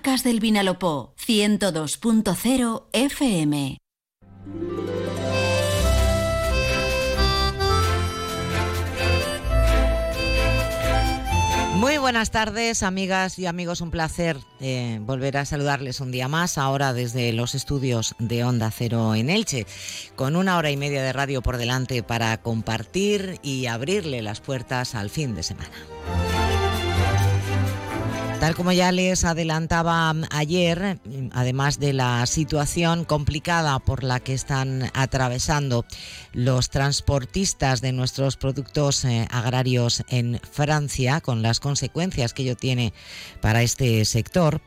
Comarcas 0.00 0.24
del 0.24 0.40
Vinalopó 0.40 1.14
102.0 1.26 2.86
FM. 2.92 3.76
Muy 11.74 11.98
buenas 11.98 12.30
tardes, 12.30 12.82
amigas 12.82 13.38
y 13.38 13.44
amigos. 13.44 13.82
Un 13.82 13.90
placer 13.90 14.38
eh, 14.60 15.00
volver 15.02 15.36
a 15.36 15.44
saludarles 15.44 16.00
un 16.00 16.12
día 16.12 16.28
más, 16.28 16.56
ahora 16.56 16.94
desde 16.94 17.34
los 17.34 17.54
estudios 17.54 18.14
de 18.18 18.42
Onda 18.42 18.70
Cero 18.70 19.14
en 19.14 19.28
Elche, 19.28 19.66
con 20.16 20.34
una 20.34 20.56
hora 20.56 20.70
y 20.70 20.78
media 20.78 21.02
de 21.02 21.12
radio 21.12 21.42
por 21.42 21.58
delante 21.58 22.02
para 22.02 22.40
compartir 22.40 23.38
y 23.42 23.66
abrirle 23.66 24.22
las 24.22 24.40
puertas 24.40 24.94
al 24.94 25.10
fin 25.10 25.34
de 25.34 25.42
semana. 25.42 26.29
Tal 28.40 28.54
como 28.54 28.72
ya 28.72 28.90
les 28.90 29.24
adelantaba 29.26 30.14
ayer, 30.30 30.98
además 31.32 31.78
de 31.78 31.92
la 31.92 32.24
situación 32.24 33.04
complicada 33.04 33.78
por 33.80 34.02
la 34.02 34.18
que 34.18 34.32
están 34.32 34.90
atravesando 34.94 35.84
los 36.32 36.70
transportistas 36.70 37.82
de 37.82 37.92
nuestros 37.92 38.38
productos 38.38 39.04
eh, 39.04 39.28
agrarios 39.30 40.04
en 40.08 40.40
Francia, 40.50 41.20
con 41.20 41.42
las 41.42 41.60
consecuencias 41.60 42.32
que 42.32 42.42
ello 42.42 42.56
tiene 42.56 42.94
para 43.42 43.62
este 43.62 44.06
sector, 44.06 44.62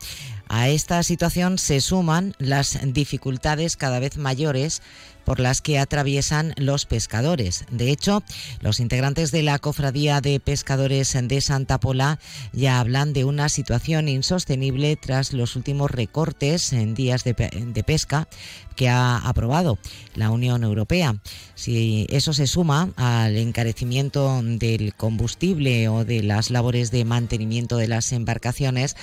a 0.48 0.68
esta 0.68 1.02
situación 1.02 1.58
se 1.58 1.80
suman 1.80 2.34
las 2.38 2.78
dificultades 2.92 3.76
cada 3.76 3.98
vez 3.98 4.18
mayores 4.18 4.82
por 5.24 5.40
las 5.40 5.60
que 5.60 5.78
atraviesan 5.78 6.54
los 6.56 6.86
pescadores. 6.86 7.64
De 7.70 7.90
hecho, 7.90 8.22
los 8.60 8.80
integrantes 8.80 9.30
de 9.30 9.42
la 9.42 9.58
Cofradía 9.58 10.20
de 10.20 10.40
Pescadores 10.40 11.16
de 11.20 11.40
Santa 11.40 11.78
Pola 11.78 12.18
ya 12.52 12.80
hablan 12.80 13.12
de 13.12 13.24
una 13.24 13.48
situación 13.48 14.08
insostenible 14.08 14.96
tras 14.96 15.32
los 15.32 15.56
últimos 15.56 15.90
recortes 15.90 16.72
en 16.72 16.94
días 16.94 17.24
de, 17.24 17.34
pesca 17.34 18.28
que 18.76 18.88
ha 18.88 19.16
aprobado 19.18 19.78
la 20.14 20.30
Unión 20.30 20.64
Europea. 20.64 21.16
Si 21.54 22.06
eso 22.10 22.32
se 22.32 22.46
suma 22.46 22.90
al 22.96 23.36
encarecimiento 23.36 24.40
del 24.42 24.94
combustible 24.94 25.88
o 25.88 26.04
de 26.04 26.22
las 26.22 26.50
labores 26.50 26.90
de 26.90 27.04
mantenimiento 27.04 27.76
de 27.76 27.88
las 27.88 28.12
embarcaciones, 28.12 28.96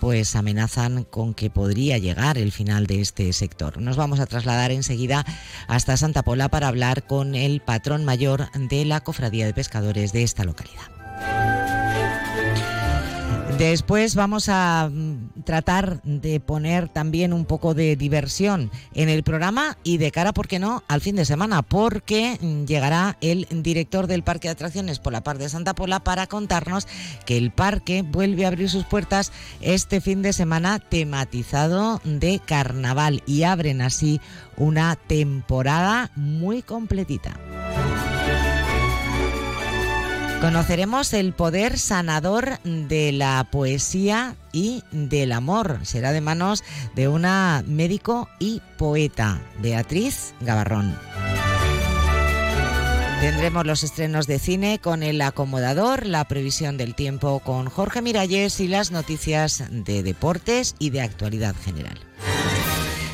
pues 0.00 0.36
amenazan 0.36 1.04
con 1.04 1.34
que 1.34 1.50
podría 1.50 1.98
llegar 1.98 2.38
el 2.38 2.52
final 2.52 2.86
de 2.86 3.00
este 3.00 3.32
sector. 3.32 3.80
Nos 3.80 3.96
vamos 3.96 4.20
a 4.20 4.26
trasladar 4.26 4.70
enseguida 4.70 5.24
hasta 5.68 5.96
Santa 5.96 6.22
Pola 6.22 6.48
para 6.48 6.68
hablar 6.68 7.06
con 7.06 7.34
el 7.34 7.60
patrón 7.60 8.04
mayor 8.04 8.50
de 8.52 8.84
la 8.84 9.00
Cofradía 9.00 9.46
de 9.46 9.54
Pescadores 9.54 10.12
de 10.12 10.22
esta 10.22 10.44
localidad. 10.44 11.65
Después 13.58 14.14
vamos 14.16 14.50
a 14.50 14.90
mm, 14.92 15.42
tratar 15.44 16.02
de 16.02 16.40
poner 16.40 16.90
también 16.90 17.32
un 17.32 17.46
poco 17.46 17.72
de 17.72 17.96
diversión 17.96 18.70
en 18.92 19.08
el 19.08 19.22
programa 19.22 19.78
y 19.82 19.96
de 19.96 20.10
cara, 20.10 20.34
¿por 20.34 20.46
qué 20.46 20.58
no?, 20.58 20.84
al 20.88 21.00
fin 21.00 21.16
de 21.16 21.24
semana, 21.24 21.62
porque 21.62 22.36
mm, 22.38 22.64
llegará 22.66 23.16
el 23.22 23.46
director 23.50 24.08
del 24.08 24.22
Parque 24.22 24.48
de 24.48 24.52
Atracciones 24.52 24.98
por 24.98 25.14
la 25.14 25.22
parte 25.22 25.44
de 25.44 25.48
Santa 25.48 25.74
Pola 25.74 26.00
para 26.00 26.26
contarnos 26.26 26.86
que 27.24 27.38
el 27.38 27.50
parque 27.50 28.02
vuelve 28.02 28.44
a 28.44 28.48
abrir 28.48 28.68
sus 28.68 28.84
puertas 28.84 29.32
este 29.62 30.02
fin 30.02 30.20
de 30.20 30.34
semana 30.34 30.78
tematizado 30.78 32.02
de 32.04 32.42
carnaval 32.44 33.22
y 33.24 33.44
abren 33.44 33.80
así 33.80 34.20
una 34.58 34.96
temporada 34.96 36.10
muy 36.14 36.60
completita. 36.60 37.40
Conoceremos 40.40 41.12
el 41.14 41.32
poder 41.32 41.78
sanador 41.78 42.60
de 42.62 43.10
la 43.12 43.48
poesía 43.50 44.36
y 44.52 44.82
del 44.92 45.32
amor. 45.32 45.80
Será 45.82 46.12
de 46.12 46.20
manos 46.20 46.62
de 46.94 47.08
una 47.08 47.64
médico 47.66 48.28
y 48.38 48.60
poeta, 48.76 49.40
Beatriz 49.60 50.34
Gavarrón. 50.40 50.94
Tendremos 53.20 53.66
los 53.66 53.82
estrenos 53.82 54.26
de 54.26 54.38
cine 54.38 54.78
con 54.78 55.02
El 55.02 55.20
Acomodador, 55.22 56.06
la 56.06 56.28
previsión 56.28 56.76
del 56.76 56.94
tiempo 56.94 57.40
con 57.40 57.70
Jorge 57.70 58.02
Miralles 58.02 58.60
y 58.60 58.68
las 58.68 58.90
noticias 58.92 59.64
de 59.70 60.02
deportes 60.02 60.76
y 60.78 60.90
de 60.90 61.00
actualidad 61.00 61.56
general. 61.64 61.98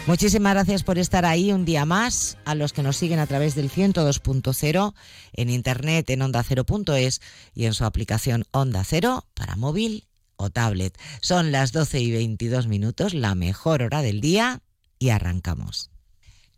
Muchísimas 0.07 0.55
gracias 0.55 0.83
por 0.83 0.99
estar 0.99 1.25
ahí 1.25 1.53
un 1.53 1.65
día 1.65 1.85
más, 1.85 2.37
a 2.45 2.57
los 2.57 2.73
que 2.73 2.83
nos 2.83 2.97
siguen 2.97 3.21
a 3.21 3.27
través 3.29 3.55
del 3.55 3.71
102.0 3.71 4.95
en 5.33 5.49
internet 5.49 6.11
en 6.11 6.21
onda0.es 6.23 7.21
y 7.55 7.67
en 7.67 7.73
su 7.73 7.85
aplicación 7.85 8.45
Onda 8.51 8.83
Cero 8.83 9.25
para 9.35 9.55
móvil 9.55 10.09
o 10.35 10.51
tablet. 10.51 10.99
Son 11.21 11.53
las 11.53 11.71
12 11.71 12.01
y 12.01 12.11
22 12.11 12.67
minutos, 12.67 13.15
la 13.15 13.37
mejor 13.37 13.83
hora 13.83 14.03
del 14.03 14.21
día 14.21 14.61
y 14.99 15.11
arrancamos. 15.11 15.91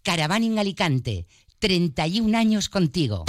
Caravana 0.03 0.47
en 0.47 0.59
Alicante, 0.59 1.27
31 1.59 2.37
años 2.39 2.71
contigo. 2.71 3.27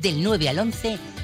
Del 0.00 0.24
9 0.24 0.48
al 0.48 0.58
11 0.58 0.98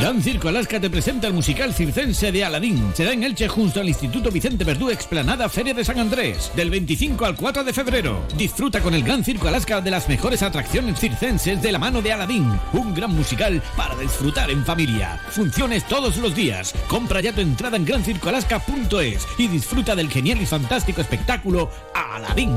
Gran 0.00 0.22
Circo 0.22 0.48
Alaska 0.48 0.80
te 0.80 0.88
presenta 0.88 1.26
el 1.26 1.34
musical 1.34 1.74
circense 1.74 2.32
de 2.32 2.42
Aladín. 2.42 2.90
Será 2.94 3.12
en 3.12 3.22
Elche 3.22 3.48
junto 3.48 3.80
al 3.80 3.88
Instituto 3.90 4.30
Vicente 4.30 4.64
Verdú 4.64 4.88
Explanada 4.88 5.46
Feria 5.50 5.74
de 5.74 5.84
San 5.84 5.98
Andrés, 5.98 6.50
del 6.56 6.70
25 6.70 7.26
al 7.26 7.36
4 7.36 7.64
de 7.64 7.72
febrero. 7.74 8.26
Disfruta 8.34 8.80
con 8.80 8.94
el 8.94 9.02
Gran 9.02 9.22
Circo 9.22 9.48
Alaska 9.48 9.82
de 9.82 9.90
las 9.90 10.08
mejores 10.08 10.42
atracciones 10.42 10.98
circenses 10.98 11.60
de 11.60 11.70
la 11.70 11.78
mano 11.78 12.00
de 12.00 12.14
Aladín. 12.14 12.50
Un 12.72 12.94
gran 12.94 13.14
musical 13.14 13.62
para 13.76 13.94
disfrutar 13.94 14.50
en 14.50 14.64
familia. 14.64 15.20
Funciones 15.28 15.86
todos 15.86 16.16
los 16.16 16.34
días. 16.34 16.74
Compra 16.88 17.20
ya 17.20 17.34
tu 17.34 17.42
entrada 17.42 17.76
en 17.76 17.84
grancircoalaska.es 17.84 19.28
y 19.36 19.48
disfruta 19.48 19.94
del 19.94 20.08
genial 20.08 20.40
y 20.40 20.46
fantástico 20.46 21.02
espectáculo 21.02 21.70
Aladín. 21.94 22.56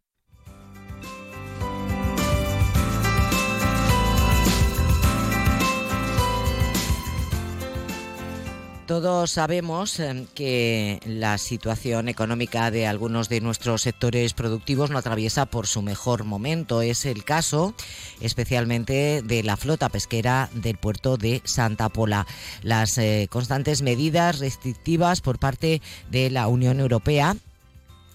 Todos 8.91 9.31
sabemos 9.31 10.01
eh, 10.01 10.25
que 10.35 10.99
la 11.05 11.37
situación 11.37 12.09
económica 12.09 12.71
de 12.71 12.87
algunos 12.87 13.29
de 13.29 13.39
nuestros 13.39 13.83
sectores 13.83 14.33
productivos 14.33 14.89
no 14.89 14.97
atraviesa 14.97 15.45
por 15.45 15.65
su 15.65 15.81
mejor 15.81 16.25
momento. 16.25 16.81
Es 16.81 17.05
el 17.05 17.23
caso 17.23 17.73
especialmente 18.19 19.21
de 19.21 19.43
la 19.43 19.55
flota 19.55 19.87
pesquera 19.87 20.49
del 20.53 20.75
puerto 20.75 21.15
de 21.15 21.41
Santa 21.45 21.87
Pola. 21.87 22.27
Las 22.63 22.97
eh, 22.97 23.29
constantes 23.31 23.81
medidas 23.81 24.39
restrictivas 24.39 25.21
por 25.21 25.39
parte 25.39 25.81
de 26.09 26.29
la 26.29 26.49
Unión 26.49 26.81
Europea 26.81 27.37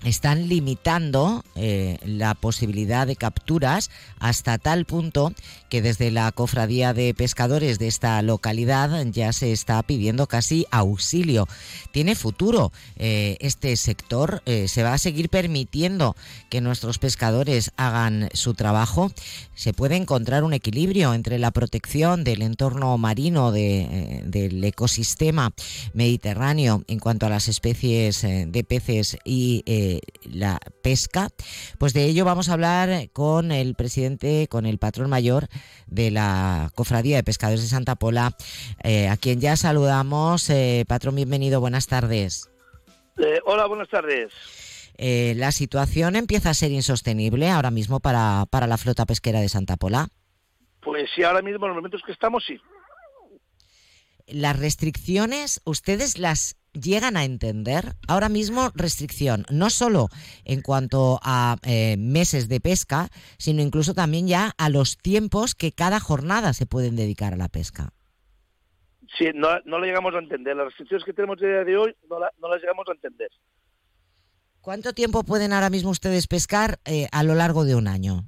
están 0.06 0.48
limitando 0.48 1.44
eh, 1.56 1.98
la 2.04 2.34
posibilidad 2.34 3.08
de 3.08 3.16
capturas 3.16 3.90
hasta 4.20 4.56
tal 4.56 4.84
punto 4.84 5.32
que 5.68 5.82
desde 5.82 6.12
la 6.12 6.30
cofradía 6.30 6.94
de 6.94 7.12
pescadores 7.12 7.80
de 7.80 7.88
esta 7.88 8.22
localidad 8.22 9.04
ya 9.06 9.32
se 9.32 9.50
está 9.50 9.82
pidiendo 9.82 10.28
casi 10.28 10.64
auxilio. 10.70 11.48
Tiene 11.90 12.14
futuro 12.14 12.72
eh, 12.94 13.36
este 13.40 13.76
sector, 13.76 14.42
eh, 14.46 14.68
se 14.68 14.84
va 14.84 14.94
a 14.94 14.98
seguir 14.98 15.28
permitiendo 15.28 16.14
que 16.50 16.60
nuestros 16.60 16.98
pescadores 16.98 17.72
hagan 17.76 18.28
su 18.32 18.54
trabajo. 18.54 19.10
Se 19.56 19.72
puede 19.72 19.96
encontrar 19.96 20.44
un 20.44 20.52
equilibrio 20.52 21.14
entre 21.14 21.40
la 21.40 21.50
protección 21.50 22.22
del 22.22 22.42
entorno 22.42 22.96
marino 22.96 23.50
del 23.50 24.62
ecosistema 24.62 25.52
mediterráneo 25.94 26.84
en 26.86 27.00
cuanto 27.00 27.26
a 27.26 27.30
las 27.30 27.48
especies 27.48 28.22
de 28.22 28.64
peces 28.64 29.16
y 29.24 29.64
la 30.22 30.58
pesca. 30.82 31.28
Pues 31.78 31.92
de 31.92 32.04
ello 32.04 32.24
vamos 32.24 32.48
a 32.48 32.54
hablar 32.54 33.10
con 33.12 33.52
el 33.52 33.74
presidente, 33.74 34.48
con 34.48 34.66
el 34.66 34.78
patrón 34.78 35.10
mayor 35.10 35.48
de 35.86 36.10
la 36.10 36.70
Cofradía 36.74 37.16
de 37.16 37.24
Pescadores 37.24 37.62
de 37.62 37.68
Santa 37.68 37.96
Pola, 37.96 38.36
eh, 38.82 39.08
a 39.08 39.16
quien 39.16 39.40
ya 39.40 39.56
saludamos. 39.56 40.48
Eh, 40.50 40.84
patrón, 40.88 41.16
bienvenido, 41.16 41.60
buenas 41.60 41.86
tardes. 41.86 42.50
Eh, 43.18 43.40
hola, 43.44 43.66
buenas 43.66 43.88
tardes. 43.88 44.32
la 44.98 45.52
situación 45.52 46.16
empieza 46.16 46.50
a 46.50 46.54
ser 46.54 46.70
insostenible 46.70 47.50
ahora 47.50 47.70
mismo 47.70 48.00
para, 48.00 48.46
para 48.50 48.66
la 48.66 48.78
flota 48.78 49.06
pesquera 49.06 49.40
de 49.40 49.48
Santa 49.48 49.76
Pola. 49.76 50.08
Pues 50.80 51.10
sí, 51.14 51.22
ahora 51.22 51.42
mismo 51.42 51.66
en 51.66 51.70
los 51.70 51.76
momentos 51.76 52.02
que 52.06 52.12
estamos 52.12 52.44
sí. 52.46 52.60
las 54.26 54.58
restricciones, 54.58 55.60
¿ustedes 55.64 56.18
las 56.18 56.56
llegan 56.80 57.16
a 57.16 57.24
entender? 57.24 57.94
Ahora 58.08 58.28
mismo 58.28 58.70
restricción, 58.74 59.44
no 59.50 59.70
solo 59.70 60.08
en 60.44 60.62
cuanto 60.62 61.18
a 61.22 61.56
eh, 61.62 61.96
meses 61.98 62.48
de 62.48 62.60
pesca, 62.60 63.08
sino 63.38 63.62
incluso 63.62 63.94
también 63.94 64.28
ya 64.28 64.52
a 64.58 64.68
los 64.68 64.98
tiempos 64.98 65.54
que 65.54 65.72
cada 65.72 66.00
jornada 66.00 66.52
se 66.52 66.66
pueden 66.66 66.96
dedicar 66.96 67.32
a 67.32 67.36
la 67.36 67.48
pesca. 67.48 67.92
Sí, 69.16 69.30
no, 69.34 69.48
no 69.64 69.78
lo 69.78 69.86
llegamos 69.86 70.14
a 70.14 70.18
entender. 70.18 70.56
Las 70.56 70.66
restricciones 70.66 71.04
que 71.04 71.12
tenemos 71.12 71.38
día 71.38 71.64
de 71.64 71.76
hoy 71.76 71.96
no, 72.08 72.18
no 72.18 72.48
las 72.48 72.60
llegamos 72.60 72.86
a 72.88 72.92
entender. 72.92 73.30
¿Cuánto 74.66 74.92
tiempo 74.92 75.22
pueden 75.22 75.52
ahora 75.52 75.70
mismo 75.70 75.90
ustedes 75.90 76.26
pescar 76.26 76.80
eh, 76.84 77.06
a 77.12 77.22
lo 77.22 77.36
largo 77.36 77.64
de 77.64 77.76
un 77.76 77.86
año? 77.86 78.24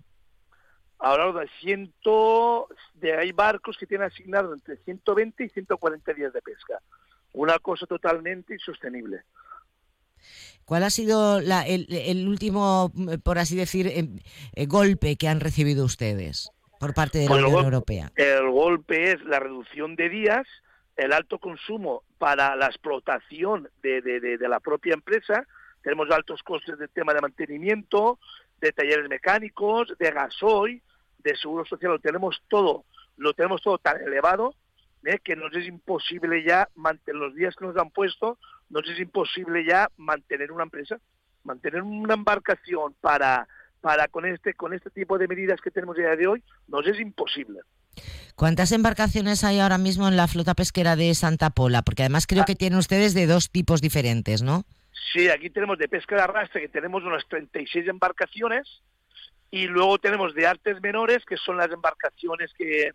A 1.00 1.10
lo 1.10 1.18
largo 1.18 1.40
de 1.40 1.48
ciento, 1.60 2.68
de, 2.94 3.16
hay 3.16 3.32
barcos 3.32 3.76
que 3.76 3.86
tienen 3.86 4.06
asignado 4.06 4.54
entre 4.54 4.76
120 4.76 5.44
y 5.44 5.48
140 5.48 6.12
días 6.14 6.32
de 6.32 6.40
pesca. 6.40 6.80
Una 7.38 7.60
cosa 7.60 7.86
totalmente 7.86 8.52
insostenible. 8.52 9.22
¿Cuál 10.64 10.82
ha 10.82 10.90
sido 10.90 11.38
el, 11.38 12.26
último, 12.26 12.92
por 13.22 13.38
así 13.38 13.54
decir, 13.54 13.86
em, 13.86 14.18
eh, 14.54 14.66
golpe 14.66 15.14
que 15.14 15.28
han 15.28 15.38
recibido 15.38 15.84
ustedes 15.84 16.50
por 16.80 16.94
parte 16.94 17.18
de 17.18 17.26
la 17.26 17.30
pues 17.30 17.44
Unión 17.44 17.64
Europea? 17.64 18.10
El 18.16 18.50
golpe 18.50 19.12
es 19.12 19.22
la 19.24 19.38
reducción 19.38 19.94
de 19.94 20.08
días, 20.08 20.48
el 20.96 21.12
alto 21.12 21.38
consumo 21.38 22.02
para 22.18 22.56
la 22.56 22.66
explotación 22.66 23.68
de, 23.82 24.02
de 24.02 24.48
la 24.48 24.58
propia 24.58 24.94
empresa, 24.94 25.46
tenemos 25.82 26.10
altos 26.10 26.42
costes 26.42 26.76
de 26.76 26.88
tema 26.88 27.14
de 27.14 27.20
mantenimiento, 27.20 28.18
de 28.60 28.72
talleres 28.72 29.08
mecánicos, 29.08 29.94
de 29.96 30.10
gasoil, 30.10 30.82
de 31.18 31.36
seguro 31.36 31.64
social, 31.64 31.92
lo 31.92 31.98
tenemos 32.00 32.42
todo, 32.48 32.84
lo 33.16 33.32
tenemos 33.32 33.62
todo 33.62 33.78
tan 33.78 34.02
elevado 34.02 34.56
¿eh? 35.04 35.18
que 35.22 35.36
nos 35.36 35.54
es 35.54 35.66
imposible 35.66 36.44
ya 36.44 36.68
mantener 36.74 37.20
los 37.20 37.34
días 37.34 37.54
que 37.56 37.66
nos 37.66 37.76
han 37.76 37.90
puesto, 37.90 38.38
nos 38.70 38.88
es 38.88 38.98
imposible 38.98 39.64
ya 39.64 39.88
mantener 39.96 40.52
una 40.52 40.64
empresa, 40.64 40.98
mantener 41.44 41.82
una 41.82 42.14
embarcación 42.14 42.94
para 43.00 43.46
para 43.80 44.08
con 44.08 44.26
este 44.26 44.54
con 44.54 44.74
este 44.74 44.90
tipo 44.90 45.18
de 45.18 45.28
medidas 45.28 45.60
que 45.60 45.70
tenemos 45.70 45.96
día 45.96 46.16
de 46.16 46.26
hoy, 46.26 46.42
nos 46.66 46.86
es 46.86 46.98
imposible. 46.98 47.60
¿Cuántas 48.34 48.72
embarcaciones 48.72 49.42
hay 49.44 49.58
ahora 49.60 49.78
mismo 49.78 50.06
en 50.06 50.16
la 50.16 50.28
flota 50.28 50.54
pesquera 50.54 50.94
de 50.94 51.14
Santa 51.14 51.50
Pola? 51.50 51.82
Porque 51.82 52.02
además 52.02 52.26
creo 52.26 52.44
que 52.44 52.54
tienen 52.54 52.78
ustedes 52.78 53.14
de 53.14 53.26
dos 53.26 53.50
tipos 53.50 53.80
diferentes, 53.80 54.42
¿no? 54.42 54.64
Sí, 55.12 55.28
aquí 55.28 55.50
tenemos 55.50 55.78
de 55.78 55.88
pesca 55.88 56.16
de 56.16 56.22
arrastre, 56.22 56.60
que 56.60 56.68
tenemos 56.68 57.02
unas 57.02 57.26
36 57.28 57.88
embarcaciones, 57.88 58.82
y 59.50 59.66
luego 59.66 59.98
tenemos 59.98 60.34
de 60.34 60.46
artes 60.46 60.80
menores, 60.80 61.24
que 61.24 61.36
son 61.36 61.56
las 61.56 61.70
embarcaciones 61.70 62.52
que 62.56 62.92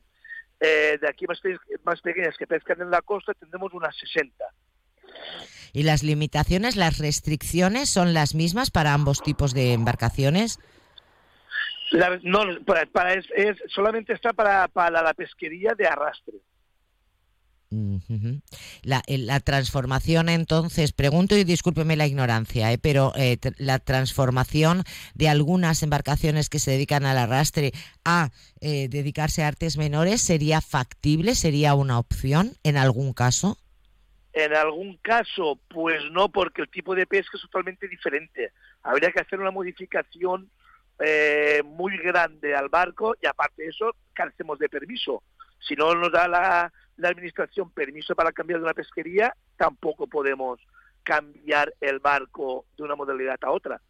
eh, 0.65 0.97
de 0.99 1.09
aquí 1.09 1.25
más, 1.27 1.41
más 1.83 1.99
pequeñas 1.99 2.37
que 2.37 2.47
pescan 2.47 2.81
en 2.81 2.89
la 2.89 3.01
costa, 3.01 3.33
tendremos 3.33 3.73
unas 3.73 3.93
60. 3.97 4.45
¿Y 5.73 5.83
las 5.83 6.03
limitaciones, 6.03 6.77
las 6.77 6.99
restricciones 6.99 7.89
son 7.89 8.13
las 8.13 8.33
mismas 8.33 8.71
para 8.71 8.93
ambos 8.93 9.21
tipos 9.21 9.53
de 9.53 9.73
embarcaciones? 9.73 10.59
no, 12.23 12.43
para, 12.65 13.13
es, 13.13 13.25
solamente 13.67 14.13
está 14.13 14.31
para, 14.31 14.69
para 14.69 15.03
la 15.03 15.13
pesquería 15.13 15.73
de 15.77 15.85
arrastre. 15.85 16.35
La, 18.83 19.01
la, 19.07 19.39
transformación, 19.39 20.29
entonces, 20.29 20.91
pregunto 20.91 21.35
y 21.35 21.43
discúlpeme 21.43 21.95
la 21.95 22.05
ignorancia, 22.05 22.71
¿eh? 22.71 22.77
pero 22.77 23.13
eh, 23.15 23.37
la 23.57 23.79
transformación 23.79 24.83
de 25.13 25.29
algunas 25.29 25.81
embarcaciones 25.83 26.49
que 26.49 26.59
se 26.59 26.71
dedican 26.71 27.05
al 27.05 27.17
arrastre 27.17 27.71
a 28.05 28.29
eh, 28.61 28.87
dedicarse 28.89 29.43
a 29.43 29.47
artes 29.47 29.77
menores, 29.77 30.21
¿sería 30.21 30.61
factible? 30.61 31.35
¿Sería 31.35 31.73
una 31.73 31.99
opción 31.99 32.53
en 32.63 32.77
algún 32.77 33.13
caso? 33.13 33.57
En 34.33 34.55
algún 34.55 34.97
caso, 34.97 35.59
pues 35.67 36.01
no, 36.11 36.29
porque 36.29 36.63
el 36.63 36.69
tipo 36.69 36.95
de 36.95 37.05
pesca 37.05 37.37
es 37.37 37.41
totalmente 37.41 37.87
diferente. 37.87 38.51
Habría 38.81 39.11
que 39.11 39.19
hacer 39.19 39.39
una 39.39 39.51
modificación 39.51 40.49
muy 41.65 41.97
grande 41.97 42.55
al 42.55 42.69
barco 42.69 43.15
y 43.21 43.27
aparte 43.27 43.63
de 43.63 43.69
eso, 43.69 43.93
carecemos 44.13 44.57
de 44.57 44.69
permiso. 44.69 45.21
Si 45.59 45.75
no 45.75 45.93
nos 45.95 46.11
da 46.11 46.27
la, 46.27 46.71
la 46.97 47.09
administración 47.09 47.71
permiso 47.71 48.15
para 48.15 48.31
cambiar 48.31 48.59
de 48.59 48.65
una 48.65 48.73
pesquería, 48.73 49.35
tampoco 49.57 50.07
podemos 50.07 50.59
cambiar 51.03 51.73
el 51.81 51.99
barco 51.99 52.65
de 52.77 52.83
una 52.83 52.95
modalidad 52.95 53.37
a 53.41 53.51
otra. 53.51 53.81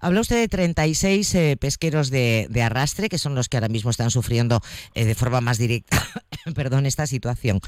Habla 0.00 0.20
usted 0.20 0.36
de 0.36 0.48
36 0.48 1.34
eh, 1.34 1.56
pesqueros 1.58 2.10
de, 2.10 2.48
arrastre, 2.62 3.08
que 3.08 3.18
son 3.18 3.34
los 3.34 3.48
que 3.48 3.56
ahora 3.56 3.68
mismo 3.68 3.90
están 3.90 4.10
sufriendo 4.10 4.60
eh, 4.94 5.04
de 5.04 5.14
forma 5.14 5.40
más 5.40 5.58
directa 5.58 5.96
perdón, 6.54 6.86
esta 6.86 7.06
situación. 7.06 7.60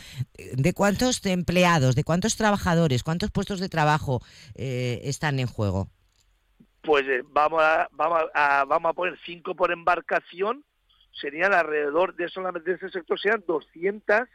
¿De 0.54 0.72
cuántos 0.74 1.24
empleados, 1.24 1.94
de 1.94 2.04
cuántos 2.04 2.36
trabajadores, 2.36 3.02
cuántos 3.02 3.30
puestos 3.30 3.60
de 3.60 3.68
trabajo 3.68 4.20
eh, 4.54 5.00
están 5.04 5.38
en 5.38 5.46
juego? 5.46 5.88
Pues 6.82 7.04
vamos, 7.32 7.62
a, 7.62 7.88
vamos, 7.92 8.20
a, 8.34 8.64
vamos 8.64 8.90
a 8.90 8.92
poner 8.92 9.18
cinco 9.24 9.54
por 9.54 9.72
embarcación 9.72 10.64
serían 11.20 11.52
alrededor 11.52 12.14
de 12.14 12.28
solamente 12.28 12.70
de 12.70 12.76
ese 12.76 12.90
sector 12.90 13.18
serían 13.18 13.44
200, 13.46 14.28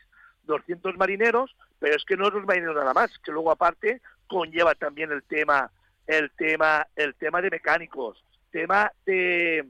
200 0.43 0.97
marineros, 0.97 1.55
pero 1.79 1.95
es 1.95 2.03
que 2.05 2.17
no 2.17 2.27
es 2.27 2.33
los 2.33 2.45
marineros 2.45 2.75
nada 2.75 2.93
más, 2.93 3.11
que 3.19 3.31
luego 3.31 3.51
aparte 3.51 4.01
conlleva 4.27 4.75
también 4.75 5.11
el 5.11 5.23
tema, 5.23 5.71
el 6.07 6.31
tema, 6.31 6.87
el 6.95 7.15
tema 7.15 7.41
de 7.41 7.49
mecánicos, 7.49 8.23
tema 8.51 8.91
de 9.05 9.65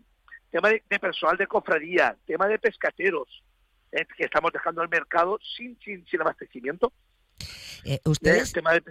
tema 0.51 0.69
de, 0.69 0.99
personal 0.99 1.37
de 1.37 1.47
cofradía, 1.47 2.15
tema 2.27 2.47
de 2.47 2.59
pescateros, 2.59 3.41
eh, 3.91 4.05
que 4.17 4.25
estamos 4.25 4.51
dejando 4.51 4.81
al 4.81 4.89
mercado 4.89 5.39
sin, 5.55 5.79
sin, 5.79 6.05
sin 6.07 6.21
abastecimiento. 6.21 6.91
Eh, 7.85 7.99
ustedes, 8.05 8.51
tema 8.51 8.73
de 8.73 8.81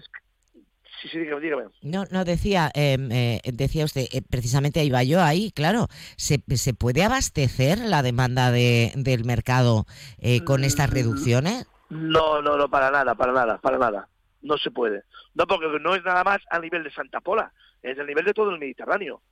Sí, 1.00 1.08
sí, 1.08 1.18
dígame, 1.18 1.64
No, 1.82 2.04
no, 2.10 2.24
decía, 2.24 2.70
em, 2.74 3.10
eh, 3.10 3.40
decía 3.44 3.86
usted, 3.86 4.02
eh, 4.12 4.20
precisamente 4.28 4.84
iba 4.84 5.02
yo 5.02 5.22
ahí, 5.22 5.50
claro, 5.50 5.86
¿se, 6.16 6.42
¿se 6.56 6.74
puede 6.74 7.02
abastecer 7.02 7.78
la 7.78 8.02
demanda 8.02 8.50
de, 8.50 8.92
del 8.96 9.24
mercado 9.24 9.86
eh, 10.18 10.44
con 10.44 10.62
estas 10.62 10.90
mm, 10.90 10.92
reducciones? 10.92 11.66
No, 11.88 12.42
no, 12.42 12.58
no, 12.58 12.68
para 12.68 12.90
nada, 12.90 13.14
para 13.14 13.32
nada, 13.32 13.58
para 13.58 13.78
nada. 13.78 14.08
No 14.42 14.58
se 14.58 14.70
puede. 14.70 15.04
No, 15.34 15.46
porque 15.46 15.68
no 15.80 15.94
es 15.94 16.04
nada 16.04 16.22
más 16.22 16.38
a 16.50 16.58
nivel 16.58 16.84
de 16.84 16.90
Santa 16.90 17.20
Pola, 17.20 17.52
es 17.82 17.98
a 17.98 18.04
nivel 18.04 18.24
de 18.26 18.34
todo 18.34 18.50
el 18.50 18.58
Mediterráneo. 18.58 19.22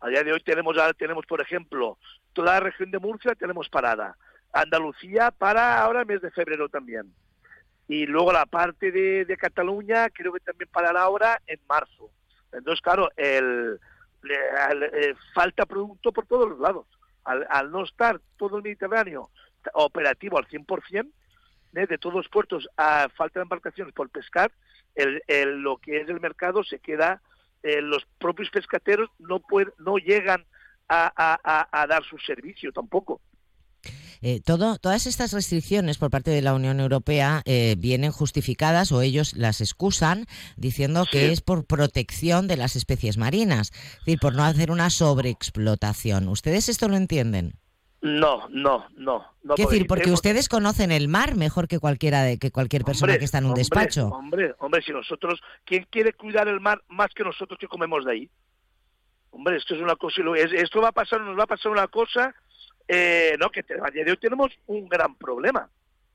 A 0.00 0.08
día 0.08 0.22
de 0.22 0.32
hoy 0.32 0.40
tenemos, 0.40 0.76
tenemos 0.96 1.26
por 1.26 1.42
ejemplo, 1.42 1.98
toda 2.32 2.54
la 2.54 2.60
región 2.60 2.90
de 2.90 3.00
Murcia 3.00 3.34
tenemos 3.34 3.68
parada. 3.68 4.16
Andalucía 4.52 5.30
para 5.30 5.82
ahora 5.82 6.00
el 6.00 6.06
mes 6.06 6.22
de 6.22 6.30
febrero 6.30 6.70
también 6.70 7.12
y 7.88 8.04
luego 8.04 8.32
la 8.32 8.44
parte 8.44 8.92
de, 8.92 9.36
Cataluña 9.38 10.10
creo 10.10 10.32
que 10.34 10.40
también 10.40 10.68
parará 10.70 11.02
ahora 11.02 11.40
en 11.46 11.58
marzo. 11.66 12.10
Entonces, 12.52 12.82
claro, 12.82 13.10
el, 13.16 13.80
eh, 14.28 15.14
falta 15.34 15.64
producto 15.64 16.12
por 16.12 16.26
todos 16.26 16.50
los 16.50 16.60
lados. 16.60 16.86
Al, 17.24 17.70
no 17.70 17.84
estar 17.84 18.20
todo 18.36 18.58
el 18.58 18.62
Mediterráneo 18.62 19.30
operativo 19.74 20.38
al 20.38 20.46
100%, 20.48 21.10
¿eh? 21.74 21.86
de 21.86 21.98
todos 21.98 22.14
los 22.14 22.28
puertos 22.28 22.68
a 22.76 23.08
falta 23.10 23.40
de 23.40 23.44
embarcaciones 23.44 23.92
por 23.94 24.08
pescar, 24.10 24.52
el, 24.94 25.22
lo 25.62 25.78
que 25.78 26.00
es 26.00 26.08
el 26.08 26.20
mercado 26.20 26.64
se 26.64 26.78
queda, 26.78 27.22
eh, 27.62 27.80
los 27.82 28.06
propios 28.18 28.50
pescateros 28.50 29.10
no, 29.18 29.40
pueden, 29.40 29.72
no 29.78 29.96
llegan 29.96 30.44
a 30.90 31.86
dar 31.86 32.02
su 32.04 32.16
servicio 32.18 32.72
tampoco. 32.72 33.20
Eh, 34.22 34.40
todo, 34.44 34.78
todas 34.78 35.06
estas 35.06 35.32
restricciones 35.32 35.98
por 35.98 36.10
parte 36.10 36.30
de 36.30 36.42
la 36.42 36.54
Unión 36.54 36.80
Europea 36.80 37.42
eh, 37.44 37.76
vienen 37.78 38.10
justificadas 38.10 38.92
o 38.92 39.02
ellos 39.02 39.34
las 39.34 39.60
excusan 39.60 40.26
diciendo 40.56 41.06
que 41.10 41.32
es 41.32 41.40
por 41.40 41.66
protección 41.66 42.48
de 42.48 42.56
las 42.56 42.76
especies 42.76 43.16
marinas, 43.16 43.70
es 43.70 43.98
decir, 44.04 44.18
por 44.20 44.34
no 44.34 44.44
hacer 44.44 44.70
una 44.70 44.90
sobreexplotación. 44.90 46.28
¿Ustedes 46.28 46.68
esto 46.68 46.88
lo 46.88 46.96
entienden? 46.96 47.54
No, 48.00 48.48
no, 48.50 48.86
no. 48.96 49.26
no 49.42 49.54
¿Qué 49.56 49.64
decir? 49.64 49.86
Porque 49.88 50.12
ustedes 50.12 50.48
conocen 50.48 50.92
el 50.92 51.08
mar 51.08 51.34
mejor 51.34 51.66
que 51.66 51.80
cualquiera 51.80 52.22
de 52.22 52.38
que 52.38 52.52
cualquier 52.52 52.84
persona 52.84 53.18
que 53.18 53.24
está 53.24 53.38
en 53.38 53.46
un 53.46 53.54
despacho. 53.54 54.06
Hombre, 54.08 54.54
hombre, 54.60 54.82
si 54.82 54.92
nosotros, 54.92 55.40
¿quién 55.64 55.84
quiere 55.90 56.12
cuidar 56.12 56.46
el 56.46 56.60
mar 56.60 56.82
más 56.88 57.08
que 57.14 57.24
nosotros 57.24 57.58
que 57.58 57.66
comemos 57.66 58.04
de 58.04 58.12
ahí? 58.12 58.30
Hombre, 59.30 59.56
esto 59.56 59.74
es 59.74 59.80
una 59.80 59.96
cosa, 59.96 60.22
esto 60.52 60.80
va 60.80 60.88
a 60.88 60.92
pasar, 60.92 61.20
nos 61.20 61.38
va 61.38 61.42
a 61.42 61.48
pasar 61.48 61.72
una 61.72 61.88
cosa 61.88 62.34
eh, 62.88 63.36
no, 63.38 63.50
que 63.50 63.60
a 63.60 63.90
día 63.90 64.04
de 64.04 64.10
hoy 64.12 64.16
tenemos 64.16 64.50
un 64.66 64.88
gran 64.88 65.14
problema. 65.14 65.60
A 65.60 65.70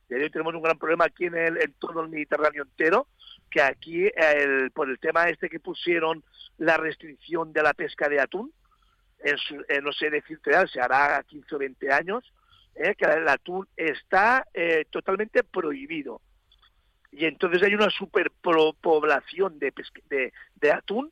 día 0.10 0.18
de 0.18 0.24
hoy 0.24 0.30
tenemos 0.32 0.56
un 0.56 0.64
gran 0.64 0.78
problema 0.78 1.06
aquí 1.06 1.26
en, 1.26 1.36
el, 1.36 1.58
en 1.62 1.74
todo 1.74 2.02
el 2.02 2.10
Mediterráneo 2.10 2.64
entero, 2.64 3.08
que 3.50 3.62
aquí, 3.62 4.10
el, 4.16 4.72
por 4.72 4.90
el 4.90 5.00
tema 5.00 5.30
este 5.30 5.50
que 5.50 5.60
pusieron 5.60 6.24
la 6.58 6.78
restricción 6.78 7.54
de 7.54 7.62
la 7.62 7.74
pesca 7.74 8.10
de 8.10 8.20
atún, 8.20 8.52
en 9.24 9.36
eh, 9.70 9.82
no 9.82 9.94
sé 9.94 10.10
decirte, 10.10 10.52
se 10.68 10.82
hará 10.82 11.24
15 11.24 11.56
o 11.56 11.60
20 11.60 11.92
años, 11.92 12.34
eh, 12.76 12.96
que 12.96 13.06
el 13.06 13.28
atún 13.28 13.68
está 13.78 14.48
eh, 14.54 14.86
totalmente 14.90 15.44
prohibido. 15.44 16.22
Y 17.12 17.26
entonces 17.26 17.62
hay 17.62 17.76
una 17.76 17.92
superpoblación 17.92 19.60
de, 19.60 19.72
de, 20.10 20.34
de 20.56 20.72
atún, 20.72 21.12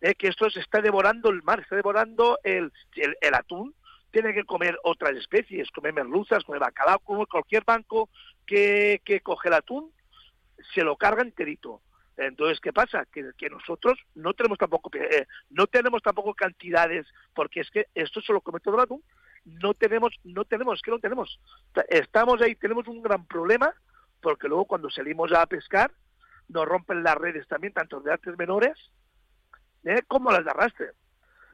que 0.00 0.28
esto 0.28 0.48
se 0.48 0.60
está 0.60 0.80
devorando 0.80 1.30
el 1.30 1.42
mar, 1.42 1.58
está 1.58 1.74
devorando 1.74 2.38
el, 2.44 2.70
el 2.94 3.34
atún, 3.34 3.74
tiene 4.10 4.32
que 4.32 4.44
comer 4.44 4.78
otras 4.84 5.16
especies, 5.16 5.70
comer 5.70 5.92
merluzas, 5.92 6.44
comer 6.44 6.60
bacalao, 6.60 6.98
como 7.00 7.26
cualquier 7.26 7.64
banco 7.64 8.08
que, 8.46 9.00
que 9.04 9.20
coge 9.20 9.48
el 9.48 9.54
atún, 9.54 9.92
se 10.74 10.82
lo 10.82 10.96
carga 10.96 11.22
enterito. 11.22 11.82
Entonces, 12.16 12.60
¿qué 12.60 12.72
pasa? 12.72 13.06
Que, 13.12 13.30
que 13.36 13.48
nosotros 13.48 13.98
no 14.16 14.34
tenemos 14.34 14.58
tampoco 14.58 14.90
eh, 14.94 15.26
no 15.50 15.68
tenemos 15.68 16.02
tampoco 16.02 16.34
cantidades, 16.34 17.06
porque 17.32 17.60
es 17.60 17.70
que 17.70 17.86
esto 17.94 18.20
se 18.20 18.32
lo 18.32 18.40
come 18.40 18.60
todo 18.60 18.74
el 18.74 18.82
atún. 18.82 19.02
No 19.44 19.72
tenemos, 19.74 20.14
no 20.24 20.44
tenemos, 20.44 20.76
es 20.76 20.82
que 20.82 20.90
no 20.90 20.98
tenemos. 20.98 21.40
Estamos 21.88 22.42
ahí, 22.42 22.56
tenemos 22.56 22.88
un 22.88 23.02
gran 23.02 23.24
problema, 23.26 23.72
porque 24.20 24.48
luego 24.48 24.64
cuando 24.64 24.90
salimos 24.90 25.32
a 25.32 25.46
pescar, 25.46 25.92
nos 26.48 26.66
rompen 26.66 27.04
las 27.04 27.14
redes 27.14 27.46
también, 27.46 27.72
tanto 27.72 28.00
de 28.00 28.12
artes 28.12 28.36
menores 28.36 28.76
¿eh? 29.84 30.02
como 30.06 30.32
las 30.32 30.44
de 30.44 30.50
arrastre. 30.50 30.86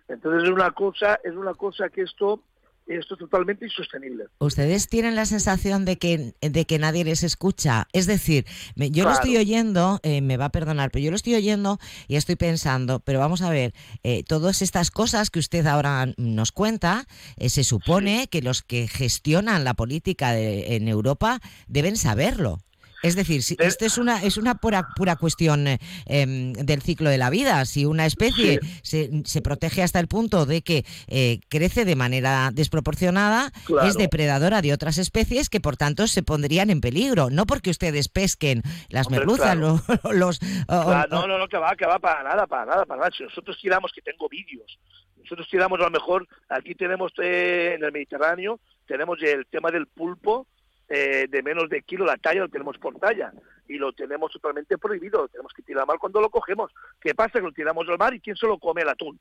Entonces 0.08 0.44
es 0.44 0.50
una 0.50 0.70
cosa, 0.72 1.18
es 1.24 1.34
una 1.34 1.54
cosa 1.54 1.88
que 1.88 2.02
esto 2.02 2.42
esto 2.86 3.14
es 3.14 3.20
totalmente 3.20 3.64
insostenible. 3.64 4.24
Ustedes 4.38 4.88
tienen 4.88 5.14
la 5.14 5.24
sensación 5.24 5.84
de 5.84 5.96
que, 5.96 6.34
de 6.40 6.64
que 6.66 6.78
nadie 6.78 7.04
les 7.04 7.22
escucha. 7.22 7.88
Es 7.92 8.06
decir, 8.06 8.44
yo 8.76 9.04
lo 9.04 9.12
estoy 9.12 9.36
oyendo, 9.36 10.00
eh, 10.02 10.20
me 10.20 10.36
va 10.36 10.46
a 10.46 10.52
perdonar, 10.52 10.90
pero 10.90 11.02
yo 11.02 11.10
lo 11.10 11.16
estoy 11.16 11.34
oyendo 11.34 11.78
y 12.08 12.16
estoy 12.16 12.36
pensando, 12.36 13.00
pero 13.00 13.20
vamos 13.20 13.42
a 13.42 13.50
ver, 13.50 13.72
eh, 14.02 14.22
todas 14.22 14.60
estas 14.60 14.90
cosas 14.90 15.30
que 15.30 15.38
usted 15.38 15.66
ahora 15.66 16.12
nos 16.18 16.52
cuenta, 16.52 17.06
se 17.38 17.64
supone 17.64 18.28
que 18.28 18.42
los 18.42 18.62
que 18.62 18.86
gestionan 18.86 19.64
la 19.64 19.74
política 19.74 20.38
en 20.38 20.88
Europa 20.88 21.40
deben 21.68 21.96
saberlo. 21.96 22.58
Es 23.04 23.16
decir, 23.16 23.42
si, 23.42 23.54
esto 23.58 23.84
es 23.84 23.98
una, 23.98 24.22
es 24.22 24.38
una 24.38 24.54
pura, 24.54 24.88
pura 24.96 25.16
cuestión 25.16 25.66
eh, 25.66 25.78
em, 26.06 26.54
del 26.54 26.80
ciclo 26.80 27.10
de 27.10 27.18
la 27.18 27.28
vida. 27.28 27.62
Si 27.66 27.84
una 27.84 28.06
especie 28.06 28.60
se, 28.82 29.10
se, 29.26 29.42
protege 29.42 29.82
hasta 29.82 30.00
el 30.00 30.08
punto 30.08 30.46
de 30.46 30.62
que 30.62 30.86
eh, 31.08 31.40
crece 31.50 31.84
de 31.84 31.96
manera 31.96 32.48
desproporcionada, 32.50 33.52
es 33.84 33.98
depredadora 33.98 34.62
de 34.62 34.72
otras 34.72 34.96
especies 34.96 35.50
que 35.50 35.60
por 35.60 35.76
tanto 35.76 36.06
se 36.06 36.22
pondrían 36.22 36.70
en 36.70 36.80
peligro. 36.80 37.28
No 37.28 37.44
porque 37.44 37.68
ustedes 37.68 38.08
pesquen 38.08 38.62
las 38.88 39.10
merluzas, 39.10 39.54
los... 40.10 40.40
no, 40.66 41.26
no, 41.26 41.38
no, 41.38 41.46
que 41.46 41.58
va, 41.58 41.76
que 41.76 41.84
va 41.84 41.98
para 41.98 42.22
nada, 42.22 42.46
para 42.46 42.64
nada, 42.64 42.86
para 42.86 43.00
nada. 43.00 43.10
Si 43.14 43.22
nosotros 43.22 43.58
tiramos, 43.60 43.92
que 43.92 44.00
tengo 44.00 44.30
vídeos, 44.30 44.78
nosotros 45.18 45.46
tiramos 45.50 45.78
a 45.80 45.84
lo 45.84 45.90
mejor, 45.90 46.26
aquí 46.48 46.74
tenemos 46.74 47.12
eh, 47.22 47.74
en 47.76 47.84
el 47.84 47.92
Mediterráneo, 47.92 48.60
tenemos 48.86 49.22
el 49.22 49.44
tema 49.46 49.70
del 49.70 49.88
pulpo, 49.88 50.46
eh, 50.88 51.26
de 51.28 51.42
menos 51.42 51.68
de 51.68 51.82
kilo 51.82 52.04
la 52.04 52.16
talla 52.16 52.40
lo 52.40 52.48
tenemos 52.48 52.78
por 52.78 52.98
talla 52.98 53.32
y 53.68 53.78
lo 53.78 53.92
tenemos 53.92 54.32
totalmente 54.32 54.76
prohibido, 54.76 55.22
lo 55.22 55.28
tenemos 55.28 55.52
que 55.52 55.62
tirar 55.62 55.82
al 55.82 55.86
mar 55.86 55.98
cuando 55.98 56.20
lo 56.20 56.30
cogemos. 56.30 56.72
¿Qué 57.00 57.14
pasa? 57.14 57.38
Que 57.38 57.46
lo 57.46 57.52
tiramos 57.52 57.88
al 57.88 57.98
mar 57.98 58.14
y 58.14 58.20
¿quién 58.20 58.36
se 58.36 58.46
lo 58.46 58.58
come 58.58 58.82
el 58.82 58.88
atún? 58.88 59.18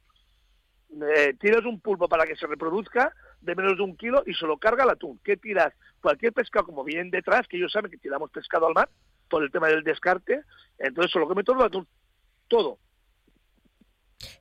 Eh, 1.02 1.36
tiras 1.40 1.66
un 1.66 1.80
pulpo 1.80 2.08
para 2.08 2.26
que 2.26 2.36
se 2.36 2.46
reproduzca 2.46 3.16
de 3.42 3.56
menos 3.56 3.78
de 3.78 3.84
un 3.84 3.98
kilo 3.98 4.24
y 4.26 4.34
se 4.34 4.46
lo 4.46 4.58
carga 4.58 4.84
el 4.84 4.92
atún. 4.92 5.20
¿Qué 5.24 5.38
tiras? 5.38 5.74
Cualquier 6.02 6.34
pescado, 6.34 6.66
como 6.66 6.84
vienen 6.84 7.10
detrás, 7.10 7.48
que 7.48 7.58
ellos 7.58 7.72
saben 7.72 7.90
que 7.90 7.98
tiramos 7.98 8.30
pescado 8.30 8.68
al 8.68 8.74
mar 8.74 8.90
por 9.30 9.44
el 9.44 9.52
tema 9.52 9.68
del 9.68 9.84
descarte, 9.84 10.44
entonces 10.78 11.12
se 11.12 11.20
lo 11.20 11.28
come 11.28 11.44
todo 11.44 11.60
el 11.60 11.66
atún. 11.66 11.88
Todo. 12.48 12.78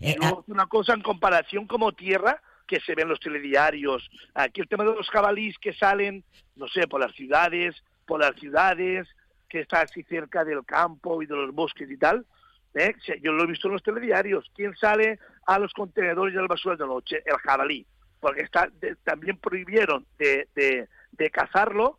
Eh, 0.01 0.17
y 0.21 0.25
ah 0.25 0.35
una 0.47 0.67
cosa 0.67 0.93
en 0.95 1.03
comparación 1.03 1.67
como 1.67 1.93
tierra, 1.93 2.43
que 2.73 2.81
se 2.81 2.95
ven 2.95 3.07
los 3.07 3.21
telediarios. 3.21 4.11
Aquí 4.33 4.63
el 4.63 4.69
tema 4.69 4.85
de 4.85 4.95
los 4.95 5.11
jabalíes 5.11 5.59
que 5.59 5.75
salen, 5.75 6.25
no 6.57 6.67
sé, 6.69 6.89
por 6.89 7.03
las 7.03 7.15
ciudades, 7.15 7.77
por 8.07 8.19
las 8.19 8.35
ciudades, 8.37 9.07
que 9.47 9.61
está 9.61 9.83
así 9.83 10.03
cerca 10.05 10.43
del 10.43 10.65
campo 10.65 11.23
y 11.23 11.27
de 11.27 11.37
los 11.37 11.55
bosques 11.55 11.91
y 11.91 11.99
tal. 11.99 12.25
¿eh? 12.73 12.95
Yo 13.21 13.33
lo 13.33 13.45
he 13.45 13.47
visto 13.47 13.69
en 13.69 13.75
los 13.75 13.83
telediarios. 13.83 14.51
¿Quién 14.55 14.75
sale 14.75 15.19
a 15.47 15.59
los 15.59 15.75
contenedores 15.75 16.35
de 16.35 16.41
la 16.41 16.47
basura 16.47 16.77
de 16.77 16.87
noche? 16.87 17.23
El 17.27 17.37
jabalí. 17.37 17.87
Porque 18.21 18.41
está, 18.41 18.71
también 19.05 19.37
prohibieron 19.37 20.07
de, 20.19 20.49
de, 20.55 21.31
cazarlo. 21.31 21.99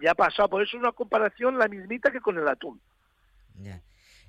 Ya 0.00 0.10
ha 0.10 0.14
pasado. 0.16 0.48
Por 0.48 0.62
eso 0.62 0.76
es 0.76 0.82
una 0.82 0.90
comparación 0.90 1.58
la 1.58 1.68
mismita 1.68 2.10
que 2.10 2.20
con 2.20 2.36
el 2.38 2.48
atún 2.48 2.80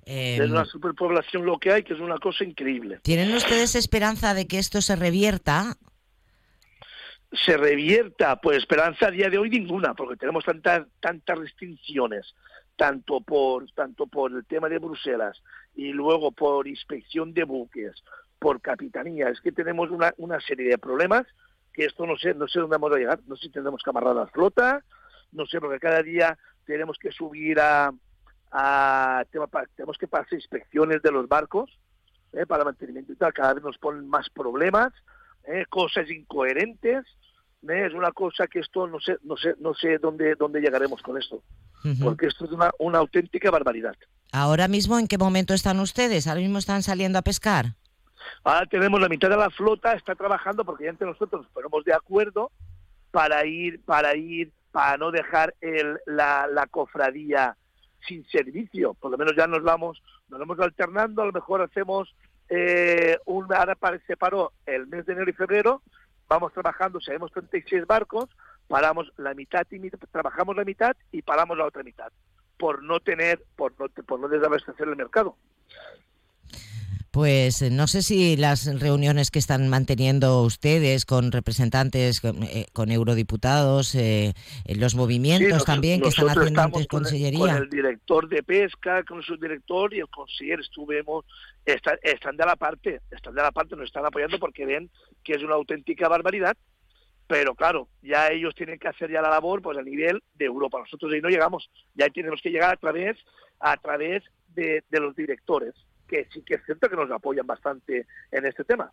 es 0.05 0.49
una 0.49 0.61
em, 0.61 0.65
superpoblación 0.65 1.45
lo 1.45 1.57
que 1.57 1.71
hay, 1.71 1.83
que 1.83 1.93
es 1.93 1.99
una 1.99 2.17
cosa 2.17 2.43
increíble. 2.43 2.99
¿Tienen 3.03 3.33
ustedes 3.33 3.75
esperanza 3.75 4.33
de 4.33 4.47
que 4.47 4.59
esto 4.59 4.81
se 4.81 4.95
revierta? 4.95 5.77
Se 7.31 7.57
revierta, 7.57 8.39
pues 8.39 8.57
esperanza 8.57 9.07
a 9.07 9.11
día 9.11 9.29
de 9.29 9.37
hoy 9.37 9.49
ninguna, 9.49 9.93
porque 9.93 10.17
tenemos 10.17 10.45
tantas 10.45 10.87
tantas 10.99 11.37
restricciones, 11.37 12.35
tanto 12.75 13.21
por 13.21 13.69
tanto 13.71 14.07
por 14.07 14.31
el 14.31 14.45
tema 14.45 14.69
de 14.69 14.77
Bruselas 14.77 15.41
y 15.75 15.91
luego 15.93 16.31
por 16.31 16.67
inspección 16.67 17.33
de 17.33 17.43
buques, 17.43 18.03
por 18.37 18.61
capitanía, 18.61 19.29
es 19.29 19.41
que 19.41 19.51
tenemos 19.51 19.89
una, 19.89 20.13
una 20.17 20.39
serie 20.41 20.69
de 20.69 20.77
problemas 20.77 21.25
que 21.73 21.85
esto 21.85 22.05
no 22.05 22.15
sé 22.17 22.35
no 22.35 22.47
sé 22.47 22.59
dónde 22.59 22.75
vamos 22.75 22.95
a 22.95 22.99
llegar, 22.99 23.19
no 23.25 23.35
sé 23.35 23.47
si 23.47 23.49
tendremos 23.49 23.81
que 23.83 23.89
amarrar 23.89 24.15
la 24.15 24.27
flota, 24.27 24.83
no 25.31 25.45
sé, 25.47 25.59
porque 25.59 25.79
cada 25.79 26.03
día 26.03 26.37
tenemos 26.65 26.97
que 26.97 27.11
subir 27.11 27.59
a 27.59 27.91
tenemos 29.31 29.97
que 29.97 30.07
pasar 30.07 30.33
inspecciones 30.33 31.01
de 31.01 31.11
los 31.11 31.27
barcos 31.27 31.71
eh, 32.33 32.45
para 32.45 32.63
mantenimiento 32.63 33.13
y 33.13 33.15
tal, 33.15 33.33
cada 33.33 33.53
vez 33.53 33.63
nos 33.63 33.77
ponen 33.77 34.07
más 34.07 34.29
problemas, 34.29 34.93
eh, 35.45 35.65
cosas 35.69 36.09
incoherentes, 36.09 37.05
eh, 37.67 37.85
es 37.87 37.93
una 37.93 38.11
cosa 38.11 38.47
que 38.47 38.59
esto 38.59 38.87
no 38.87 38.99
sé, 38.99 39.17
no 39.23 39.37
sé, 39.37 39.55
no 39.59 39.73
sé 39.73 39.97
dónde, 39.97 40.35
dónde 40.35 40.61
llegaremos 40.61 41.01
con 41.01 41.17
esto, 41.17 41.41
porque 42.01 42.27
esto 42.27 42.45
es 42.45 42.51
una, 42.51 42.71
una 42.79 42.99
auténtica 42.99 43.49
barbaridad. 43.51 43.95
Ahora 44.31 44.67
mismo, 44.67 44.97
¿en 44.99 45.07
qué 45.07 45.17
momento 45.17 45.53
están 45.53 45.79
ustedes? 45.79 46.27
¿Ahora 46.27 46.41
mismo 46.41 46.57
están 46.57 46.83
saliendo 46.83 47.19
a 47.19 47.23
pescar? 47.23 47.73
Ahora 48.43 48.65
tenemos 48.65 48.99
la 49.01 49.09
mitad 49.09 49.29
de 49.29 49.37
la 49.37 49.49
flota, 49.49 49.93
está 49.93 50.15
trabajando 50.15 50.63
porque 50.63 50.85
ya 50.85 50.91
entre 50.91 51.07
nosotros 51.07 51.43
nos 51.43 51.51
ponemos 51.51 51.83
de 51.85 51.93
acuerdo 51.93 52.51
para 53.11 53.45
ir, 53.45 53.83
para 53.83 54.15
ir, 54.15 54.51
para 54.71 54.97
no 54.97 55.11
dejar 55.11 55.53
el, 55.61 55.99
la, 56.05 56.47
la 56.47 56.67
cofradía 56.67 57.57
sin 58.07 58.25
servicio, 58.27 58.93
por 58.93 59.11
lo 59.11 59.17
menos 59.17 59.35
ya 59.35 59.47
nos 59.47 59.63
vamos, 59.63 60.01
nos 60.29 60.39
vamos 60.39 60.59
alternando, 60.59 61.21
a 61.21 61.25
lo 61.25 61.31
mejor 61.31 61.61
hacemos 61.61 62.13
eh, 62.49 63.17
un, 63.25 63.53
ahora 63.53 63.77
se 64.05 64.17
paró 64.17 64.51
el 64.65 64.87
mes 64.87 65.05
de 65.05 65.13
enero 65.13 65.29
y 65.29 65.33
febrero, 65.33 65.81
vamos 66.27 66.53
trabajando, 66.53 66.99
si 66.99 67.07
tenemos 67.07 67.31
36 67.31 67.85
barcos, 67.85 68.29
paramos 68.67 69.11
la 69.17 69.33
mitad 69.33 69.65
y 69.69 69.89
trabajamos 69.89 70.55
la 70.55 70.63
mitad 70.63 70.95
y 71.11 71.21
paramos 71.21 71.57
la 71.57 71.65
otra 71.65 71.83
mitad, 71.83 72.11
por 72.57 72.83
no 72.83 72.99
tener, 72.99 73.43
por 73.55 73.73
no, 73.79 73.87
por 74.05 74.19
no 74.19 74.27
desabastecer 74.27 74.87
el 74.87 74.95
mercado. 74.95 75.35
Pues 77.13 77.61
eh, 77.61 77.69
no 77.69 77.85
sé 77.85 78.01
si 78.01 78.35
las 78.37 78.65
reuniones 78.79 79.29
que 79.29 79.37
están 79.37 79.69
manteniendo 79.69 80.41
ustedes 80.41 81.05
con 81.05 81.31
representantes, 81.31 82.19
con, 82.19 82.41
eh, 82.41 82.65
eurodiputados, 82.75 83.93
eh, 83.93 84.33
los 84.65 84.95
movimientos 84.95 85.63
también 85.63 86.01
que 86.01 86.07
están 86.07 86.29
haciendo 86.29 86.61
ante 86.61 86.87
Consellería. 86.87 87.39
Con 87.39 87.49
el 87.51 87.69
director 87.69 88.27
de 88.27 88.41
pesca, 88.41 89.03
con 89.03 89.21
su 89.21 89.37
director 89.37 89.93
y 89.93 89.99
el 89.99 90.09
consejero 90.09 90.63
estuvimos, 90.63 91.23
están, 91.63 92.35
de 92.35 92.45
la 92.47 92.55
parte, 92.55 93.01
están 93.11 93.35
de 93.35 93.43
la 93.43 93.51
parte, 93.51 93.75
nos 93.75 93.85
están 93.85 94.07
apoyando 94.07 94.39
porque 94.39 94.65
ven 94.65 94.89
que 95.23 95.33
es 95.33 95.43
una 95.43 95.53
auténtica 95.53 96.09
barbaridad, 96.09 96.57
pero 97.27 97.53
claro, 97.53 97.89
ya 98.01 98.29
ellos 98.29 98.55
tienen 98.55 98.79
que 98.79 98.87
hacer 98.87 99.11
ya 99.11 99.21
la 99.21 99.29
labor 99.29 99.61
pues 99.61 99.77
a 99.77 99.83
nivel 99.83 100.23
de 100.33 100.45
Europa. 100.45 100.79
Nosotros 100.79 101.13
ahí 101.13 101.21
no 101.21 101.29
llegamos, 101.29 101.69
ya 101.93 102.09
tenemos 102.09 102.41
que 102.41 102.49
llegar 102.49 102.73
a 102.73 102.77
través, 102.77 103.17
a 103.59 103.77
través 103.77 104.23
de 104.55 104.81
los 104.89 105.15
directores 105.15 105.75
que 106.13 106.27
sí 106.31 106.43
que 106.45 106.55
es 106.55 106.65
cierto 106.65 106.89
que 106.89 106.95
nos 106.95 107.09
apoyan 107.09 107.47
bastante 107.47 108.05
en 108.31 108.45
este 108.45 108.63
tema. 108.63 108.91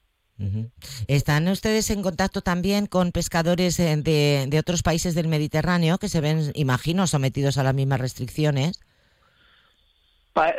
¿Están 1.06 1.48
ustedes 1.48 1.90
en 1.90 2.00
contacto 2.00 2.40
también 2.40 2.86
con 2.86 3.12
pescadores 3.12 3.78
eh, 3.78 3.94
de, 3.98 4.46
de, 4.48 4.58
otros 4.58 4.82
países 4.82 5.14
del 5.14 5.28
Mediterráneo 5.28 5.98
que 5.98 6.08
se 6.08 6.22
ven, 6.22 6.50
imagino, 6.54 7.06
sometidos 7.06 7.58
a 7.58 7.62
las 7.62 7.74
mismas 7.74 8.00
restricciones? 8.00 8.80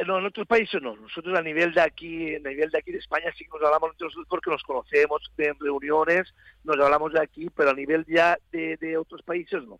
no, 0.06 0.20
en 0.20 0.26
otros 0.26 0.46
países 0.46 0.80
no. 0.84 0.96
Nosotros 0.96 1.36
a 1.36 1.42
nivel 1.42 1.74
de 1.74 1.82
aquí, 1.82 2.36
a 2.36 2.40
nivel 2.40 2.70
de 2.70 2.78
aquí 2.78 2.92
de 2.92 3.00
España 3.00 3.32
sí 3.36 3.46
que 3.46 3.58
nos 3.58 3.64
hablamos 3.64 3.92
entre 3.92 4.06
nosotros 4.06 4.28
porque 4.30 4.52
nos 4.52 4.62
conocemos 4.62 5.32
en 5.38 5.60
reuniones, 5.60 6.32
nos 6.64 6.80
hablamos 6.80 7.14
de 7.14 7.22
aquí, 7.22 7.50
pero 7.56 7.72
a 7.72 7.74
nivel 7.74 8.06
ya 8.08 8.38
de, 8.52 8.78
de 8.78 8.98
otros 8.98 9.24
países 9.24 9.64
no. 9.64 9.80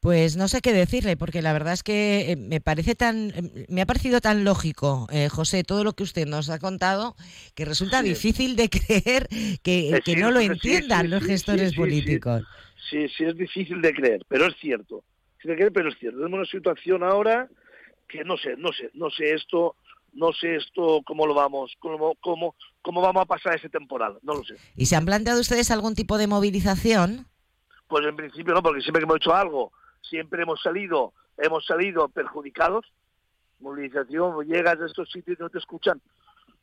Pues 0.00 0.38
no 0.38 0.48
sé 0.48 0.62
qué 0.62 0.72
decirle, 0.72 1.18
porque 1.18 1.42
la 1.42 1.52
verdad 1.52 1.74
es 1.74 1.82
que 1.82 2.32
eh, 2.32 2.36
me 2.36 2.62
parece 2.62 2.94
tan, 2.94 3.32
eh, 3.36 3.66
me 3.68 3.82
ha 3.82 3.86
parecido 3.86 4.22
tan 4.22 4.44
lógico, 4.44 5.06
eh, 5.12 5.28
José, 5.28 5.62
todo 5.62 5.84
lo 5.84 5.92
que 5.92 6.04
usted 6.04 6.26
nos 6.26 6.48
ha 6.48 6.58
contado, 6.58 7.16
que 7.54 7.66
resulta 7.66 8.00
difícil 8.00 8.56
de 8.56 8.70
creer 8.70 9.28
que, 9.62 10.00
no 10.16 10.30
lo 10.30 10.40
entiendan 10.40 11.10
los 11.10 11.22
gestores 11.22 11.74
políticos. 11.74 12.44
Sí, 12.88 13.08
sí, 13.10 13.24
es 13.24 13.36
difícil 13.36 13.82
de 13.82 13.92
creer, 13.92 14.24
pero 14.26 14.46
es 14.46 14.56
cierto. 14.58 15.04
de 15.44 15.54
creer, 15.54 15.70
pero 15.70 15.90
es 15.90 15.98
cierto. 15.98 16.16
Tenemos 16.16 16.38
una 16.38 16.50
situación 16.50 17.02
ahora 17.02 17.46
que 18.08 18.24
no 18.24 18.38
sé, 18.38 18.56
no 18.56 18.72
sé, 18.72 18.90
no 18.94 19.10
sé 19.10 19.34
esto, 19.34 19.76
no 20.14 20.32
sé 20.32 20.56
esto 20.56 21.02
cómo 21.04 21.26
lo 21.26 21.34
vamos, 21.34 21.74
cómo, 21.78 22.14
cómo, 22.22 22.54
cómo 22.80 23.02
vamos 23.02 23.22
a 23.22 23.26
pasar 23.26 23.56
ese 23.56 23.68
temporal, 23.68 24.18
no 24.22 24.32
lo 24.32 24.44
sé. 24.44 24.54
¿Y 24.76 24.86
se 24.86 24.96
han 24.96 25.04
planteado 25.04 25.40
ustedes 25.40 25.70
algún 25.70 25.94
tipo 25.94 26.16
de 26.16 26.26
movilización? 26.26 27.26
Pues 27.86 28.06
en 28.06 28.16
principio 28.16 28.54
no, 28.54 28.62
porque 28.62 28.80
siempre 28.80 29.00
que 29.00 29.04
hemos 29.04 29.16
hecho 29.16 29.34
algo 29.34 29.72
siempre 30.02 30.42
hemos 30.42 30.60
salido, 30.62 31.12
hemos 31.36 31.64
salido 31.66 32.08
perjudicados. 32.08 32.92
Movilización, 33.60 34.46
llegas 34.46 34.80
a 34.80 34.86
estos 34.86 35.10
sitios 35.10 35.38
y 35.38 35.42
no 35.42 35.50
te 35.50 35.58
escuchan. 35.58 36.00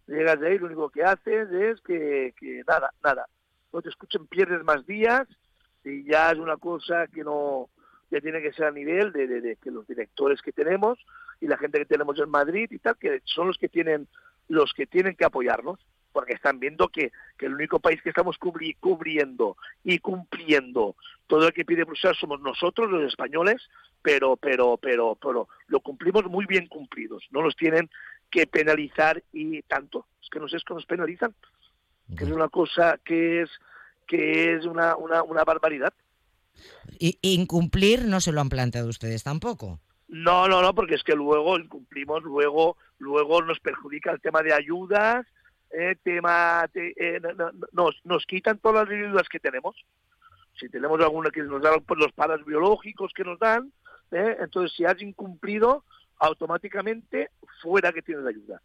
Llegas 0.08 0.40
de 0.40 0.48
ahí, 0.48 0.58
lo 0.58 0.68
único 0.68 0.90
que 0.90 1.04
haces 1.04 1.52
es 1.52 1.82
que, 1.82 2.34
nada, 2.68 2.94
nada. 3.04 3.28
no 3.74 3.82
te 3.82 3.90
escuchen, 3.90 4.26
pierdes 4.28 4.64
más 4.64 4.86
días 4.86 5.28
y 5.84 6.04
ya 6.04 6.32
es 6.32 6.40
una 6.40 6.58
cosa 6.58 7.08
que 7.08 7.24
no, 7.24 7.70
ya 8.10 8.22
tiene 8.22 8.42
que 8.42 8.54
ser 8.54 8.66
a 8.66 8.72
nivel 8.72 9.12
de, 9.12 9.28
de, 9.28 9.56
que 9.58 9.70
los 9.70 9.86
directores 9.88 10.42
que 10.42 10.52
tenemos 10.52 10.98
y 11.40 11.48
la 11.48 11.58
gente 11.58 11.80
que 11.80 11.86
tenemos 11.86 12.18
en 12.20 12.30
Madrid 12.30 12.68
y 12.72 12.80
tal, 12.80 12.98
que 12.98 13.22
son 13.26 13.48
los 13.48 13.58
que 13.58 13.70
tienen, 13.70 14.08
los 14.48 14.74
que 14.74 14.88
tienen 14.88 15.16
que 15.16 15.26
apoyarnos 15.26 15.80
porque 16.18 16.34
están 16.34 16.60
viendo 16.60 16.88
que, 16.88 17.12
que 17.38 17.46
el 17.46 17.54
único 17.54 17.80
país 17.80 18.02
que 18.02 18.10
estamos 18.10 18.40
cubriendo 18.40 19.56
y 19.84 20.00
cumpliendo 20.00 20.96
todo 21.28 21.42
lo 21.42 21.52
que 21.52 21.64
pide 21.64 21.84
Bruselas 21.84 22.18
somos 22.18 22.42
nosotros, 22.42 22.90
los 22.90 23.04
españoles, 23.04 23.70
pero, 24.02 24.36
pero, 24.36 24.78
pero, 24.78 25.16
pero 25.22 25.48
lo 25.68 25.80
cumplimos 25.80 26.26
muy 26.26 26.48
bien 26.48 26.66
cumplidos. 26.66 27.24
No 27.30 27.44
los 27.44 27.56
tienen 27.56 27.88
que 28.32 28.48
penalizar 28.48 29.24
y 29.32 29.62
tanto. 29.62 30.08
Es 30.24 30.30
que 30.32 30.40
no 30.40 30.48
sé, 30.48 30.58
es 30.58 30.64
que 30.64 30.74
nos 30.74 30.88
penalizan. 30.88 31.36
Que 32.18 32.24
es 32.24 32.32
una 32.32 32.50
cosa 32.50 33.00
que 33.06 33.44
es, 33.44 33.52
que 34.08 34.56
es 34.56 34.66
una, 34.66 34.96
una, 34.96 35.22
una 35.22 35.44
barbaridad. 35.44 35.94
Y 36.98 37.20
incumplir 37.22 38.06
no 38.06 38.22
se 38.22 38.32
lo 38.32 38.42
han 38.42 38.50
planteado 38.50 38.90
ustedes 38.90 39.22
tampoco. 39.22 39.80
No, 40.08 40.48
no, 40.48 40.64
no, 40.64 40.74
porque 40.74 40.96
es 40.96 41.04
que 41.04 41.14
luego 41.14 41.60
incumplimos, 41.60 42.24
luego, 42.24 42.76
luego 42.98 43.44
nos 43.44 43.60
perjudica 43.60 44.12
el 44.12 44.20
tema 44.20 44.42
de 44.42 44.54
ayudas, 44.54 45.28
eh, 45.72 45.96
tema 46.04 46.70
eh, 46.74 47.20
nos, 47.72 47.96
nos 48.04 48.26
quitan 48.26 48.58
todas 48.60 48.88
las 48.88 48.98
ayudas 48.98 49.30
que 49.30 49.40
tenemos. 49.40 49.76
Si 50.60 50.70
tenemos 50.70 51.00
alguna 51.02 51.30
que 51.30 51.44
nos 51.44 51.62
dan 51.62 51.82
pues, 51.82 52.00
los 52.00 52.12
paras 52.14 52.44
biológicos 52.46 53.12
que 53.14 53.24
nos 53.24 53.40
dan, 53.40 53.72
eh, 54.12 54.38
entonces 54.40 54.76
si 54.76 54.86
has 54.86 55.02
incumplido, 55.02 55.84
automáticamente 56.20 57.30
fuera 57.62 57.92
que 57.92 58.02
tienes 58.02 58.26
ayuda. 58.26 58.62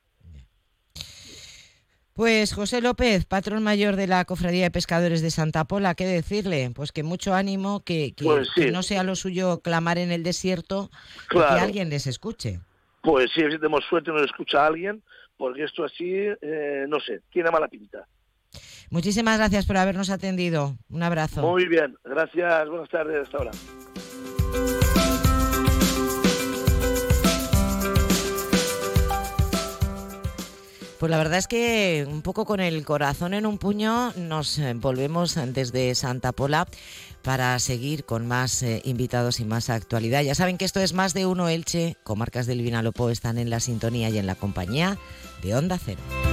Pues 2.14 2.52
José 2.52 2.82
López, 2.82 3.24
patrón 3.24 3.62
mayor 3.62 3.96
de 3.96 4.06
la 4.06 4.24
Cofradía 4.26 4.64
de 4.64 4.70
Pescadores 4.70 5.22
de 5.22 5.30
Santa 5.30 5.64
Pola, 5.64 5.94
¿qué 5.94 6.04
decirle? 6.04 6.70
Pues 6.74 6.92
que 6.92 7.02
mucho 7.02 7.34
ánimo, 7.34 7.82
que, 7.84 8.14
que, 8.14 8.24
pues 8.24 8.50
no 8.70 8.82
sea 8.82 9.02
lo 9.02 9.16
suyo 9.16 9.60
clamar 9.60 9.96
en 9.96 10.12
el 10.12 10.22
desierto, 10.22 10.90
que 11.30 11.38
alguien 11.38 11.88
les 11.88 12.06
escuche. 12.06 12.60
Pues 13.02 13.30
sí, 13.34 13.40
si 13.40 13.56
tenemos 13.56 13.84
suerte 13.88 14.12
nos 14.12 14.22
escucha 14.22 14.66
alguien, 14.66 15.02
porque 15.42 15.64
esto 15.64 15.82
así, 15.84 16.14
eh, 16.40 16.84
no 16.86 17.00
sé, 17.00 17.22
tiene 17.32 17.50
mala 17.50 17.66
pinta. 17.66 18.06
Muchísimas 18.90 19.38
gracias 19.38 19.66
por 19.66 19.76
habernos 19.76 20.08
atendido. 20.08 20.76
Un 20.88 21.02
abrazo. 21.02 21.42
Muy 21.42 21.66
bien, 21.66 21.96
gracias, 22.04 22.68
buenas 22.68 22.88
tardes, 22.88 23.22
hasta 23.22 23.38
ahora. 23.38 23.50
Pues 31.00 31.10
la 31.10 31.18
verdad 31.18 31.38
es 31.38 31.48
que 31.48 32.06
un 32.08 32.22
poco 32.22 32.44
con 32.44 32.60
el 32.60 32.84
corazón 32.84 33.34
en 33.34 33.44
un 33.44 33.58
puño 33.58 34.12
nos 34.12 34.60
eh, 34.60 34.74
volvemos 34.76 35.36
desde 35.52 35.96
Santa 35.96 36.30
Pola 36.30 36.68
para 37.22 37.58
seguir 37.58 38.04
con 38.04 38.28
más 38.28 38.62
eh, 38.62 38.80
invitados 38.84 39.40
y 39.40 39.44
más 39.44 39.70
actualidad. 39.70 40.22
Ya 40.22 40.36
saben 40.36 40.56
que 40.56 40.64
esto 40.64 40.78
es 40.78 40.92
más 40.92 41.14
de 41.14 41.26
uno 41.26 41.48
Elche, 41.48 41.96
comarcas 42.04 42.46
del 42.46 42.62
Vinalopó 42.62 43.10
están 43.10 43.38
en 43.38 43.50
la 43.50 43.58
sintonía 43.58 44.10
y 44.10 44.18
en 44.18 44.28
la 44.28 44.36
compañía 44.36 44.98
de 45.42 45.54
Onda 45.54 45.76
Cero. 45.78 46.31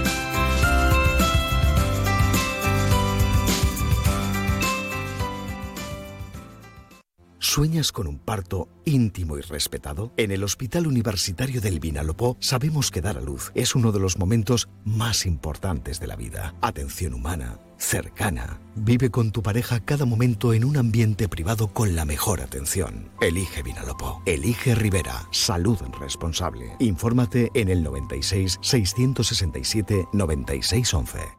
¿Sueñas 7.49 7.91
con 7.91 8.05
un 8.05 8.19
parto 8.19 8.69
íntimo 8.85 9.35
y 9.39 9.41
respetado? 9.41 10.13
En 10.17 10.29
el 10.29 10.43
Hospital 10.43 10.85
Universitario 10.85 11.61
del 11.61 11.79
Vinalopó 11.79 12.37
sabemos 12.39 12.91
que 12.91 13.01
dar 13.01 13.17
a 13.17 13.21
luz 13.21 13.51
es 13.55 13.73
uno 13.73 13.91
de 13.91 13.99
los 13.99 14.19
momentos 14.19 14.69
más 14.85 15.25
importantes 15.25 15.99
de 15.99 16.05
la 16.05 16.15
vida. 16.15 16.53
Atención 16.61 17.15
humana, 17.15 17.59
cercana. 17.79 18.61
Vive 18.75 19.09
con 19.09 19.31
tu 19.31 19.41
pareja 19.41 19.79
cada 19.79 20.05
momento 20.05 20.53
en 20.53 20.63
un 20.63 20.77
ambiente 20.77 21.27
privado 21.27 21.69
con 21.69 21.95
la 21.95 22.05
mejor 22.05 22.39
atención. 22.41 23.09
Elige 23.19 23.63
Vinalopó. 23.63 24.21
Elige 24.27 24.75
Rivera. 24.75 25.27
Salud 25.31 25.79
responsable. 25.99 26.75
Infórmate 26.77 27.49
en 27.55 27.69
el 27.69 27.81
96 27.81 28.59
667 28.61 30.07
9611. 30.13 31.38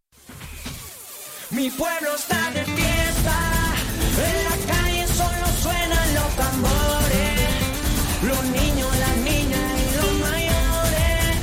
Mi 1.51 1.69
pueblo 1.69 2.15
está 2.15 2.49
de 2.51 2.63
fiesta, 2.63 3.37
en 4.17 4.43
la 4.45 4.73
calle 4.73 5.05
solo 5.07 5.47
suenan 5.61 6.13
los 6.15 6.35
tambores, 6.37 7.39
los 8.23 8.43
niños, 8.45 8.97
las 8.97 9.17
niñas 9.17 9.71
y 9.77 9.95
los 9.97 10.13
mayores. 10.29 11.35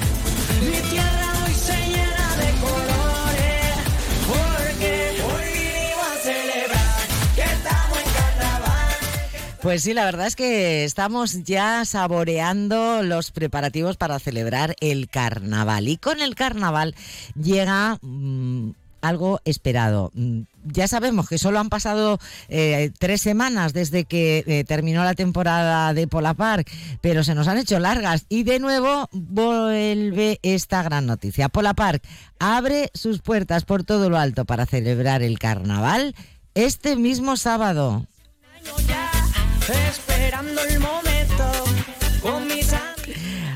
Mi 0.63 0.91
tierra 0.91 1.33
hoy 1.45 1.53
se 1.53 1.77
llena 1.89 2.37
de 2.37 2.51
colores, 2.59 3.75
porque 4.27 5.23
hoy 5.25 5.47
vinimos 5.53 6.07
a 6.07 6.17
celebrar 6.23 7.07
que 7.35 7.43
estamos 7.43 7.99
en 7.99 8.13
carnaval. 8.15 8.97
Pues 9.61 9.83
sí, 9.83 9.93
la 9.93 10.07
verdad 10.07 10.27
es 10.27 10.37
que 10.37 10.85
estamos 10.85 11.45
ya 11.45 11.85
saboreando 11.85 13.03
los 13.03 13.31
preparativos 13.31 13.99
para 13.99 14.19
celebrar 14.19 14.75
el 14.81 15.11
carnaval. 15.11 15.87
Y 15.87 15.99
con 15.99 16.23
el 16.23 16.35
carnaval 16.35 16.95
llega... 17.35 17.99
Mmm, 18.01 18.71
algo 19.01 19.41
esperado. 19.45 20.11
Mm, 20.15 20.43
ya 20.65 20.89
sabemos 20.89 21.29
que 21.29 21.39
solo 21.39 21.59
han 21.59 21.69
pasado 21.69 22.19
eh, 22.49 22.91
tres 22.99 23.21
semanas 23.21 23.73
desde 23.73 24.05
que 24.05 24.45
eh, 24.47 24.65
terminó 24.65 25.05
la 25.05 25.15
temporada 25.15 25.95
de 25.95 26.07
Pola 26.07 26.35
Park, 26.35 26.71
pero 27.01 27.25
se 27.25 27.35
nos 27.35 27.49
han 27.49 27.59
hecho 27.59 27.79
largas 27.79 28.27
y 28.29 28.43
de 28.43 28.59
nuevo 28.59 29.09
vuelve 29.13 30.41
esta 30.43 30.83
gran 30.83 31.07
noticia. 31.07 31.49
Pola 31.49 31.75
Park 31.75 32.03
abre 32.39 32.91
sus 32.95 33.21
puertas 33.21 33.65
por 33.65 33.85
todo 33.85 34.11
lo 34.11 34.19
alto 34.19 34.45
para 34.45 34.67
celebrar 34.67 35.23
el 35.23 35.39
carnaval 35.39 36.15
este 36.55 36.97
mismo 36.97 37.37
sábado. 37.37 38.07
Esperando 39.69 40.63
el 40.63 40.81
momento 40.81 41.08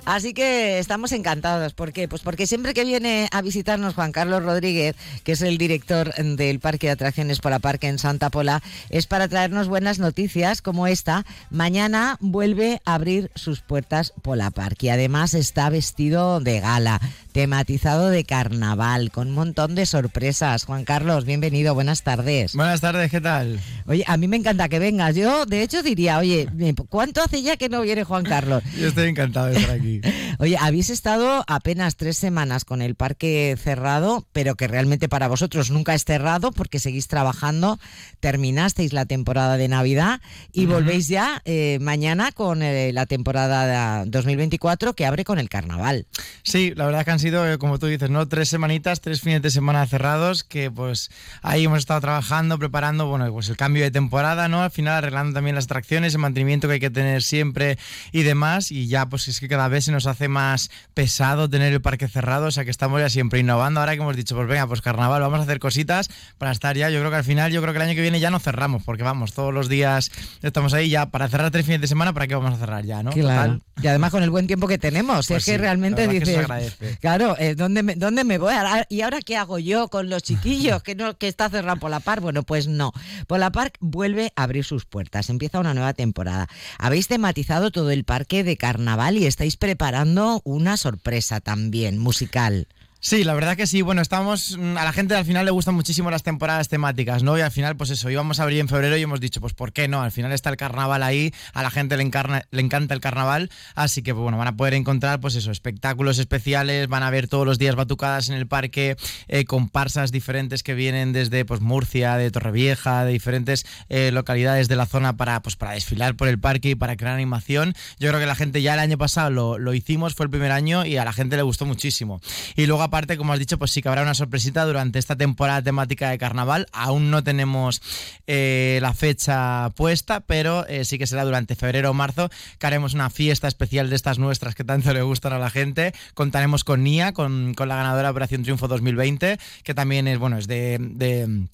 Así 0.05 0.35
que 0.35 0.81
estamos 0.81 1.13
encantados. 1.13 1.75
¿Por 1.75 1.93
qué? 1.93 2.09
Pues 2.09 2.23
porque 2.23 2.49
siempre 2.49 2.75
que 2.75 2.85
viene 2.85 3.29
a 3.31 3.41
visitarnos 3.41 3.95
Juan 3.95 4.11
Carlos 4.11 4.43
Rodríguez, 4.43 4.97
que 5.23 5.33
es 5.33 5.43
el 5.43 5.59
director 5.59 6.13
del 6.15 6.59
Parque 6.59 6.89
de 6.89 6.95
Atracciones 6.95 7.39
Pola 7.39 7.61
Parque 7.61 7.87
en 7.87 8.01
Santa 8.01 8.29
Pola, 8.29 8.63
es 8.91 9.07
para 9.07 9.29
traernos 9.29 9.69
buenas 9.69 10.01
noticias 10.01 10.61
como 10.61 10.89
esta. 10.89 11.25
Mañana 11.51 12.17
vuelve 12.19 12.83
a 12.85 12.95
abrir 12.95 13.31
sus 13.37 13.61
puertas 13.61 14.13
Pola 14.23 14.51
Parque 14.51 14.87
y 14.87 14.91
además 14.91 15.35
está 15.35 15.71
vestido 15.71 16.41
de 16.41 16.59
gala, 16.59 17.01
tematizado 17.33 18.11
de 18.11 18.25
carnaval, 18.25 19.11
con 19.11 19.29
un 19.29 19.35
montón 19.35 19.75
de 19.75 19.87
sorpresas. 19.87 20.65
Juan 20.65 20.85
Carlos, 20.85 21.25
bienvenido, 21.25 21.75
buenas 21.75 22.03
tardes. 22.03 22.55
Buenas 22.55 22.81
tardes, 22.81 23.11
¿qué 23.11 23.21
tal? 23.21 23.59
Oye, 23.87 24.05
a 24.07 24.17
mí 24.17 24.29
me 24.29 24.37
encanta 24.37 24.69
que 24.69 24.79
vengas. 24.79 25.17
Yo, 25.17 25.47
de 25.47 25.63
hecho, 25.63 25.83
diría, 25.83 26.19
oye, 26.19 26.47
¿cuánto 26.91 27.23
hace 27.23 27.43
ya 27.43 27.57
que 27.57 27.69
no 27.69 27.81
viene 27.81 28.05
Juan 28.05 28.25
Carlos? 28.25 28.63
Yo 28.79 28.89
estoy 28.89 29.09
encantado 29.09 29.47
de 29.47 29.57
estar 29.59 29.75
aquí. 29.75 30.01
Oye, 30.39 30.57
habéis 30.59 30.91
estado 30.91 31.45
apenas 31.47 31.97
tres 31.97 32.17
semanas 32.17 32.65
con 32.65 32.83
el 32.83 32.95
parque 32.97 33.57
cerrado, 33.63 34.27
pero 34.33 34.57
que 34.57 34.67
realmente 34.67 35.09
para 35.09 35.29
vosotros 35.29 35.71
nunca 35.71 35.95
es 35.95 36.05
cerrado 36.05 36.53
porque 36.53 36.79
seguís 36.81 37.07
trabajando, 37.07 37.79
terminasteis 38.19 38.93
la 38.93 39.05
temporada 39.05 39.57
de 39.57 39.69
Navidad 39.69 40.21
y 40.53 40.67
volvéis 40.67 41.09
ya 41.09 41.43
eh, 41.45 41.79
mañana 41.81 42.33
con 42.33 42.63
eh, 42.63 42.93
la 42.93 43.07
temporada 43.07 44.05
2024 44.07 44.95
que 44.95 45.07
abre 45.07 45.25
con 45.25 45.39
el 45.39 45.49
carnaval. 45.49 46.07
Sí, 46.43 46.73
la 46.75 46.87
verdad 46.87 47.03
es 47.03 47.05
que 47.05 47.11
han 47.13 47.21
sido, 47.23 47.51
eh, 47.51 47.57
como 47.57 47.79
tú 47.79 47.87
dices, 47.87 48.11
¿no? 48.11 48.29
Tres 48.29 48.51
semanitas, 48.51 49.01
tres 49.01 49.21
fines 49.21 49.41
de 49.41 49.51
semana 49.51 49.87
cerrados, 49.87 50.45
que 50.45 50.71
pues 50.71 51.11
ahí 51.41 51.65
hemos 51.65 51.79
estado 51.79 52.01
trabajando, 52.01 52.59
preparando, 52.59 53.07
bueno, 53.07 53.33
pues 53.33 53.49
el 53.49 53.57
cambio 53.57 53.83
de 53.83 53.91
temporada, 53.91 54.49
¿no? 54.49 54.63
Al 54.63 54.71
final 54.71 54.95
arreglando 54.95 55.33
también 55.33 55.57
las 55.57 55.65
atracciones, 55.65 56.13
el 56.13 56.21
mantenimiento 56.21 56.69
que 56.69 56.75
hay 56.75 56.81
que 56.81 56.91
tener 56.91 57.23
siempre 57.23 57.79
y 58.13 58.23
demás, 58.23 58.71
y 58.71 58.87
ya 58.89 59.07
pues 59.07 59.29
es 59.29 59.41
que 59.41 59.49
cada 59.49 59.69
vez 59.69 59.87
se 59.87 59.93
nos 59.93 60.07
hace 60.07 60.29
más 60.29 60.71
pesado 60.93 61.49
tener 61.49 61.73
el 61.73 61.81
parque 61.81 62.09
cerrado, 62.09 62.47
o 62.47 62.51
sea 62.51 62.65
que 62.65 62.71
estamos 62.71 63.01
ya 63.01 63.09
siempre 63.09 63.41
innovando. 63.41 63.81
Ahora 63.81 63.95
que 63.95 64.03
hemos 64.03 64.17
dicho, 64.17 64.37
pues 64.37 64.49
venga, 64.49 64.67
pues 64.67 64.83
carnaval, 64.83 65.23
vamos 65.23 65.41
a 65.41 65.43
hacer 65.45 65.59
cositas 65.59 66.11
para 66.37 66.53
estar 66.53 66.77
ya. 66.77 66.91
Yo 66.91 66.99
creo 66.99 67.11
que 67.11 67.17
al 67.17 67.25
final, 67.25 67.53
yo 67.53 67.63
creo 67.63 67.73
que 67.73 67.79
el 67.79 67.89
año 67.89 67.95
que 67.95 68.03
viene 68.03 68.21
ya 68.21 68.31
no 68.31 68.41
cerramos, 68.41 68.83
porque 68.83 69.03
vamos, 69.03 69.33
todos 69.33 69.55
los 69.55 69.69
días 69.69 70.11
estamos 70.43 70.75
ahí 70.75 70.91
ya 70.91 71.07
para 71.07 71.29
cerrar 71.29 71.51
tres 71.51 71.65
fines 71.65 71.81
de 71.81 71.87
semana, 71.87 72.13
¿para 72.13 72.27
qué 72.27 72.35
vamos 72.35 72.55
a 72.55 72.59
cerrar 72.59 72.85
ya, 72.85 73.03
no? 73.03 73.13
Claro. 73.13 73.53
Total. 73.55 73.63
Y 73.83 73.87
además 73.87 74.11
con 74.11 74.23
el 74.23 74.31
buen 74.31 74.47
tiempo 74.47 74.69
que 74.69 74.79
tenemos, 74.79 75.27
Pues 75.27 75.39
es 75.39 75.45
que 75.45 75.53
sí, 75.53 75.57
realmente 75.57 76.07
que 76.09 76.21
se 76.21 76.21
dices, 76.21 76.39
agradece. 76.39 76.99
Claro, 77.17 77.37
eh, 77.39 77.55
¿dónde, 77.55 77.83
me, 77.83 77.95
¿dónde 77.95 78.25
me 78.25 78.39
voy? 78.39 78.55
¿Y 78.89 79.03
ahora 79.03 79.21
qué 79.21 79.37
hago 79.37 79.59
yo 79.59 79.89
con 79.89 80.09
los 80.09 80.23
chiquillos 80.23 80.83
que 80.83 80.95
no 80.95 81.17
que 81.19 81.29
está 81.29 81.51
cerrado 81.51 81.79
Polapar? 81.79 82.21
Bueno, 82.21 82.43
pues 82.43 82.69
no. 82.69 82.93
Polapar 83.27 83.73
vuelve 83.81 84.33
a 84.35 84.45
abrir 84.45 84.65
sus 84.65 84.87
puertas, 84.87 85.29
empieza 85.29 85.61
una 85.61 85.75
nueva 85.75 85.93
temporada. 85.93 86.49
Habéis 86.79 87.09
tematizado 87.09 87.71
todo 87.71 87.91
el 87.91 88.05
parque 88.05 88.45
de 88.45 88.57
carnaval 88.57 89.19
y 89.19 89.27
estáis 89.27 89.59
preparando 89.59 90.41
una 90.45 90.79
sorpresa 90.79 91.41
también 91.41 91.99
musical. 91.99 92.67
Sí, 93.05 93.25
la 93.25 93.35
verdad 93.35 93.57
que 93.57 93.67
sí. 93.67 93.83
Bueno, 93.83 94.01
estamos. 94.01 94.57
mm, 94.57 94.77
A 94.79 94.85
la 94.85 94.93
gente 94.93 95.17
al 95.17 95.25
final 95.25 95.45
le 95.45 95.51
gustan 95.51 95.75
muchísimo 95.75 96.09
las 96.09 96.23
temporadas 96.23 96.69
temáticas, 96.69 97.25
¿no? 97.25 97.37
Y 97.37 97.41
al 97.41 97.51
final, 97.51 97.77
pues 97.77 97.91
eso, 97.91 98.09
íbamos 98.11 98.39
a 98.39 98.45
abrir 98.45 98.61
en 98.61 98.69
febrero 98.69 98.97
y 98.97 99.03
hemos 99.03 99.19
dicho, 99.19 99.41
pues 99.41 99.55
¿por 99.55 99.73
qué 99.73 99.89
no? 99.89 100.03
Al 100.03 100.13
final 100.13 100.31
está 100.31 100.51
el 100.51 100.57
carnaval 100.57 101.03
ahí, 101.03 101.35
a 101.53 101.65
la 101.65 101.71
gente 101.73 101.97
le, 101.97 102.05
encarna- 102.05 102.45
le 102.53 102.63
encanta 102.63 102.95
el 102.95 103.01
carnaval, 103.01 103.51
así 103.75 104.03
que, 104.03 104.13
bueno, 104.13 104.39
van 104.39 104.47
a 104.47 104.57
poder 104.57 104.75
encontrar, 104.75 105.19
pues 105.21 105.35
eso, 105.35 105.51
espectáculos 105.51 106.21
especiales, 106.21 106.87
van 106.87 107.03
a 107.03 107.11
ver 107.11 107.27
todos 107.27 107.45
los 107.45 107.59
días 107.59 107.75
batucadas 107.75 108.29
en 108.29 108.37
el 108.37 108.47
parque, 108.47 108.95
eh, 109.27 109.47
comparsas 109.47 110.13
diferentes 110.13 110.63
que 110.63 110.75
vienen 110.75 111.13
desde, 111.13 111.45
pues, 111.45 111.61
Murcia, 111.61 112.17
de 112.17 112.31
Torrevieja, 112.31 113.05
de 113.05 113.11
diferentes 113.11 113.67
eh, 113.89 114.13
localidades 114.13 114.69
de 114.69 114.77
la 114.77 114.87
zona 114.87 115.17
para, 115.17 115.43
pues, 115.43 115.57
para 115.57 115.73
desfilar 115.73 116.15
por 116.15 116.29
el 116.29 116.39
parque 116.39 116.71
y 116.71 116.75
para 116.77 116.97
crear 116.97 117.15
animación. 117.15 117.75
Yo 117.99 118.11
creo 118.11 118.21
que 118.21 118.27
la 118.27 118.37
gente 118.37 118.63
ya 118.63 118.75
el 118.75 118.81
año 118.81 118.97
pasado 118.97 119.31
lo, 119.31 119.59
lo 119.59 119.75
hicimos, 119.75 120.15
fue 120.15 120.25
el 120.27 120.31
primer 120.31 120.53
año 120.53 120.87
y 120.87 120.99
a 120.99 121.05
la 121.05 121.13
gente 121.13 121.35
le 121.35 121.43
gustó 121.43 121.67
muchísimo. 121.67 122.21
Y 122.55 122.67
luego 122.67 122.92
aparte, 122.93 123.17
como 123.17 123.33
has 123.33 123.39
dicho, 123.39 123.59
pues 123.59 123.71
sí 123.71 123.81
que 123.81 123.89
habrá 123.89 124.03
una 124.03 124.13
sorpresita 124.13 124.67
durante 124.67 124.99
esta 124.99 125.17
temporada 125.17 125.63
temática 125.63 126.11
de 126.11 126.19
carnaval. 126.19 126.67
Aún 126.73 127.11
no 127.11 127.25
tenemos 127.25 127.81
eh, 128.27 128.81
la 128.83 128.93
fecha 128.93 129.71
puesta, 129.77 130.21
pero 130.21 130.67
eh, 130.69 130.85
sí 130.85 130.99
que 130.99 131.07
será 131.07 131.25
durante 131.25 131.57
febrero 131.57 131.91
o 131.91 131.95
marzo 131.95 132.29
que 132.59 132.67
haremos 132.67 132.93
una 132.93 133.09
fiesta 133.09 133.49
especial 133.49 133.89
de 133.89 133.97
estas 133.97 134.19
nuestras 134.19 134.55
que 134.55 134.63
tanto 134.65 134.93
le 134.93 135.01
gustan 135.01 135.33
a 135.33 135.39
la 135.39 135.49
gente. 135.49 135.95
Contaremos 136.13 136.65
con 136.65 136.83
Nia, 136.85 137.13
con, 137.15 137.55
con 137.55 137.67
la 137.71 137.77
ganadora 137.77 138.09
de 138.09 138.11
Operación 138.11 138.43
Triunfo 138.43 138.69
2020, 138.69 139.39
que 139.65 139.73
también 139.75 140.07
es, 140.07 140.19
bueno, 140.19 140.37
es 140.37 140.47
de- 140.47 140.77
de 140.79 141.47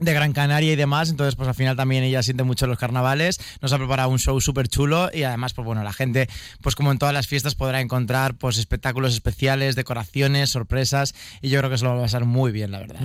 de 0.00 0.12
Gran 0.12 0.32
Canaria 0.32 0.72
y 0.72 0.76
demás, 0.76 1.10
entonces 1.10 1.36
pues 1.36 1.48
al 1.48 1.54
final 1.54 1.76
también 1.76 2.04
ella 2.04 2.22
siente 2.22 2.42
mucho 2.42 2.66
los 2.66 2.78
carnavales, 2.78 3.38
nos 3.60 3.72
ha 3.72 3.78
preparado 3.78 4.08
un 4.08 4.18
show 4.18 4.40
súper 4.40 4.68
chulo 4.68 5.10
y 5.12 5.22
además 5.22 5.54
pues 5.54 5.64
bueno, 5.64 5.82
la 5.82 5.92
gente 5.92 6.28
pues 6.60 6.74
como 6.74 6.92
en 6.92 6.98
todas 6.98 7.14
las 7.14 7.26
fiestas 7.26 7.54
podrá 7.54 7.80
encontrar 7.80 8.34
pues 8.34 8.58
espectáculos 8.58 9.14
especiales, 9.14 9.76
decoraciones, 9.76 10.50
sorpresas 10.50 11.14
y 11.40 11.50
yo 11.50 11.58
creo 11.58 11.70
que 11.70 11.78
se 11.78 11.84
lo 11.84 11.90
va 11.90 11.98
a 11.98 12.02
pasar 12.02 12.24
muy 12.24 12.52
bien 12.52 12.70
la 12.70 12.80
verdad. 12.80 13.00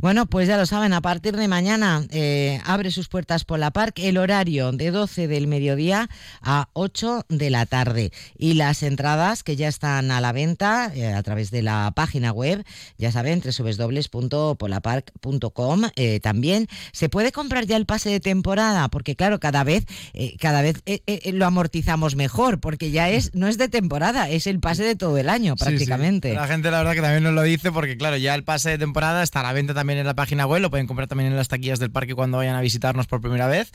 Bueno, 0.00 0.26
pues 0.26 0.48
ya 0.48 0.56
lo 0.56 0.66
saben, 0.66 0.92
a 0.92 1.00
partir 1.00 1.36
de 1.36 1.48
mañana 1.48 2.04
eh, 2.10 2.60
abre 2.64 2.90
sus 2.90 3.08
puertas 3.08 3.44
Pola 3.44 3.70
Park, 3.70 3.94
el 3.98 4.18
horario 4.18 4.72
de 4.72 4.90
12 4.90 5.28
del 5.28 5.46
mediodía 5.46 6.08
a 6.42 6.68
8 6.72 7.26
de 7.28 7.50
la 7.50 7.66
tarde. 7.66 8.12
Y 8.36 8.54
las 8.54 8.82
entradas 8.82 9.42
que 9.42 9.56
ya 9.56 9.68
están 9.68 10.10
a 10.10 10.20
la 10.20 10.32
venta 10.32 10.92
eh, 10.94 11.12
a 11.12 11.22
través 11.22 11.50
de 11.50 11.62
la 11.62 11.92
página 11.94 12.32
web, 12.32 12.64
ya 12.98 13.12
saben, 13.12 13.42
www.polapark.com. 13.42 15.82
eh, 15.96 16.19
también 16.20 16.68
se 16.92 17.08
puede 17.08 17.32
comprar 17.32 17.66
ya 17.66 17.76
el 17.76 17.86
pase 17.86 18.10
de 18.10 18.20
temporada, 18.20 18.88
porque 18.88 19.16
claro, 19.16 19.40
cada 19.40 19.64
vez, 19.64 19.84
eh, 20.14 20.36
cada 20.38 20.62
vez 20.62 20.82
eh, 20.86 21.00
eh, 21.06 21.32
lo 21.32 21.46
amortizamos 21.46 22.16
mejor, 22.16 22.60
porque 22.60 22.90
ya 22.90 23.08
es, 23.10 23.34
no 23.34 23.48
es 23.48 23.58
de 23.58 23.68
temporada, 23.68 24.28
es 24.30 24.46
el 24.46 24.60
pase 24.60 24.82
de 24.84 24.96
todo 24.96 25.18
el 25.18 25.28
año 25.28 25.54
Sí, 25.56 25.64
sí. 25.64 25.70
prácticamente. 25.70 26.34
La 26.34 26.46
gente 26.46 26.70
la 26.70 26.78
verdad 26.78 26.92
que 26.94 27.00
también 27.02 27.22
nos 27.22 27.32
lo 27.34 27.42
dice 27.42 27.72
porque 27.72 27.96
claro, 27.96 28.16
ya 28.16 28.34
el 28.34 28.44
pase 28.44 28.70
de 28.70 28.78
temporada 28.78 29.22
está 29.22 29.40
a 29.40 29.42
la 29.44 29.52
venta 29.52 29.74
también 29.74 29.98
en 29.98 30.06
la 30.06 30.14
página 30.14 30.46
web, 30.46 30.60
lo 30.62 30.70
pueden 30.70 30.86
comprar 30.86 31.08
también 31.08 31.30
en 31.30 31.36
las 31.36 31.48
taquillas 31.48 31.78
del 31.78 31.90
parque 31.90 32.14
cuando 32.14 32.38
vayan 32.38 32.56
a 32.56 32.60
visitarnos 32.60 33.06
por 33.06 33.20
primera 33.20 33.46
vez 33.46 33.70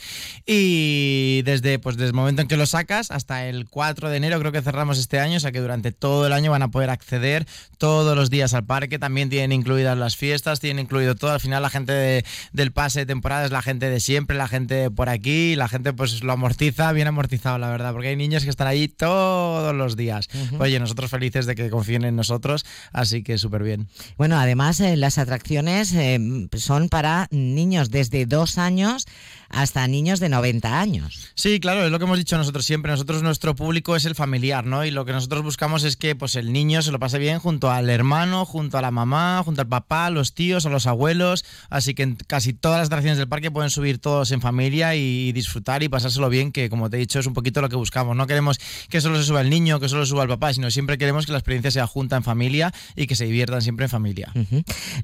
y 0.45 1.41
desde 1.43 1.79
pues 1.79 1.97
desde 1.97 2.08
el 2.10 2.13
momento 2.13 2.41
en 2.41 2.47
que 2.47 2.58
lo 2.58 2.65
sacas 2.65 3.12
hasta 3.12 3.47
el 3.47 3.67
4 3.69 4.10
de 4.10 4.17
enero 4.17 4.39
creo 4.39 4.51
que 4.51 4.62
cerramos 4.62 4.97
este 4.97 5.19
año, 5.19 5.38
o 5.38 5.39
sea 5.39 5.51
que 5.51 5.60
durante 5.60 5.91
todo 5.91 6.27
el 6.27 6.34
año 6.34 6.51
van 6.51 6.62
a 6.63 6.69
poder 6.69 6.89
acceder 6.89 7.45
todos 7.77 8.15
los 8.15 8.29
días 8.29 8.53
al 8.53 8.65
parque, 8.65 8.99
también 8.99 9.29
tienen 9.29 9.51
incluidas 9.51 9.97
las 9.97 10.15
fiestas, 10.15 10.60
tienen 10.60 10.84
incluido 10.86 11.15
todo, 11.15 11.31
al 11.31 11.39
final 11.39 11.62
la 11.62 11.69
gente 11.69 11.91
de- 11.93 12.24
del 12.53 12.71
pase 12.71 13.01
de 13.01 13.05
temporada 13.05 13.45
es 13.45 13.51
la 13.51 13.61
gente 13.61 13.89
de 13.89 13.99
siempre, 13.99 14.38
la 14.38 14.47
gente 14.47 14.91
por 14.91 15.09
aquí, 15.09 15.55
la 15.55 15.67
gente 15.67 15.93
pues 15.93 16.23
lo 16.23 16.33
amortiza, 16.33 16.91
bien 16.91 17.07
amortizado 17.07 17.57
la 17.57 17.69
verdad, 17.69 17.91
porque 17.93 18.09
hay 18.09 18.15
niños 18.15 18.43
que 18.43 18.49
están 18.49 18.67
ahí 18.67 18.88
todos 18.88 19.73
los 19.75 19.95
días. 19.95 20.27
Oye, 20.59 20.79
nosotros 20.79 21.11
felices 21.11 21.45
de 21.45 21.55
que 21.55 21.69
confíen 21.69 22.03
en 22.03 22.15
nosotros, 22.15 22.65
así 22.91 23.23
que 23.23 23.38
súper 23.38 23.63
bien. 23.63 23.88
Bueno, 24.17 24.38
además 24.38 24.79
eh, 24.79 24.95
las 24.97 25.17
atracciones 25.17 25.93
eh, 25.93 26.19
son 26.55 26.89
para 26.89 27.27
niños 27.31 27.91
desde 27.91 28.25
dos 28.25 28.57
años 28.57 29.05
hasta 29.49 29.88
niños 29.88 30.19
de 30.19 30.29
90 30.29 30.79
años. 30.79 31.31
Sí, 31.36 31.60
claro, 31.60 31.86
es 31.86 31.91
lo 31.91 31.99
que 31.99 32.05
hemos 32.05 32.17
dicho 32.17 32.38
nosotros 32.38 32.65
siempre. 32.65 32.91
Nosotros, 32.91 33.23
nuestro 33.23 33.55
público 33.55 33.95
es 33.95 34.05
el 34.05 34.15
familiar, 34.15 34.65
¿no? 34.65 34.86
Y 34.86 34.91
lo 34.91 35.05
que 35.05 35.12
nosotros 35.12 35.43
buscamos 35.43 35.84
es 35.84 35.97
que 35.97 36.15
pues, 36.15 36.36
el 36.36 36.53
niño 36.53 36.81
se 36.81 36.91
lo 36.91 36.99
pase 36.99 37.19
bien 37.19 37.39
junto 37.39 37.71
al 37.71 37.89
hermano, 37.89 38.45
junto 38.45 38.77
a 38.77 38.81
la 38.81 38.91
mamá, 38.91 39.41
junto 39.43 39.62
al 39.62 39.67
papá, 39.67 40.08
a 40.08 40.10
los 40.10 40.34
tíos, 40.34 40.65
a 40.65 40.69
los 40.69 40.88
abuelos. 40.88 41.45
Así 41.69 41.93
que 41.93 42.03
en 42.03 42.15
casi 42.15 42.53
todas 42.53 42.79
las 42.79 42.88
atracciones 42.88 43.17
del 43.17 43.27
parque 43.27 43.51
pueden 43.51 43.69
subir 43.69 43.99
todos 43.99 44.31
en 44.31 44.41
familia 44.41 44.95
y 44.95 45.31
disfrutar 45.31 45.84
y 45.84 45.89
pasárselo 45.89 46.29
bien, 46.29 46.51
que 46.51 46.69
como 46.69 46.89
te 46.89 46.97
he 46.97 46.99
dicho 46.99 47.19
es 47.19 47.27
un 47.27 47.34
poquito 47.34 47.62
lo 47.62 47.69
que 47.69 47.75
buscamos. 47.75 48.15
No 48.15 48.27
queremos 48.27 48.60
que 48.89 49.01
solo 49.01 49.17
se 49.17 49.23
suba 49.23 49.41
el 49.41 49.49
niño, 49.49 49.79
que 49.79 49.89
solo 49.89 50.05
suba 50.05 50.23
el 50.23 50.29
papá, 50.29 50.53
sino 50.53 50.69
siempre 50.71 50.97
queremos 50.97 51.25
que 51.25 51.31
la 51.31 51.38
experiencia 51.38 51.71
sea 51.71 51.88
junta 51.88 52.17
en 52.17 52.23
familia 52.23 52.73
y 52.95 53.08
que 53.08 53.15
se 53.15 53.25
diviertan 53.25 53.62
siempre 53.62 53.86
en 53.86 53.89
familia. 53.89 54.34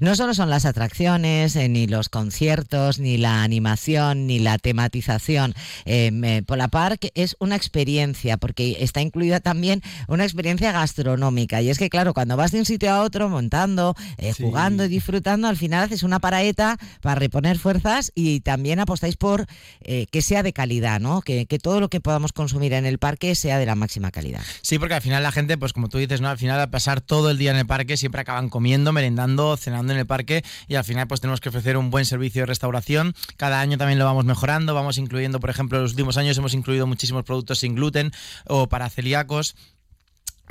No 0.00 0.16
solo 0.16 0.34
son 0.34 0.50
las 0.50 0.64
atracciones, 0.64 1.56
eh, 1.56 1.68
ni 1.68 1.86
los 1.86 2.08
conciertos, 2.08 2.98
ni 2.98 3.16
la 3.16 3.42
animación, 3.42 4.26
ni 4.26 4.31
la 4.38 4.58
tematización. 4.58 5.54
Eh, 5.84 6.10
eh, 6.24 6.42
Pola 6.46 6.68
Park 6.68 7.10
es 7.14 7.36
una 7.38 7.56
experiencia, 7.56 8.36
porque 8.36 8.76
está 8.80 9.00
incluida 9.00 9.40
también 9.40 9.82
una 10.08 10.24
experiencia 10.24 10.72
gastronómica. 10.72 11.62
Y 11.62 11.70
es 11.70 11.78
que, 11.78 11.90
claro, 11.90 12.14
cuando 12.14 12.36
vas 12.36 12.52
de 12.52 12.58
un 12.58 12.64
sitio 12.64 12.90
a 12.92 13.02
otro 13.02 13.28
montando, 13.28 13.94
eh, 14.18 14.32
jugando 14.32 14.84
y 14.84 14.88
disfrutando, 14.88 15.48
al 15.48 15.56
final 15.56 15.84
haces 15.84 16.02
una 16.02 16.20
paraeta 16.20 16.78
para 17.00 17.16
reponer 17.16 17.58
fuerzas 17.58 18.12
y 18.14 18.40
también 18.40 18.80
apostáis 18.80 19.16
por 19.16 19.46
eh, 19.82 20.06
que 20.10 20.22
sea 20.22 20.42
de 20.42 20.52
calidad, 20.52 21.00
¿no? 21.00 21.22
Que, 21.22 21.46
que 21.46 21.58
todo 21.58 21.80
lo 21.80 21.88
que 21.88 22.00
podamos 22.00 22.32
consumir 22.32 22.72
en 22.72 22.86
el 22.86 22.98
parque 22.98 23.34
sea 23.34 23.58
de 23.58 23.66
la 23.66 23.74
máxima 23.74 24.10
calidad. 24.10 24.42
Sí, 24.62 24.78
porque 24.78 24.94
al 24.94 25.02
final 25.02 25.22
la 25.22 25.32
gente, 25.32 25.58
pues 25.58 25.72
como 25.72 25.88
tú 25.88 25.98
dices, 25.98 26.20
¿no? 26.20 26.28
Al 26.28 26.38
final 26.38 26.60
al 26.60 26.70
pasar 26.70 27.00
todo 27.00 27.30
el 27.30 27.38
día 27.38 27.50
en 27.50 27.56
el 27.56 27.66
parque 27.66 27.96
siempre 27.96 28.20
acaban 28.20 28.48
comiendo, 28.48 28.92
merendando, 28.92 29.56
cenando 29.56 29.92
en 29.92 29.98
el 29.98 30.06
parque 30.06 30.44
y 30.68 30.74
al 30.74 30.84
final 30.84 31.06
pues 31.06 31.20
tenemos 31.20 31.40
que 31.40 31.48
ofrecer 31.48 31.76
un 31.76 31.90
buen 31.90 32.04
servicio 32.04 32.42
de 32.42 32.46
restauración. 32.46 33.14
Cada 33.36 33.60
año 33.60 33.78
también 33.78 33.98
lo 33.98 34.04
vamos 34.04 34.21
mejorando, 34.24 34.74
vamos 34.74 34.98
incluyendo, 34.98 35.40
por 35.40 35.50
ejemplo, 35.50 35.78
en 35.78 35.84
los 35.84 35.92
últimos 35.92 36.16
años 36.16 36.36
hemos 36.38 36.54
incluido 36.54 36.86
muchísimos 36.86 37.24
productos 37.24 37.58
sin 37.58 37.74
gluten 37.74 38.12
o 38.46 38.68
para 38.68 38.88
celíacos. 38.90 39.54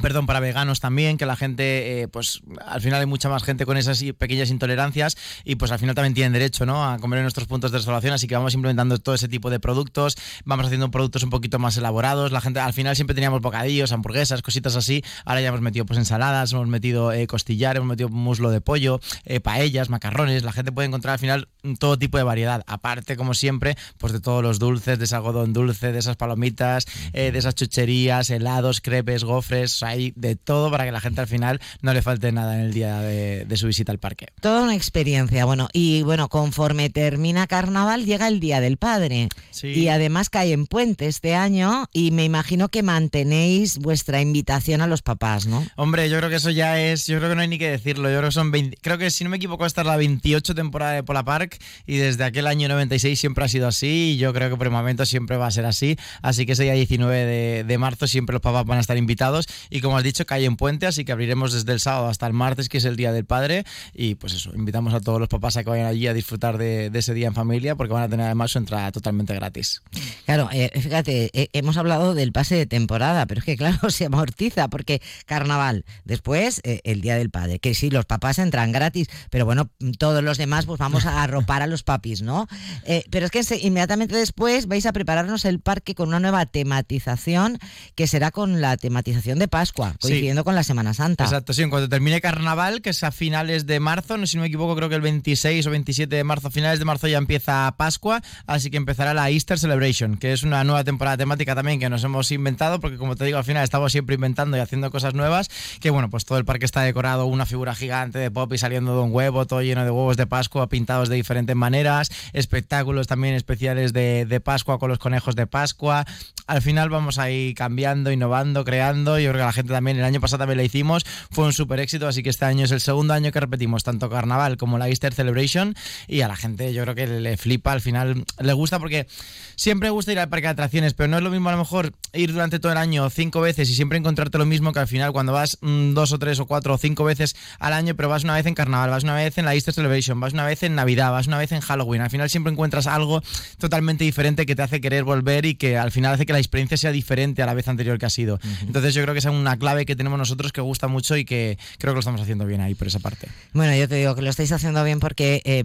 Perdón, 0.02 0.26
para 0.26 0.40
veganos 0.40 0.80
también, 0.80 1.18
que 1.18 1.26
la 1.26 1.36
gente, 1.36 2.02
eh, 2.02 2.08
pues 2.08 2.42
al 2.66 2.82
final 2.82 3.00
hay 3.00 3.06
mucha 3.06 3.30
más 3.30 3.44
gente 3.44 3.66
con 3.66 3.78
esas 3.78 4.04
pequeñas 4.18 4.50
intolerancias 4.50 5.16
y 5.44 5.56
pues 5.56 5.72
al 5.72 5.80
final 5.80 5.96
también 5.96 6.14
tienen 6.14 6.34
derecho 6.34 6.66
¿no? 6.66 6.84
a 6.84 6.98
comer 6.98 7.20
en 7.20 7.24
nuestros 7.24 7.48
puntos 7.48 7.72
de 7.72 7.78
restauración, 7.78 8.14
así 8.14 8.28
que 8.28 8.36
vamos 8.36 8.54
implementando 8.54 8.98
todo 8.98 9.16
ese 9.16 9.28
tipo 9.28 9.50
de 9.50 9.60
productos, 9.60 10.18
vamos 10.44 10.66
haciendo 10.66 10.90
productos 10.90 11.24
un 11.24 11.30
poquito 11.30 11.60
más 11.60 11.78
elaborados, 11.78 12.32
la 12.32 12.42
gente 12.42 12.60
al 12.60 12.74
final 12.74 12.96
siempre 12.96 13.14
teníamos 13.14 13.42
bocadillos, 13.42 13.92
hamburguesas, 13.92 14.42
cositas 14.42 14.76
así, 14.76 15.04
ahora 15.26 15.42
ya 15.42 15.50
hemos 15.50 15.62
metido 15.62 15.86
pues 15.86 16.00
ensaladas, 16.00 16.52
hemos 16.54 16.68
metido 16.68 17.12
eh, 17.12 17.28
costillar, 17.28 17.78
hemos 17.78 17.90
metido 17.90 18.10
muslo 18.10 18.50
de 18.50 18.62
pollo, 18.62 19.00
eh, 19.26 19.40
paellas, 19.40 19.90
macarrones, 19.90 20.44
la 20.44 20.52
gente 20.52 20.72
puede 20.72 20.88
encontrar 20.88 21.14
al 21.14 21.20
final 21.20 21.48
todo 21.80 21.98
tipo 21.98 22.18
de 22.18 22.24
variedad, 22.24 22.64
aparte 22.66 23.16
como 23.16 23.34
siempre, 23.34 23.76
pues 23.98 24.14
de 24.14 24.20
todos 24.20 24.42
los 24.42 24.58
dulces, 24.58 24.98
de 24.98 25.06
ese 25.06 25.16
algodón 25.16 25.54
dulce, 25.54 25.92
de 25.92 26.00
esas 26.00 26.16
palomitas, 26.16 26.86
eh, 27.14 27.32
de 27.32 27.40
esas 27.40 27.56
chucherías, 27.56 28.30
helados, 28.30 28.82
crepes, 28.82 29.24
gofres, 29.24 29.76
o 29.76 29.78
sea, 29.78 29.91
hay 29.92 30.14
de 30.16 30.36
todo 30.36 30.72
para 30.72 30.86
que 30.86 30.92
la 30.92 31.02
gente 31.02 31.22
al 31.22 31.28
final 31.28 31.62
no 31.82 31.94
le 31.94 32.02
falte 32.02 32.32
nada 32.32 32.56
en 32.56 32.62
el 32.62 32.74
día 32.74 33.00
de, 33.02 33.46
de 33.46 33.58
su 33.58 33.68
visita 33.68 33.92
al 33.92 34.00
parque. 34.00 34.28
Toda 34.42 34.64
una 34.64 34.76
experiencia, 34.76 35.46
bueno, 35.46 35.70
y 35.74 36.02
bueno, 36.04 36.30
conforme 36.30 36.90
termina 36.90 37.48
carnaval 37.48 38.06
llega 38.06 38.28
el 38.28 38.40
Día 38.40 38.62
del 38.62 38.78
Padre. 38.78 39.30
Sí. 39.52 39.68
Y 39.68 39.88
además 39.90 40.30
cae 40.30 40.54
en 40.54 40.66
puente 40.66 41.08
este 41.08 41.36
año 41.36 41.88
y 41.94 42.12
me 42.12 42.24
imagino 42.24 42.70
que 42.70 42.84
mantenéis 42.84 43.78
vuestra 43.78 44.22
invitación 44.22 44.82
a 44.82 44.88
los 44.88 45.02
papás, 45.02 45.46
¿no? 45.46 45.66
Hombre, 45.76 46.10
yo 46.10 46.18
creo 46.18 46.30
que 46.30 46.38
eso 46.38 46.50
ya 46.50 46.82
es, 46.82 47.08
yo 47.08 47.18
creo 47.18 47.30
que 47.30 47.36
no 47.36 47.42
hay 47.42 47.48
ni 47.48 47.58
que 47.58 47.70
decirlo, 47.70 48.10
yo 48.10 48.18
creo 48.18 48.30
que 48.30 48.34
son 48.34 48.52
20, 48.52 48.78
creo 48.82 48.98
que 48.98 49.12
si 49.12 49.24
no 49.24 49.30
me 49.30 49.38
equivoco 49.38 49.66
esta 49.66 49.82
es 49.82 49.88
la 49.88 49.98
28 49.98 50.56
temporada 50.56 50.94
de 50.94 51.04
Pola 51.04 51.24
Park 51.24 51.58
y 51.86 51.98
desde 51.98 52.24
aquel 52.24 52.48
año 52.48 52.68
96 52.68 53.20
siempre 53.20 53.46
ha 53.46 53.48
sido 53.48 53.68
así 53.68 54.14
y 54.14 54.18
yo 54.18 54.34
creo 54.34 54.50
que 54.50 54.56
por 54.56 54.68
el 54.68 54.74
momento 54.74 55.06
siempre 55.06 55.38
va 55.38 55.48
a 55.48 55.52
ser 55.52 55.66
así, 55.66 55.98
así 56.22 56.46
que 56.46 56.54
ese 56.54 56.64
día 56.64 56.74
19 56.74 57.26
de, 57.26 57.64
de 57.64 57.78
marzo 57.78 58.08
siempre 58.08 58.34
los 58.34 58.42
papás 58.42 58.66
van 58.66 58.78
a 58.78 58.82
estar 58.82 58.98
invitados 58.98 59.48
y 59.72 59.82
como 59.82 59.98
has 59.98 60.04
dicho, 60.04 60.26
cae 60.28 60.46
en 60.46 60.58
puente, 60.58 60.86
así 60.86 61.04
que 61.06 61.12
abriremos 61.12 61.54
desde 61.54 61.72
el 61.72 61.80
sábado 61.80 62.08
hasta 62.08 62.28
el 62.28 62.34
martes, 62.34 62.70
que 62.70 62.78
es 62.78 62.86
el 62.86 62.96
Día 62.96 63.12
del 63.12 63.26
Padre, 63.26 63.64
y 63.94 64.16
pues 64.16 64.34
eso, 64.34 64.52
invitamos 64.54 64.94
a 64.94 65.00
todos 65.00 65.20
los 65.20 65.30
papás 65.30 65.58
a 65.58 65.64
que 65.64 65.70
vayan 65.72 65.88
allí 65.88 66.06
a 66.08 66.14
disfrutar 66.14 66.60
de, 66.60 66.92
ese 66.94 67.14
día 67.16 67.28
en 67.28 67.34
familia, 67.34 67.76
porque 67.76 67.94
van 67.94 68.04
a 68.04 68.10
tener 68.10 68.28
además 68.28 68.52
su 68.52 68.60
entrada 68.60 68.92
totalmente 68.92 69.34
gratis. 69.34 69.82
Claro, 70.26 70.50
eh, 70.52 70.70
fíjate, 70.80 71.32
eh, 71.34 71.50
hemos 71.54 71.78
hablado 71.78 72.14
del 72.14 72.32
pase 72.32 72.56
de 72.56 72.68
temporada, 72.68 73.26
pero 73.26 73.40
es 73.40 73.46
que 73.46 73.58
claro, 73.58 73.90
se 73.90 74.06
amortiza 74.06 74.68
porque 74.68 75.02
carnaval, 75.26 75.86
después 76.06 76.62
eh, 76.64 76.82
el 76.84 77.02
Día 77.02 77.16
del 77.16 77.30
Padre, 77.30 77.60
que 77.60 77.74
sí, 77.74 77.90
los 77.90 78.06
papás 78.06 78.38
entran 78.38 78.72
gratis, 78.72 79.08
pero 79.30 79.46
bueno, 79.46 79.70
todos 79.98 80.24
los 80.24 80.38
demás 80.38 80.66
pues 80.66 80.80
vamos 80.80 81.06
a 81.06 81.24
arropar 81.24 81.62
a 81.62 81.68
los 81.68 81.84
papis, 81.84 82.22
¿no? 82.22 82.48
Eh, 82.86 83.04
pero 83.10 83.26
es 83.26 83.32
que 83.32 83.42
inmediatamente 83.62 84.16
después 84.16 84.68
vais 84.68 84.86
a 84.86 84.94
prepararnos 84.94 85.46
el 85.46 85.60
parque 85.60 85.96
con 85.96 86.10
una 86.10 86.20
nueva 86.20 86.46
tematización 86.46 87.60
que 87.96 88.08
será 88.08 88.32
con 88.32 88.62
la 88.62 88.78
tematización 88.78 89.40
de 89.40 89.48
Pascua, 89.62 89.92
Sí. 89.92 89.98
coincidiendo 90.02 90.44
con 90.44 90.56
la 90.56 90.64
Semana 90.64 90.94
Santa. 90.96 91.24
Exacto, 91.24 91.54
sí, 91.54 91.62
en 91.62 91.70
cuanto 91.70 91.88
termine 91.88 92.20
carnaval, 92.20 92.82
que 92.82 92.90
es 92.90 93.04
a 93.04 93.12
finales 93.12 93.68
de 93.68 93.80
marzo, 93.80 94.18
no 94.18 94.26
sé 94.26 94.32
si 94.32 94.38
no 94.38 94.42
me 94.42 94.48
equivoco, 94.48 94.76
creo 94.76 94.90
que 94.90 94.96
el 94.96 95.02
26 95.02 95.68
o 95.68 95.70
27 95.70 96.16
de 96.16 96.24
marzo, 96.24 96.48
a 96.48 96.52
finales 96.52 96.80
de 96.80 96.86
marzo 96.86 97.08
ya 97.08 97.20
empieza 97.20 97.72
Pascua, 97.78 98.22
así 98.48 98.72
que 98.72 98.78
empezará 98.78 99.14
la 99.14 99.30
Easter 99.30 99.60
Celebration, 99.60 100.18
que 100.18 100.34
es 100.34 100.42
una 100.42 100.64
nueva 100.64 100.84
temporada 100.84 101.16
temática 101.18 101.54
también 101.54 101.80
que 101.80 101.90
nos 101.90 102.04
hemos 102.04 102.32
inventado, 102.32 102.80
porque 102.80 102.98
como 102.98 103.16
te 103.16 103.24
digo, 103.26 103.38
al 103.38 103.44
final 103.44 103.64
estamos 103.64 103.92
siempre 103.92 104.16
inventando 104.16 104.58
y 104.58 104.60
haciendo 104.62 104.90
cosas 104.90 105.14
nuevas, 105.14 105.50
que 105.80 105.92
bueno, 105.92 106.10
pues 106.10 106.26
todo 106.26 106.40
el 106.40 106.46
parque 106.46 106.66
está 106.66 106.82
decorado, 106.82 107.28
una 107.28 107.46
figura 107.46 107.76
gigante 107.76 108.18
de 108.18 108.32
Poppy 108.32 108.58
saliendo 108.58 108.96
de 108.96 109.02
un 109.04 109.14
huevo, 109.14 109.46
todo 109.46 109.62
lleno 109.62 109.84
de 109.84 109.92
huevos 109.92 110.18
de 110.18 110.26
Pascua, 110.26 110.70
pintados 110.70 111.08
de 111.08 111.18
diferentes 111.18 111.56
maneras, 111.56 112.10
espectáculos 112.34 113.06
también 113.06 113.36
especiales 113.36 113.94
de, 113.94 114.26
de 114.26 114.40
Pascua 114.40 114.80
con 114.80 114.90
los 114.90 114.98
conejos 114.98 115.36
de 115.36 115.46
Pascua. 115.46 116.06
Al 116.48 116.62
final 116.62 116.90
vamos 116.90 117.20
a 117.20 117.30
ir 117.30 117.54
cambiando, 117.54 118.12
innovando, 118.12 118.66
creando. 118.66 119.16
Creo 119.16 119.34
que 119.34 119.42
la 119.52 119.54
gente 119.54 119.74
también, 119.74 119.98
el 119.98 120.06
año 120.06 120.22
pasado 120.22 120.40
también 120.40 120.58
la 120.58 120.64
hicimos, 120.64 121.06
fue 121.30 121.46
un 121.46 121.52
súper 121.52 121.82
éxito, 121.82 122.08
así 122.08 122.24
que 122.24 122.30
este 122.30 122.46
año 122.46 122.64
es 122.64 122.72
el 122.72 122.80
segundo 122.80 123.14
año 123.14 123.32
que 123.34 123.40
repetimos 123.40 123.84
tanto 123.84 124.10
Carnaval 124.10 124.56
como 124.56 124.78
la 124.78 124.88
Easter 124.88 125.14
Celebration 125.14 125.76
y 126.08 126.22
a 126.22 126.30
la 126.30 126.38
gente 126.38 126.74
yo 126.74 126.84
creo 126.84 126.96
que 126.96 127.08
le 127.08 127.36
flipa, 127.36 127.74
al 127.74 127.82
final 127.82 128.24
le 128.40 128.54
gusta 128.54 128.80
porque 128.80 129.08
siempre 129.56 129.90
gusta 129.90 130.14
ir 130.14 130.20
al 130.20 130.30
parque 130.30 130.48
de 130.48 130.52
atracciones, 130.52 130.94
pero 130.94 131.10
no 131.10 131.18
es 131.18 131.24
lo 131.24 131.30
mismo 131.30 131.50
a 131.50 131.52
lo 131.52 131.58
mejor 131.58 131.92
ir 132.14 132.32
durante 132.32 132.60
todo 132.60 132.72
el 132.72 132.78
año 132.78 133.10
cinco 133.10 133.42
veces 133.42 133.70
y 133.70 133.76
siempre 133.76 133.98
encontrarte 133.98 134.38
lo 134.38 134.46
mismo 134.46 134.72
que 134.72 134.80
al 134.80 134.88
final 134.88 135.12
cuando 135.12 135.34
vas 135.34 135.58
mm, 135.62 135.94
dos 135.94 136.14
o 136.14 136.20
tres 136.20 136.40
o 136.40 136.46
cuatro 136.46 136.74
o 136.74 136.78
cinco 136.78 137.04
veces 137.04 137.36
al 137.60 137.74
año, 137.74 137.96
pero 137.96 138.08
vas 138.08 138.24
una 138.24 138.36
vez 138.36 138.46
en 138.46 138.56
Carnaval, 138.56 138.90
vas 138.90 139.04
una 139.04 139.16
vez 139.16 139.38
en 139.38 139.46
la 139.46 139.54
Easter 139.54 139.74
Celebration, 139.74 140.20
vas 140.20 140.34
una 140.34 140.46
vez 140.46 140.64
en 140.64 140.76
Navidad, 140.76 141.12
vas 141.12 141.28
una 141.28 141.38
vez 141.38 141.52
en 141.52 141.60
Halloween. 141.60 142.02
Al 142.02 142.10
final 142.10 142.30
siempre 142.30 142.54
encuentras 142.54 142.88
algo 142.88 143.22
totalmente 143.60 144.04
diferente 144.04 144.46
que 144.46 144.56
te 144.56 144.62
hace 144.62 144.82
querer 144.82 145.04
volver 145.04 145.46
y 145.46 145.56
que 145.56 145.78
al 145.78 145.92
final 145.92 146.14
hace 146.14 146.26
que 146.26 146.34
la 146.34 146.40
experiencia 146.40 146.78
sea 146.78 146.92
diferente 146.92 147.44
a 147.44 147.46
la 147.46 147.54
vez 147.54 147.68
anterior 147.68 147.98
que 147.98 148.06
ha 148.06 148.10
sido. 148.10 148.40
Entonces 148.62 148.94
yo 148.94 149.02
creo 149.04 149.14
que 149.14 149.20
es 149.20 149.26
una 149.42 149.58
clave 149.58 149.86
que 149.86 149.96
tenemos 149.96 150.18
nosotros 150.18 150.52
que 150.52 150.62
gusta 150.62 150.88
mucho 150.88 151.18
y 151.18 151.26
que 151.26 151.58
creo 151.78 151.94
que 151.94 151.96
lo 151.96 152.00
estamos 152.00 152.22
haciendo 152.22 152.46
bien 152.46 152.62
ahí 152.62 152.76
por 152.76 152.88
esa 152.88 153.00
parte. 153.00 153.28
Bueno, 153.54 153.76
yo 153.76 153.88
te 153.88 153.96
digo 153.96 154.16
que 154.16 154.22
lo 154.22 154.30
estáis 154.30 154.52
haciendo 154.52 154.84
bien 154.84 155.00
porque 155.00 155.42
eh, 155.46 155.64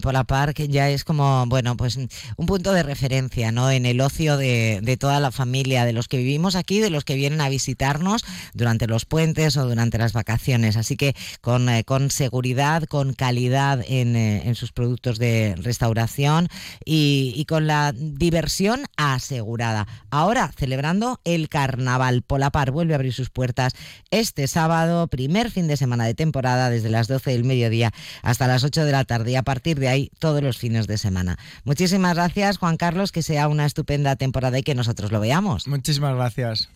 ya 0.69 0.91
es 0.91 1.05
como, 1.05 1.47
bueno, 1.47 1.77
pues 1.77 1.97
un 1.97 2.47
punto 2.47 2.73
de 2.73 2.83
referencia, 2.83 3.53
¿no? 3.53 3.71
En 3.71 3.87
el 3.87 4.01
ocio 4.01 4.37
de, 4.37 4.81
de 4.83 4.97
toda 4.97 5.21
la 5.21 5.31
familia, 5.31 5.85
de 5.85 5.93
los 5.93 6.09
que 6.09 6.17
vivimos 6.17 6.55
aquí, 6.55 6.81
de 6.81 6.91
los 6.91 7.05
que 7.05 7.15
vienen 7.15 7.41
a 7.41 7.49
visitarnos 7.49 8.25
durante 8.55 8.87
los 8.87 9.05
puentes 9.05 9.57
o 9.57 9.67
durante 9.67 9.99
las 9.99 10.13
vacaciones. 10.13 10.77
Así 10.77 10.97
que 10.97 11.15
con, 11.41 11.69
eh, 11.69 11.85
con 11.85 12.11
seguridad, 12.11 12.85
con 12.85 13.13
calidad 13.13 13.85
en, 13.87 14.17
eh, 14.17 14.43
en 14.47 14.55
sus 14.55 14.73
productos 14.73 15.19
de 15.19 15.55
restauración 15.59 16.49
y, 16.85 17.33
y 17.37 17.45
con 17.45 17.67
la 17.67 17.93
diversión 17.97 18.85
asegurada. 18.97 19.87
Ahora, 20.11 20.53
celebrando 20.57 21.21
el 21.25 21.49
carnaval, 21.49 22.23
Polapar 22.23 22.71
vuelve 22.71 22.95
a 22.95 22.97
abrir 22.97 23.13
sus 23.13 23.31
puertas 23.31 23.66
este 24.11 24.47
sábado, 24.47 25.07
primer 25.09 25.51
fin 25.51 25.69
de 25.69 25.77
semana 25.77 26.05
de 26.05 26.15
temporada, 26.15 26.71
desde 26.71 26.91
las 26.91 27.09
12 27.09 27.33
del 27.33 27.45
mediodía 27.45 27.93
hasta 28.23 28.47
las 28.47 28.65
8 28.65 28.85
de 28.85 28.93
la 28.93 29.05
tarde 29.05 29.33
y 29.33 29.37
a 29.37 29.43
partir 29.43 29.79
de 29.79 29.89
ahí 29.89 30.11
todos 30.19 30.43
los 30.43 30.59
fines 30.59 30.87
de 30.87 30.99
semana. 30.99 31.39
Muchísimas 31.65 32.15
gracias, 32.15 32.59
Juan 32.59 32.77
Carlos, 32.77 33.13
que 33.13 33.23
sea 33.23 33.49
una 33.49 33.67
estupenda 33.67 34.17
temporada 34.17 34.59
y 34.59 34.63
que 34.63 34.75
nosotros 34.75 35.13
lo 35.13 35.21
veamos. 35.21 35.67
Muchísimas 35.67 36.15
gracias. 36.15 36.69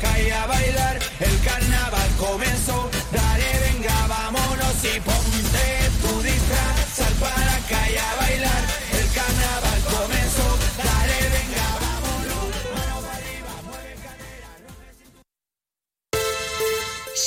calle 0.00 0.32
a 0.32 0.46
bailar, 0.46 0.98
el 1.20 1.40
carnaval 1.40 2.08
comenzó. 2.18 2.90
Dale, 3.12 3.72
venga, 3.72 4.06
vámonos 4.06 4.84
y 4.84 5.00
ponte 5.00 5.49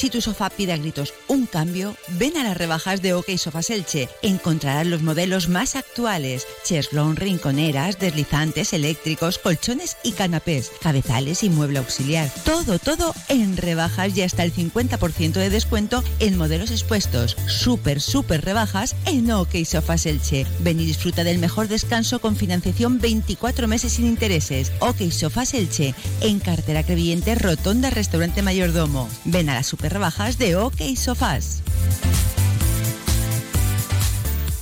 Si 0.03 0.09
tu 0.09 0.19
sofá 0.19 0.49
pide 0.49 0.73
a 0.73 0.77
gritos 0.77 1.13
un 1.29 1.45
cambio, 1.45 1.95
ven 2.19 2.35
a 2.35 2.43
las 2.43 2.57
rebajas 2.57 3.01
de 3.01 3.13
OK 3.13 3.37
Sofas 3.37 3.69
Elche. 3.69 4.09
Encontrarás 4.21 4.85
los 4.85 5.01
modelos 5.01 5.47
más 5.47 5.77
actuales: 5.77 6.45
cheslón, 6.65 7.15
rinconeras, 7.15 7.99
deslizantes, 7.99 8.73
eléctricos, 8.73 9.37
colchones 9.37 9.95
y 10.03 10.11
canapés, 10.11 10.73
cabezales 10.81 11.41
y 11.43 11.49
mueble 11.49 11.79
auxiliar. 11.79 12.29
Todo, 12.43 12.79
todo 12.79 13.15
en 13.29 13.55
rebajas 13.55 14.17
y 14.17 14.23
hasta 14.23 14.43
el 14.43 14.53
50% 14.53 15.35
de 15.35 15.49
descuento 15.49 16.03
en 16.19 16.37
modelos 16.37 16.71
expuestos. 16.71 17.37
Súper, 17.47 18.01
súper 18.01 18.43
rebajas 18.43 18.97
en 19.05 19.31
OK 19.31 19.63
Sofas 19.63 20.05
Elche. 20.05 20.45
Ven 20.59 20.81
y 20.81 20.85
disfruta 20.85 21.23
del 21.23 21.39
mejor 21.39 21.69
descanso 21.69 22.19
con 22.19 22.35
financiación 22.35 22.99
24 22.99 23.69
meses 23.69 23.93
sin 23.93 24.07
intereses. 24.07 24.73
OK 24.79 24.99
Sofas 25.11 25.53
Elche, 25.53 25.95
en 26.19 26.41
cartera 26.41 26.83
creyente, 26.83 27.35
rotonda, 27.35 27.89
restaurante 27.89 28.41
mayordomo. 28.41 29.07
Ven 29.23 29.47
a 29.47 29.53
las 29.53 29.67
super 29.67 29.92
rebajas 29.93 30.37
de 30.37 30.55
OK 30.55 30.81
Sofás. 30.95 31.61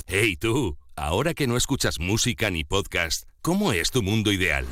Hey 0.06 0.36
tú, 0.36 0.76
ahora 0.94 1.32
que 1.32 1.46
no 1.46 1.56
escuchas 1.56 1.98
música 1.98 2.50
ni 2.50 2.64
podcast, 2.64 3.24
¿cómo 3.40 3.72
es 3.72 3.90
tu 3.90 4.02
mundo 4.02 4.30
ideal? 4.30 4.66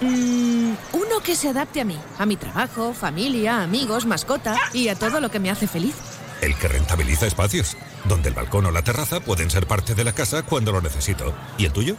Mm, 0.00 0.72
uno 0.94 1.20
que 1.24 1.36
se 1.36 1.48
adapte 1.48 1.80
a 1.80 1.84
mí, 1.84 1.96
a 2.18 2.26
mi 2.26 2.36
trabajo, 2.36 2.92
familia, 2.92 3.62
amigos, 3.62 4.04
mascota 4.04 4.56
y 4.72 4.88
a 4.88 4.96
todo 4.96 5.20
lo 5.20 5.30
que 5.30 5.38
me 5.38 5.48
hace 5.48 5.68
feliz. 5.68 5.94
El 6.40 6.56
que 6.56 6.66
rentabiliza 6.66 7.28
espacios, 7.28 7.76
donde 8.04 8.30
el 8.30 8.34
balcón 8.34 8.66
o 8.66 8.72
la 8.72 8.82
terraza 8.82 9.20
pueden 9.20 9.48
ser 9.48 9.68
parte 9.68 9.94
de 9.94 10.02
la 10.02 10.12
casa 10.12 10.42
cuando 10.42 10.72
lo 10.72 10.80
necesito. 10.80 11.32
¿Y 11.56 11.66
el 11.66 11.72
tuyo? 11.72 11.94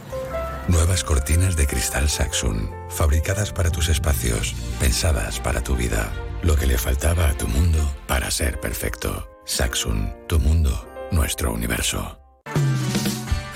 Nuevas 0.68 1.02
cortinas 1.02 1.56
de 1.56 1.66
cristal 1.66 2.10
Saxon, 2.10 2.70
fabricadas 2.90 3.52
para 3.52 3.70
tus 3.70 3.88
espacios, 3.88 4.54
pensadas 4.80 5.40
para 5.40 5.62
tu 5.62 5.74
vida. 5.76 6.12
Lo 6.44 6.56
que 6.56 6.66
le 6.66 6.76
faltaba 6.76 7.30
a 7.30 7.34
tu 7.38 7.48
mundo 7.48 7.78
para 8.06 8.30
ser 8.30 8.60
perfecto. 8.60 9.26
Saxon, 9.46 10.14
tu 10.28 10.38
mundo, 10.38 10.86
nuestro 11.10 11.50
universo. 11.50 12.18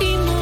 E 0.00 0.37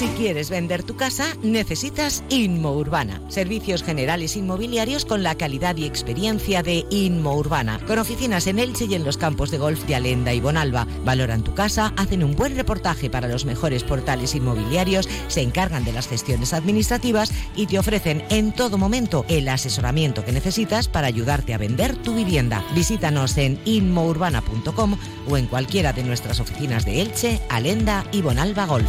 Si 0.00 0.06
quieres 0.16 0.48
vender 0.48 0.82
tu 0.82 0.96
casa, 0.96 1.36
necesitas 1.42 2.24
Inmo 2.30 2.72
Urbana. 2.72 3.20
Servicios 3.28 3.82
generales 3.82 4.34
inmobiliarios 4.34 5.04
con 5.04 5.22
la 5.22 5.34
calidad 5.34 5.76
y 5.76 5.84
experiencia 5.84 6.62
de 6.62 6.86
Inmo 6.88 7.36
Urbana. 7.36 7.78
Con 7.86 7.98
oficinas 7.98 8.46
en 8.46 8.60
Elche 8.60 8.86
y 8.86 8.94
en 8.94 9.04
los 9.04 9.18
campos 9.18 9.50
de 9.50 9.58
golf 9.58 9.84
de 9.84 9.96
Alenda 9.96 10.32
y 10.32 10.40
Bonalba. 10.40 10.86
Valoran 11.04 11.44
tu 11.44 11.52
casa, 11.52 11.92
hacen 11.98 12.24
un 12.24 12.34
buen 12.34 12.56
reportaje 12.56 13.10
para 13.10 13.28
los 13.28 13.44
mejores 13.44 13.84
portales 13.84 14.34
inmobiliarios, 14.34 15.06
se 15.28 15.42
encargan 15.42 15.84
de 15.84 15.92
las 15.92 16.08
gestiones 16.08 16.54
administrativas 16.54 17.30
y 17.54 17.66
te 17.66 17.78
ofrecen 17.78 18.24
en 18.30 18.52
todo 18.52 18.78
momento 18.78 19.26
el 19.28 19.50
asesoramiento 19.50 20.24
que 20.24 20.32
necesitas 20.32 20.88
para 20.88 21.08
ayudarte 21.08 21.52
a 21.52 21.58
vender 21.58 21.94
tu 21.94 22.14
vivienda. 22.14 22.64
Visítanos 22.74 23.36
en 23.36 23.60
inmourbana.com 23.66 24.96
o 25.28 25.36
en 25.36 25.44
cualquiera 25.44 25.92
de 25.92 26.04
nuestras 26.04 26.40
oficinas 26.40 26.86
de 26.86 27.02
Elche, 27.02 27.42
Alenda 27.50 28.06
y 28.12 28.22
Bonalba 28.22 28.64
Golf. 28.64 28.88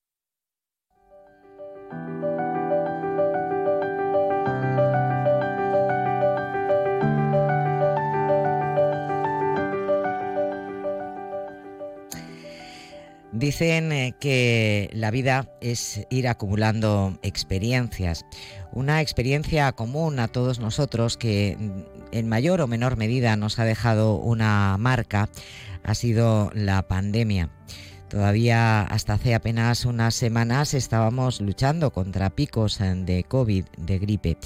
Dicen 13.41 13.91
eh, 13.91 14.13
que 14.19 14.87
la 14.93 15.09
vida 15.09 15.49
es 15.61 16.05
ir 16.11 16.27
acumulando 16.27 17.17
experiencias, 17.23 18.23
una 18.71 19.01
experiencia 19.01 19.71
común 19.71 20.19
a 20.19 20.27
todos 20.27 20.59
nosotros 20.59 21.17
que 21.17 21.57
mm, 21.59 21.71
en 22.11 22.29
mayor 22.29 22.61
o 22.61 22.67
menor 22.67 22.97
medida 22.97 23.35
nos 23.37 23.57
ha 23.57 23.65
dejado 23.65 24.17
una 24.17 24.77
marca, 24.77 25.27
ha 25.81 25.95
sido 25.95 26.51
la 26.53 26.83
pandemia. 26.83 27.49
Todavía 28.11 28.81
hasta 28.81 29.13
hace 29.13 29.33
apenas 29.33 29.85
unas 29.85 30.15
semanas 30.15 30.73
estábamos 30.73 31.39
luchando 31.39 31.91
contra 31.91 32.29
picos 32.29 32.77
de 32.79 33.23
COVID, 33.23 33.63
de 33.77 33.99
gripe. 33.99 34.37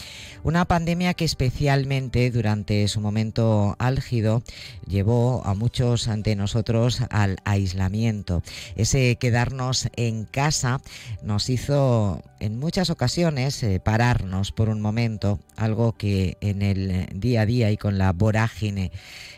Una 0.43 0.65
pandemia 0.65 1.15
que 1.15 1.25
especialmente 1.25 2.29
durante 2.29 2.87
su 2.87 3.01
momento 3.01 3.75
álgido 3.79 4.43
llevó 4.85 5.41
a 5.47 5.55
muchos 5.55 6.07
de 6.15 6.35
nosotros 6.35 7.01
al 7.09 7.37
aislamiento. 7.43 8.43
Ese 8.75 9.15
quedarnos 9.15 9.89
en 9.95 10.25
casa 10.25 10.79
nos 11.23 11.49
hizo 11.49 12.21
en 12.39 12.59
muchas 12.59 12.91
ocasiones 12.91 13.63
eh, 13.63 13.79
pararnos 13.79 14.51
por 14.51 14.69
un 14.69 14.79
momento, 14.79 15.39
algo 15.55 15.93
que 15.93 16.37
en 16.39 16.61
el 16.61 17.07
día 17.15 17.41
a 17.41 17.45
día 17.47 17.71
y 17.71 17.77
con 17.77 17.97
la 17.97 18.13
vorágine 18.13 18.91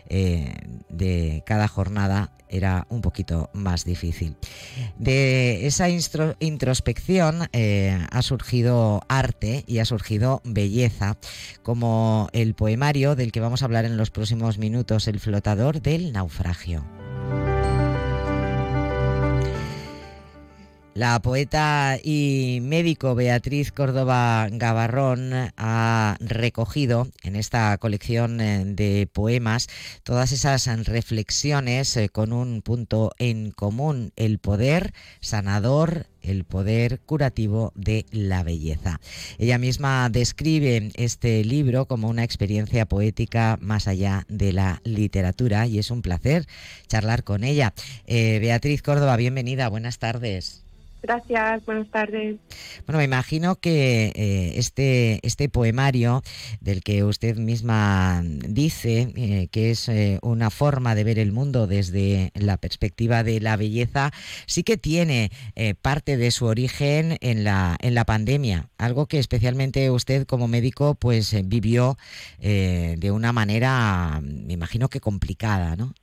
eh, 0.10 0.54
de 0.90 1.44
cada 1.46 1.70
jornada 1.70 2.32
era 2.50 2.86
un 2.90 3.02
poquito 3.02 3.50
más 3.54 3.86
difícil. 3.86 4.36
De 4.98 5.68
esa 5.68 5.88
introspección 5.90 7.48
eh, 7.54 7.98
ha 8.12 8.22
surgido 8.22 9.02
arte 9.08 9.64
y 9.68 9.80
ha 9.80 9.86
surgido 9.86 10.42
belleza, 10.44 11.18
como 11.64 12.30
el 12.34 12.56
poemario 12.56 13.16
del 13.16 13.32
que 13.32 13.40
vamos 13.40 13.62
a 13.62 13.66
hablar 13.66 13.86
en 13.86 13.98
los 13.98 14.12
próximos 14.12 14.58
minutos, 14.58 15.08
El 15.08 15.20
flotador 15.20 15.82
del 15.82 16.12
naufragio. 16.14 16.97
La 20.98 21.22
poeta 21.22 22.00
y 22.04 22.58
médico 22.64 23.14
Beatriz 23.14 23.72
Córdoba 23.72 24.48
Gavarrón 24.50 25.32
ha 25.56 26.18
recogido 26.20 27.08
en 27.22 27.36
esta 27.36 27.78
colección 27.78 28.42
eh, 28.42 28.64
de 28.66 29.08
poemas 29.14 29.68
todas 30.02 30.32
esas 30.32 30.66
reflexiones 30.88 31.96
eh, 31.98 32.10
con 32.10 32.34
un 32.34 32.64
punto 32.64 33.12
en 33.20 33.52
común, 33.52 34.12
el 34.16 34.40
poder 34.40 34.92
sanador 35.22 36.08
el 36.24 36.46
poder 36.46 37.00
curativo 37.02 37.72
de 37.76 38.08
la 38.12 38.42
belleza. 38.42 39.00
Ella 39.38 39.60
misma 39.60 40.10
describe 40.10 40.92
este 40.96 41.44
libro 41.46 41.86
como 41.86 42.10
una 42.10 42.24
experiencia 42.24 42.88
poética 42.88 43.60
más 43.62 43.88
allá 43.88 44.26
de 44.30 44.52
la 44.52 44.82
literatura 44.84 45.68
y 45.68 45.78
es 45.78 45.92
un 45.92 46.02
placer 46.02 46.48
charlar 46.88 47.24
con 47.24 47.44
ella. 47.44 47.76
Eh, 48.08 48.40
Beatriz 48.40 48.82
Córdoba, 48.82 49.16
bienvenida, 49.16 49.70
buenas 49.70 50.00
tardes. 50.00 50.67
Gracias, 51.02 51.64
buenas 51.66 51.90
tardes. 51.90 52.38
Bueno, 52.86 52.98
me 52.98 53.04
imagino 53.04 53.56
que 53.56 54.12
eh, 54.16 54.54
este, 54.56 55.20
este 55.26 55.48
poemario 55.48 56.24
del 56.60 56.84
que 56.84 57.04
usted 57.04 57.38
misma 57.38 58.24
dice 58.24 59.14
eh, 59.16 59.48
que 59.52 59.72
es 59.72 59.90
eh, 59.90 60.20
una 60.24 60.50
forma 60.50 60.96
de 60.96 61.04
ver 61.04 61.20
el 61.20 61.32
mundo 61.32 61.68
desde 61.68 62.32
la 62.34 62.58
perspectiva 62.58 63.24
de 63.24 63.40
la 63.40 63.58
belleza, 63.58 64.12
sí 64.48 64.64
que 64.64 64.78
tiene 64.78 65.32
parte 65.82 66.18
de 66.18 66.32
su 66.32 66.46
origen 66.46 67.18
en 67.22 67.44
la, 67.44 67.78
en 67.80 67.94
la 67.94 68.06
pandemia, 68.06 68.70
algo 68.78 69.08
que 69.08 69.20
especialmente 69.20 69.90
usted 69.92 70.26
como 70.26 70.48
médico 70.48 70.96
pues 70.96 71.36
vivió 71.48 71.98
de 72.40 73.12
una 73.12 73.34
manera, 73.34 74.20
me 74.22 74.54
imagino 74.54 74.90
que 74.90 75.00
complicada, 75.00 75.76
¿no? 75.76 75.94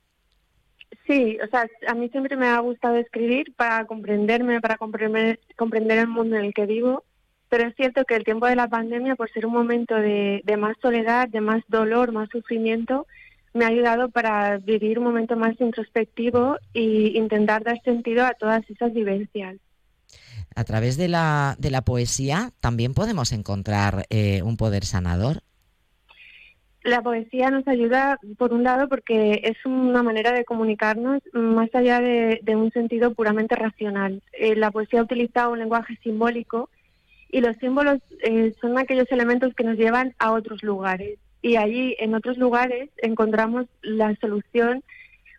Sí, 1.07 1.37
o 1.43 1.47
sea, 1.47 1.67
a 1.87 1.93
mí 1.93 2.09
siempre 2.09 2.35
me 2.35 2.47
ha 2.47 2.59
gustado 2.59 2.95
escribir 2.95 3.53
para 3.55 3.85
comprenderme, 3.85 4.59
para 4.59 4.77
comprender, 4.77 5.39
comprender 5.55 5.99
el 5.99 6.07
mundo 6.07 6.35
en 6.35 6.45
el 6.45 6.53
que 6.53 6.65
vivo, 6.65 7.03
pero 7.47 7.67
es 7.67 7.75
cierto 7.75 8.05
que 8.05 8.15
el 8.15 8.23
tiempo 8.23 8.47
de 8.47 8.55
la 8.55 8.67
pandemia, 8.67 9.15
por 9.15 9.31
ser 9.31 9.45
un 9.45 9.53
momento 9.53 9.95
de, 9.95 10.41
más 10.57 10.75
soledad, 10.81 11.29
de 11.29 11.41
más 11.41 11.63
dolor, 11.67 12.11
más 12.11 12.29
sufrimiento, 12.29 13.05
me 13.53 13.65
ha 13.65 13.69
ayudado 13.69 14.09
para 14.09 14.57
vivir 14.57 14.97
un 14.97 15.05
momento 15.05 15.35
más 15.35 15.53
introspectivo 15.61 16.57
e 16.73 16.81
intentar 17.15 17.63
dar 17.63 17.81
sentido 17.83 18.25
a 18.25 18.33
todas 18.33 18.67
esas 18.69 18.91
vivencias. 18.91 19.57
A 20.55 20.63
través 20.63 20.97
de 20.97 21.07
la, 21.07 21.55
de 21.59 21.69
la 21.69 21.83
poesía 21.83 22.51
también 22.59 22.93
podemos 22.93 23.31
encontrar 23.31 24.05
eh, 24.09 24.41
un 24.41 24.57
poder 24.57 24.85
sanador. 24.85 25.41
La 26.85 27.01
poesía 27.01 27.49
nos 27.49 27.67
ayuda, 27.67 28.19
por 28.37 28.53
un 28.53 28.61
lado, 28.61 28.87
porque 28.87 29.41
es 29.43 29.57
una 29.65 30.03
manera 30.03 30.33
de 30.33 30.45
comunicarnos 30.45 31.19
más 31.33 31.73
allá 31.73 31.99
de, 31.99 32.55
un 32.55 32.71
sentido 32.71 33.11
puramente 33.15 33.55
racional. 33.55 34.21
Eh, 34.33 34.55
la 34.55 34.69
poesía 34.69 35.01
utiliza 35.01 35.49
un 35.49 35.57
lenguaje 35.57 35.97
simbólico 36.03 36.69
y 37.31 37.41
los 37.41 37.57
símbolos 37.57 38.01
eh, 38.21 38.53
son 38.61 38.77
aquellos 38.77 39.11
elementos 39.11 39.55
que 39.55 39.63
nos 39.63 39.77
llevan 39.77 40.13
a 40.19 40.31
otros 40.31 40.61
lugares. 40.61 41.17
Y 41.41 41.55
allí, 41.55 41.95
en 41.97 42.13
otros 42.13 42.37
lugares, 42.37 42.91
encontramos 42.97 43.65
la 43.81 44.15
solución, 44.17 44.83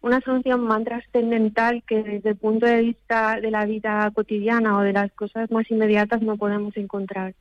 una 0.03 0.21
solución 0.23 0.63
más 0.63 0.83
trascendental 0.83 1.85
que 1.87 2.03
desde 2.03 2.31
el 2.31 2.37
punto 2.37 2.67
de 2.67 2.81
vista 2.81 3.41
de 3.41 3.53
la 3.53 3.67
vida 3.67 4.11
cotidiana 4.13 4.79
o 4.79 4.81
de 4.81 4.95
las 4.95 5.13
cosas 5.13 5.49
más 5.53 5.71
inmediatas 5.71 6.23
no 6.23 6.37
podemos 6.37 6.77
encontrar. 6.77 7.35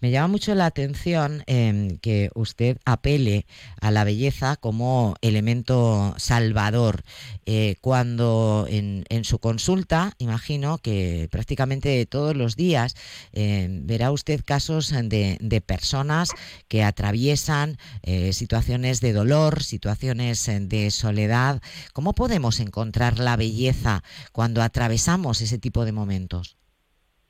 Me 0.00 0.10
llama 0.10 0.28
mucho 0.28 0.54
la 0.54 0.66
atención 0.66 1.42
em, 1.46 1.98
que 1.98 2.30
usted 2.34 2.78
apele 2.84 3.46
a 3.80 3.90
la 3.90 4.04
belleza 4.04 4.56
como 4.56 5.16
elemento 5.22 6.14
salvador, 6.18 7.02
eh, 7.46 7.76
cuando 7.80 8.66
en, 8.68 9.04
su 9.24 9.40
consulta, 9.40 10.12
imagino 10.18 10.78
que 10.78 11.28
prácticamente 11.30 12.06
todos 12.06 12.36
los 12.36 12.54
días 12.54 12.94
em, 13.32 13.86
verá 13.86 14.12
usted 14.12 14.42
casos 14.44 14.92
de, 14.92 15.62
personas 15.66 16.30
que 16.68 16.84
atraviesan 16.84 17.78
eh, 18.02 18.32
situaciones 18.32 19.00
de 19.00 19.12
dolor, 19.12 19.62
situaciones 19.62 20.48
de 20.48 20.90
soledad. 20.90 21.60
¿Cómo 21.92 22.14
podemos 22.14 22.60
encontrar 22.60 23.18
la 23.18 23.36
belleza 23.36 24.02
cuando 24.32 24.62
atravesamos 24.62 25.40
ese 25.40 25.58
tipo 25.58 25.84
de 25.84 25.92
momentos? 25.92 26.57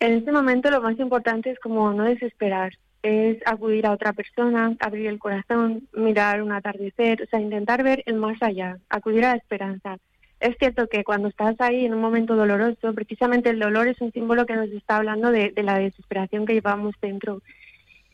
En 0.00 0.12
este 0.12 0.30
momento 0.30 0.70
lo 0.70 0.80
más 0.80 0.98
importante 1.00 1.50
es 1.50 1.58
como 1.58 1.92
no 1.92 2.04
desesperar, 2.04 2.72
es 3.02 3.38
acudir 3.46 3.84
a 3.86 3.92
otra 3.92 4.12
persona, 4.12 4.76
abrir 4.78 5.08
el 5.08 5.18
corazón, 5.18 5.88
mirar 5.92 6.40
un 6.40 6.52
atardecer, 6.52 7.22
o 7.22 7.26
sea, 7.26 7.40
intentar 7.40 7.82
ver 7.82 8.04
el 8.06 8.14
más 8.14 8.40
allá, 8.40 8.78
acudir 8.88 9.24
a 9.24 9.30
la 9.30 9.36
esperanza. 9.36 9.98
Es 10.38 10.56
cierto 10.58 10.86
que 10.86 11.02
cuando 11.02 11.26
estás 11.26 11.56
ahí 11.60 11.84
en 11.84 11.94
un 11.94 12.00
momento 12.00 12.36
doloroso, 12.36 12.94
precisamente 12.94 13.50
el 13.50 13.58
dolor 13.58 13.88
es 13.88 14.00
un 14.00 14.12
símbolo 14.12 14.46
que 14.46 14.54
nos 14.54 14.68
está 14.70 14.98
hablando 14.98 15.32
de, 15.32 15.52
la 15.56 15.78
desesperación 15.78 16.46
que 16.46 16.54
llevamos 16.54 16.94
dentro. 17.02 17.42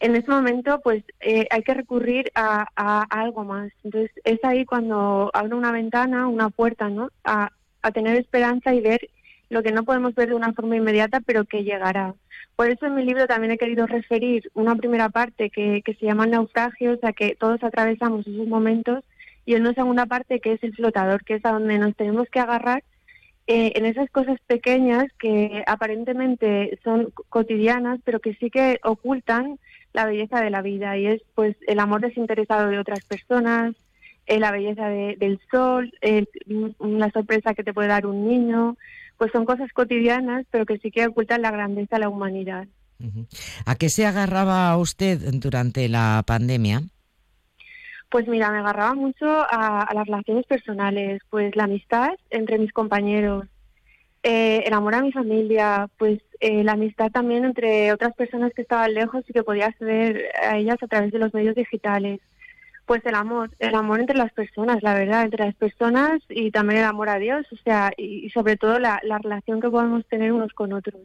En 0.01 0.17
ese 0.17 0.31
momento, 0.31 0.81
pues 0.83 1.05
eh, 1.21 1.47
hay 1.51 1.63
que 1.63 1.75
recurrir 1.75 2.33
a, 2.35 2.67
algo 3.11 3.45
más. 3.45 3.71
Entonces, 3.85 4.11
es 4.25 4.43
ahí 4.43 4.65
cuando 4.65 5.31
abre 5.35 5.55
una 5.55 5.71
ventana, 5.71 6.29
una 6.29 6.49
puerta, 6.49 6.89
¿no? 6.89 7.11
A 7.25 7.51
tener 7.93 8.17
esperanza 8.17 8.73
y 8.73 8.81
ver 8.81 9.11
lo 9.55 9.63
que 9.63 9.73
no 9.73 9.85
podemos 9.85 10.15
ver 10.15 10.29
de 10.29 10.35
una 10.35 10.53
forma 10.53 10.77
inmediata, 10.77 11.21
pero 11.21 11.45
que 11.45 11.63
llegará. 11.63 12.15
Por 12.57 12.69
eso 12.69 12.87
en 12.87 12.97
mi 12.97 13.05
libro 13.05 13.27
también 13.29 13.53
he 13.53 13.59
querido 13.59 13.87
referir 13.87 14.51
una 14.53 14.75
primera 14.75 15.09
parte 15.09 15.49
que, 15.49 15.83
se 15.87 16.07
llama 16.07 16.27
naufragio, 16.27 16.95
o 16.95 16.97
sea 16.97 17.13
que 17.13 17.37
todos 17.37 17.63
atravesamos 17.63 18.27
esos 18.27 18.49
momentos, 18.49 19.05
y 19.47 19.55
una 19.55 19.73
segunda 19.73 20.07
parte 20.07 20.41
que 20.41 20.55
es 20.55 20.63
el 20.65 20.75
flotador, 20.75 21.25
que 21.25 21.35
es 21.35 21.45
a 21.45 21.53
donde 21.53 21.79
nos 21.79 21.95
tenemos 21.95 22.29
que 22.31 22.41
agarrar 22.41 22.83
eh, 23.47 23.73
en 23.77 23.87
esas 23.87 24.11
cosas 24.11 24.41
pequeñas 24.47 25.07
que 25.19 25.63
aparentemente 25.67 26.79
son 26.83 27.13
cotidianas, 27.29 28.01
pero 28.05 28.19
que 28.19 28.35
sí 28.35 28.51
que 28.51 28.81
ocultan 28.83 29.59
la 29.93 30.07
belleza 30.07 30.41
de 30.41 30.51
la 30.51 30.63
vida, 30.63 30.97
y 30.99 31.07
es 31.07 31.23
pues 31.37 31.55
el 31.69 31.79
amor 31.79 32.01
desinteresado 32.01 32.69
de 32.71 32.79
otras 32.81 33.05
personas, 33.05 33.77
eh, 34.27 34.41
la 34.41 34.51
belleza 34.51 34.89
del 34.89 35.39
sol, 35.51 35.93
la 36.01 37.11
sorpresa 37.11 37.55
que 37.55 37.63
te 37.63 37.75
puede 37.75 37.89
dar 37.89 38.07
un 38.07 38.27
niño, 38.27 38.77
pues 39.25 39.33
son 39.33 39.47
cosas 39.47 39.73
cotidianas, 39.73 40.45
pero 40.51 40.67
que 40.67 40.77
sí 40.77 40.91
que 40.91 41.07
ocultan 41.07 41.41
la 41.41 41.51
grandeza 41.51 41.97
de 41.97 42.01
la 42.01 42.11
humanidad. 42.11 42.67
¿A 43.65 43.75
qué 43.75 43.89
se 43.89 44.05
agarraba 44.05 44.77
usted 44.77 45.19
durante 45.41 45.89
la 45.89 46.23
pandemia? 46.27 46.83
Pues 48.11 48.29
mira, 48.29 48.51
me 48.51 48.59
agarraba 48.59 48.93
mucho 48.93 49.25
a, 49.25 49.89
las 49.95 50.07
relaciones 50.07 50.45
personales, 50.45 51.23
pues 51.31 51.57
la 51.57 51.65
amistad 51.65 52.11
entre 52.29 52.59
mis 52.59 52.71
compañeros, 52.75 53.47
eh, 54.23 54.63
el 54.67 54.75
amor 54.75 54.97
a 54.97 55.01
mi 55.01 55.11
familia, 55.11 55.89
pues 55.97 56.21
eh, 56.41 56.63
la 56.63 56.73
amistad 56.73 57.11
también 57.11 57.47
entre 57.47 57.95
otras 57.95 58.15
personas 58.15 58.53
que 58.53 58.61
estaban 58.61 58.93
lejos 58.93 59.25
y 59.27 59.33
que 59.33 59.43
podía 59.43 59.69
acceder 59.69 60.29
a 60.43 60.59
ellas 60.59 60.77
a 60.83 60.87
través 60.87 61.13
de 61.13 61.19
los 61.19 61.33
medios 61.33 61.55
digitales. 61.55 62.21
Pues 62.87 63.05
el 63.07 63.15
amor, 63.15 63.51
el 63.59 63.75
amor 63.75 64.01
entre 64.01 64.17
las 64.17 64.33
personas, 64.33 64.83
la 64.83 64.95
verdad, 64.95 65.25
entre 65.25 65.47
las 65.47 65.55
personas 65.55 66.21
y 66.29 66.51
también 66.51 66.81
el 66.81 66.87
amor 66.87 67.09
a 67.09 67.19
Dios, 67.19 67.47
o 67.51 67.57
sea, 67.65 67.93
y, 67.97 68.29
sobre 68.31 68.57
todo 68.57 68.79
la, 68.79 69.01
relación 69.23 69.61
que 69.61 69.71
podemos 69.71 70.07
tener 70.07 70.33
unos 70.33 70.53
con 70.53 70.73
otros. 70.73 71.01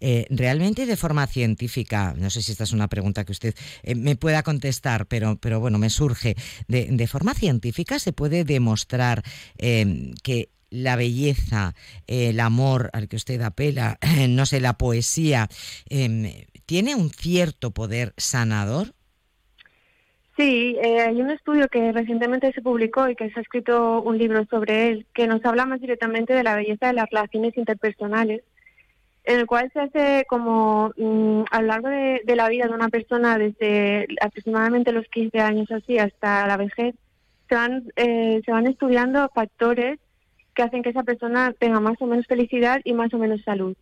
Eh, 0.00 0.26
realmente 0.30 0.86
de 0.86 0.96
forma 0.96 1.26
científica, 1.26 2.14
no 2.16 2.30
sé 2.30 2.40
si 2.42 2.52
esta 2.52 2.64
es 2.64 2.72
una 2.72 2.88
pregunta 2.88 3.24
que 3.24 3.32
usted 3.32 3.54
eh, 3.82 3.94
me 3.94 4.16
pueda 4.16 4.42
contestar, 4.42 5.06
pero, 5.06 5.36
pero 5.36 5.60
bueno, 5.60 5.78
me 5.78 5.90
surge. 5.90 6.34
De, 6.66 7.06
forma 7.06 7.34
científica 7.34 7.98
se 7.98 8.12
puede 8.12 8.44
demostrar 8.44 9.22
eh, 9.58 10.12
que 10.22 10.50
la 10.70 10.96
belleza, 10.96 11.74
el 12.06 12.40
amor 12.40 12.90
al 12.92 13.08
que 13.08 13.16
usted 13.16 13.40
apela, 13.40 13.98
no 14.28 14.46
sé, 14.46 14.60
la 14.60 14.78
poesía, 14.78 15.48
em, 15.88 16.30
¿tiene 16.66 16.94
un 16.94 17.10
cierto 17.10 17.72
poder 17.72 18.14
sanador? 18.16 18.94
Sí, 20.38 20.76
eh, 20.80 21.00
hay 21.00 21.20
un 21.20 21.30
estudio 21.30 21.66
que 21.66 21.90
recientemente 21.90 22.52
se 22.52 22.62
publicó 22.62 23.08
y 23.08 23.16
que 23.16 23.28
se 23.28 23.40
ha 23.40 23.42
escrito 23.42 24.00
un 24.02 24.18
libro 24.18 24.44
sobre 24.44 24.86
él, 24.86 25.06
que 25.12 25.26
nos 25.26 25.44
habla 25.44 25.66
más 25.66 25.80
directamente 25.80 26.32
de 26.32 26.44
la 26.44 26.54
belleza 26.54 26.86
de 26.86 26.92
las 26.92 27.10
relaciones 27.10 27.56
interpersonales, 27.56 28.44
en 29.24 29.40
el 29.40 29.46
cual 29.46 29.68
se 29.72 29.80
hace 29.80 30.26
como 30.28 30.92
mm, 30.96 31.42
a 31.50 31.60
lo 31.60 31.66
largo 31.66 31.88
de, 31.88 32.22
de 32.24 32.36
la 32.36 32.48
vida 32.48 32.68
de 32.68 32.74
una 32.74 32.88
persona, 32.88 33.36
desde 33.36 34.06
aproximadamente 34.20 34.92
los 34.92 35.08
15 35.08 35.40
años 35.40 35.72
así 35.72 35.98
hasta 35.98 36.46
la 36.46 36.56
vejez, 36.56 36.94
se 37.48 37.54
van, 37.56 37.92
eh, 37.96 38.40
se 38.44 38.52
van 38.52 38.68
estudiando 38.68 39.28
factores 39.34 39.98
que 40.54 40.62
hacen 40.62 40.84
que 40.84 40.90
esa 40.90 41.02
persona 41.02 41.52
tenga 41.58 41.80
más 41.80 42.00
o 42.00 42.06
menos 42.06 42.26
felicidad 42.28 42.80
y 42.84 42.92
más 42.92 43.12
o 43.12 43.18
menos 43.18 43.42
salud. 43.42 43.76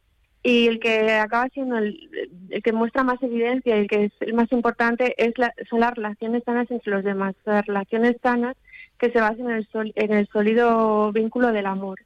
Y 0.46 0.68
el 0.68 0.78
que 0.78 1.10
acaba 1.12 1.48
siendo 1.48 1.76
el, 1.76 2.08
el 2.50 2.62
que 2.62 2.72
muestra 2.72 3.02
más 3.02 3.20
evidencia 3.22 3.76
y 3.76 3.80
el 3.80 3.88
que 3.88 4.04
es 4.04 4.12
el 4.20 4.34
más 4.34 4.50
importante 4.52 5.14
es 5.18 5.36
la, 5.38 5.52
son 5.68 5.80
las 5.80 5.94
relaciones 5.94 6.44
sanas 6.44 6.70
entre 6.70 6.92
los 6.92 7.02
demás, 7.04 7.34
las 7.44 7.66
relaciones 7.66 8.16
sanas 8.22 8.56
que 8.98 9.10
se 9.10 9.20
basan 9.20 9.50
en 9.50 9.56
el, 9.56 9.68
sol- 9.72 9.92
en 9.96 10.12
el 10.12 10.28
sólido 10.28 11.12
vínculo 11.12 11.52
del 11.52 11.66
amor. 11.66 11.98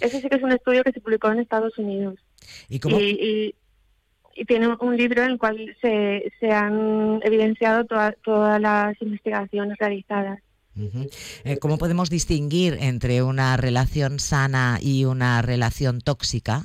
Ese 0.00 0.20
sí 0.20 0.28
que 0.28 0.36
es 0.36 0.42
un 0.42 0.52
estudio 0.52 0.82
que 0.84 0.92
se 0.92 1.00
publicó 1.00 1.30
en 1.30 1.40
Estados 1.40 1.76
Unidos. 1.78 2.16
¿Y 2.68 2.78
cómo- 2.78 2.98
y, 3.00 3.04
y- 3.10 3.54
y 4.34 4.44
tiene 4.46 4.66
un- 4.68 4.96
libro 4.96 5.22
en 5.22 5.30
el 5.32 5.38
cual 5.38 5.76
se, 5.82 6.32
se 6.40 6.50
han 6.50 7.20
evidenciado 7.22 7.84
toda- 7.84 8.14
todas 8.24 8.60
las 8.60 9.00
investigaciones 9.02 9.76
realizadas. 9.78 10.40
Eh, 11.44 11.58
¿Cómo 11.58 11.76
podemos 11.76 12.08
distinguir 12.08 12.78
entre 12.80 13.22
una 13.22 13.58
relación 13.58 14.18
sana 14.18 14.78
y 14.80 15.04
una 15.04 15.42
relación 15.42 16.00
tóxica? 16.00 16.64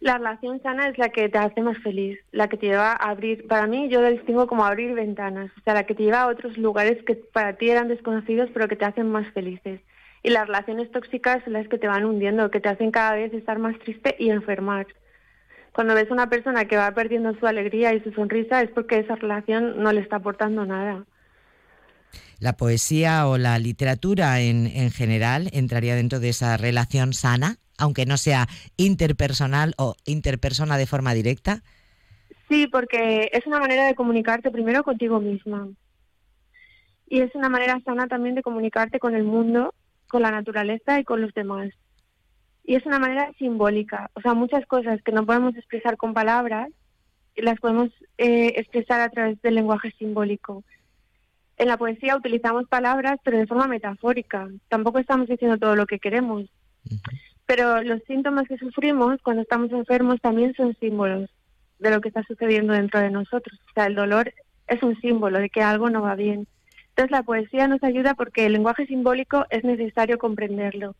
La 0.00 0.16
relación 0.16 0.62
sana 0.62 0.88
es 0.88 0.96
la 0.96 1.08
que 1.08 1.28
te 1.28 1.38
hace 1.38 1.60
más 1.60 1.76
feliz, 1.78 2.20
la 2.30 2.48
que 2.48 2.56
te 2.56 2.66
lleva 2.66 2.92
a 2.92 3.10
abrir, 3.10 3.48
para 3.48 3.66
mí 3.66 3.88
yo 3.88 4.00
la 4.00 4.10
distingo 4.10 4.46
como 4.46 4.64
abrir 4.64 4.94
ventanas, 4.94 5.50
o 5.58 5.60
sea, 5.62 5.74
la 5.74 5.86
que 5.86 5.94
te 5.94 6.04
lleva 6.04 6.22
a 6.22 6.28
otros 6.28 6.56
lugares 6.56 7.02
que 7.04 7.16
para 7.16 7.56
ti 7.56 7.68
eran 7.68 7.88
desconocidos 7.88 8.48
pero 8.54 8.68
que 8.68 8.76
te 8.76 8.84
hacen 8.84 9.10
más 9.10 9.26
felices. 9.32 9.80
Y 10.22 10.30
las 10.30 10.46
relaciones 10.46 10.90
tóxicas 10.92 11.42
son 11.42 11.54
las 11.54 11.66
que 11.68 11.78
te 11.78 11.88
van 11.88 12.04
hundiendo, 12.04 12.50
que 12.50 12.60
te 12.60 12.68
hacen 12.68 12.92
cada 12.92 13.12
vez 13.16 13.32
estar 13.32 13.58
más 13.58 13.76
triste 13.80 14.14
y 14.18 14.30
enfermar. 14.30 14.86
Cuando 15.72 15.94
ves 15.94 16.10
a 16.10 16.14
una 16.14 16.28
persona 16.28 16.66
que 16.66 16.76
va 16.76 16.92
perdiendo 16.92 17.36
su 17.38 17.46
alegría 17.46 17.92
y 17.94 18.00
su 18.00 18.12
sonrisa 18.12 18.62
es 18.62 18.70
porque 18.70 19.00
esa 19.00 19.16
relación 19.16 19.82
no 19.82 19.92
le 19.92 20.00
está 20.00 20.16
aportando 20.16 20.64
nada. 20.64 21.04
¿La 22.38 22.56
poesía 22.56 23.26
o 23.26 23.36
la 23.36 23.58
literatura 23.58 24.40
en, 24.40 24.68
en 24.68 24.90
general 24.90 25.48
entraría 25.52 25.96
dentro 25.96 26.20
de 26.20 26.28
esa 26.28 26.56
relación 26.56 27.12
sana, 27.12 27.58
aunque 27.78 28.06
no 28.06 28.16
sea 28.16 28.48
interpersonal 28.76 29.74
o 29.78 29.94
interpersona 30.04 30.76
de 30.76 30.86
forma 30.86 31.14
directa? 31.14 31.62
Sí, 32.48 32.66
porque 32.66 33.30
es 33.32 33.46
una 33.46 33.60
manera 33.60 33.86
de 33.86 33.94
comunicarte 33.94 34.50
primero 34.50 34.82
contigo 34.82 35.20
misma. 35.20 35.68
Y 37.06 37.20
es 37.20 37.34
una 37.34 37.48
manera 37.48 37.80
sana 37.84 38.06
también 38.06 38.34
de 38.34 38.42
comunicarte 38.42 38.98
con 38.98 39.14
el 39.14 39.24
mundo, 39.24 39.74
con 40.08 40.22
la 40.22 40.30
naturaleza 40.30 40.98
y 40.98 41.04
con 41.04 41.22
los 41.22 41.32
demás. 41.34 41.70
Y 42.64 42.74
es 42.74 42.84
una 42.84 42.98
manera 42.98 43.32
simbólica. 43.38 44.10
O 44.14 44.20
sea, 44.20 44.34
muchas 44.34 44.66
cosas 44.66 45.00
que 45.02 45.12
no 45.12 45.24
podemos 45.24 45.56
expresar 45.56 45.96
con 45.96 46.12
palabras, 46.12 46.68
las 47.36 47.60
podemos 47.60 47.90
eh, 48.18 48.54
expresar 48.56 49.00
a 49.00 49.10
través 49.10 49.40
del 49.42 49.54
lenguaje 49.54 49.92
simbólico. 49.92 50.64
En 51.56 51.68
la 51.68 51.76
poesía 51.76 52.16
utilizamos 52.16 52.68
palabras, 52.68 53.18
pero 53.24 53.38
de 53.38 53.46
forma 53.46 53.66
metafórica. 53.66 54.48
Tampoco 54.68 54.98
estamos 54.98 55.28
diciendo 55.28 55.58
todo 55.58 55.76
lo 55.76 55.86
que 55.86 55.98
queremos. 55.98 56.44
Pero 57.48 57.82
los 57.82 58.02
síntomas 58.06 58.46
que 58.46 58.58
sufrimos 58.58 59.22
cuando 59.22 59.40
estamos 59.40 59.72
enfermos 59.72 60.20
también 60.20 60.52
son 60.54 60.76
símbolos 60.78 61.30
de 61.78 61.90
lo 61.90 62.02
que 62.02 62.08
está 62.08 62.22
sucediendo 62.24 62.74
dentro 62.74 63.00
de 63.00 63.10
nosotros. 63.10 63.58
O 63.70 63.72
sea, 63.72 63.86
el 63.86 63.94
dolor 63.94 64.34
es 64.66 64.82
un 64.82 65.00
símbolo 65.00 65.38
de 65.38 65.48
que 65.48 65.62
algo 65.62 65.88
no 65.88 66.02
va 66.02 66.14
bien. 66.14 66.46
Entonces 66.90 67.10
la 67.10 67.22
poesía 67.22 67.66
nos 67.66 67.82
ayuda 67.82 68.12
porque 68.12 68.44
el 68.44 68.52
lenguaje 68.52 68.84
simbólico 68.84 69.46
es 69.48 69.64
necesario 69.64 70.18
comprenderlo. 70.18 70.94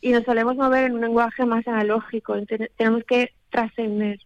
Y 0.00 0.12
nos 0.12 0.24
solemos 0.24 0.56
mover 0.56 0.86
en 0.86 0.94
un 0.94 1.02
lenguaje 1.02 1.44
más 1.44 1.68
analógico. 1.68 2.34
Tenemos 2.78 3.04
que 3.04 3.34
trascender. 3.50 4.20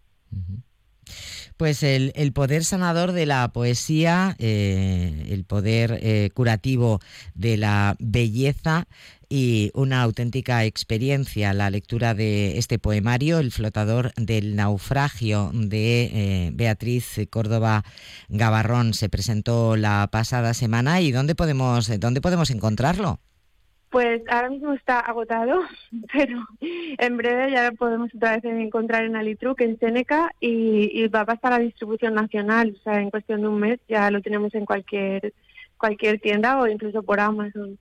Pues 1.56 1.82
el, 1.82 2.12
el 2.14 2.32
poder 2.32 2.64
sanador 2.64 3.12
de 3.12 3.26
la 3.26 3.48
poesía, 3.52 4.36
eh, 4.38 5.26
el 5.30 5.44
poder 5.44 5.98
eh, 6.02 6.30
curativo 6.34 7.00
de 7.34 7.56
la 7.56 7.96
belleza 7.98 8.86
y 9.28 9.70
una 9.74 10.02
auténtica 10.02 10.64
experiencia, 10.64 11.52
la 11.52 11.70
lectura 11.70 12.14
de 12.14 12.58
este 12.58 12.78
poemario, 12.78 13.38
El 13.38 13.50
flotador 13.50 14.12
del 14.16 14.56
naufragio 14.56 15.50
de 15.52 16.04
eh, 16.04 16.50
Beatriz 16.52 17.20
Córdoba 17.30 17.82
Gavarrón, 18.28 18.94
se 18.94 19.08
presentó 19.08 19.76
la 19.76 20.08
pasada 20.10 20.54
semana 20.54 21.00
y 21.00 21.12
¿dónde 21.12 21.34
podemos, 21.34 21.88
dónde 22.00 22.20
podemos 22.20 22.50
encontrarlo? 22.50 23.20
Pues 23.90 24.22
ahora 24.28 24.50
mismo 24.50 24.72
está 24.72 24.98
agotado, 24.98 25.60
pero 26.12 26.44
en 26.60 27.16
breve 27.16 27.52
ya 27.52 27.70
lo 27.70 27.76
podemos 27.76 28.12
otra 28.14 28.36
vez 28.36 28.44
encontrar 28.44 29.04
en 29.04 29.14
Alitruc, 29.14 29.60
en 29.60 29.78
Seneca, 29.78 30.32
y, 30.40 30.90
y 30.92 31.06
va 31.08 31.20
a 31.20 31.26
pasar 31.26 31.52
a 31.52 31.58
distribución 31.60 32.14
nacional. 32.14 32.76
O 32.76 32.82
sea, 32.82 33.00
en 33.00 33.10
cuestión 33.10 33.42
de 33.42 33.48
un 33.48 33.60
mes 33.60 33.78
ya 33.88 34.10
lo 34.10 34.20
tenemos 34.20 34.52
en 34.54 34.64
cualquier 34.64 35.32
cualquier 35.76 36.18
tienda 36.18 36.58
o 36.60 36.66
incluso 36.66 37.02
por 37.02 37.20
Amazon. 37.20 37.78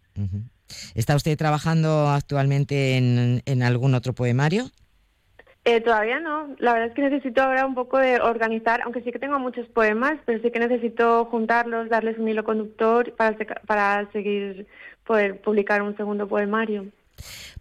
¿Está 0.95 1.15
usted 1.15 1.38
trabajando 1.38 2.07
actualmente 2.09 2.97
en, 2.97 3.63
algún 3.63 3.93
otro 3.95 4.13
poemario? 4.13 4.65
Eh, 5.65 5.80
todavía 5.80 6.19
no. 6.19 6.55
La 6.59 6.74
verdad 6.74 6.89
es 6.89 6.93
que 6.93 7.01
necesito 7.01 7.41
ahora 7.41 7.65
un 7.65 7.76
poco 7.76 7.97
de 7.97 8.19
organizar, 8.19 8.82
aunque 8.84 9.01
sí 9.01 9.11
que 9.11 9.19
tengo 9.19 9.39
muchos 9.39 9.67
poemas, 9.69 10.19
pero 10.26 10.41
sí 10.41 10.51
que 10.51 10.59
necesito 10.59 11.26
juntarlos, 11.26 11.89
darles 11.89 12.17
un 12.17 12.28
hilo 12.28 12.43
conductor 12.43 13.13
para, 13.15 13.38
para 13.65 14.11
seguir 14.11 14.67
poder 15.05 15.41
publicar 15.41 15.82
un 15.82 15.95
segundo 15.95 16.28
poemario. 16.28 16.88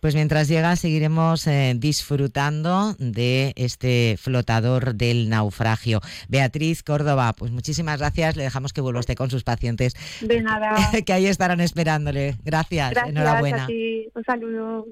Pues 0.00 0.14
mientras 0.14 0.48
llega 0.48 0.74
seguiremos 0.76 1.46
eh, 1.46 1.74
disfrutando 1.76 2.94
de 2.98 3.52
este 3.56 4.16
flotador 4.20 4.94
del 4.94 5.28
naufragio. 5.28 6.00
Beatriz 6.28 6.82
Córdoba, 6.82 7.32
pues 7.32 7.52
muchísimas 7.52 7.98
gracias. 7.98 8.36
Le 8.36 8.42
dejamos 8.44 8.72
que 8.72 8.80
vuelva 8.80 9.00
usted 9.00 9.14
con 9.14 9.30
sus 9.30 9.44
pacientes 9.44 9.94
De 10.20 10.42
nada. 10.42 10.74
que 11.06 11.12
ahí 11.12 11.26
estarán 11.26 11.60
esperándole. 11.60 12.36
Gracias, 12.44 12.90
Gracias 12.90 13.14
enhorabuena. 13.14 13.64
a 13.64 13.66
ti. 13.66 14.08
Un 14.14 14.24
saludo. 14.24 14.86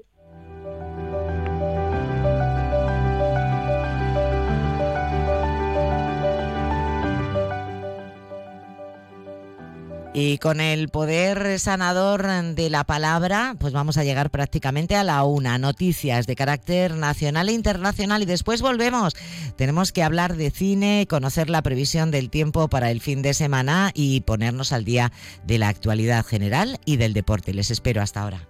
Y 10.13 10.39
con 10.39 10.59
el 10.59 10.89
poder 10.89 11.57
sanador 11.57 12.27
de 12.27 12.69
la 12.69 12.83
palabra, 12.83 13.55
pues 13.57 13.71
vamos 13.71 13.97
a 13.97 14.03
llegar 14.03 14.29
prácticamente 14.29 14.97
a 14.97 15.05
la 15.05 15.23
una. 15.23 15.57
Noticias 15.57 16.27
de 16.27 16.35
carácter 16.35 16.95
nacional 16.95 17.47
e 17.47 17.53
internacional 17.53 18.21
y 18.21 18.25
después 18.25 18.61
volvemos. 18.61 19.15
Tenemos 19.55 19.93
que 19.93 20.03
hablar 20.03 20.35
de 20.35 20.51
cine, 20.51 21.07
conocer 21.09 21.49
la 21.49 21.61
previsión 21.61 22.11
del 22.11 22.29
tiempo 22.29 22.67
para 22.67 22.91
el 22.91 22.99
fin 22.99 23.21
de 23.21 23.33
semana 23.33 23.91
y 23.93 24.21
ponernos 24.21 24.73
al 24.73 24.83
día 24.83 25.13
de 25.45 25.57
la 25.57 25.69
actualidad 25.69 26.25
general 26.25 26.79
y 26.83 26.97
del 26.97 27.13
deporte. 27.13 27.53
Les 27.53 27.71
espero 27.71 28.01
hasta 28.01 28.21
ahora. 28.21 28.49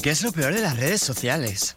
¿Qué, 0.00 0.10
es 0.10 0.22
lo 0.22 0.32
peor 0.32 0.54
de 0.54 0.60
las 0.62 0.76
redes 0.78 1.00
sociales? 1.02 1.76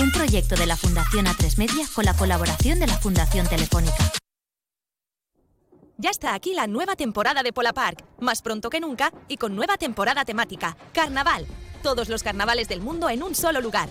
Un 0.00 0.10
proyecto 0.12 0.54
de 0.54 0.64
la 0.64 0.78
Fundación 0.78 1.26
A3 1.26 1.58
Media 1.58 1.84
con 1.94 2.06
la 2.06 2.16
colaboración 2.16 2.80
de 2.80 2.86
la 2.86 2.96
Fundación 2.96 3.46
Telefónica. 3.46 4.10
Ya 5.98 6.08
está 6.08 6.32
aquí 6.32 6.54
la 6.54 6.66
nueva 6.66 6.96
temporada 6.96 7.42
de 7.42 7.52
Pola 7.52 7.74
Park, 7.74 8.02
más 8.18 8.40
pronto 8.40 8.70
que 8.70 8.80
nunca 8.80 9.12
y 9.28 9.36
con 9.36 9.54
nueva 9.54 9.76
temporada 9.76 10.24
temática, 10.24 10.74
Carnaval. 10.94 11.46
Todos 11.82 12.08
los 12.08 12.22
carnavales 12.22 12.68
del 12.68 12.80
mundo 12.80 13.10
en 13.10 13.22
un 13.22 13.34
solo 13.34 13.60
lugar. 13.60 13.88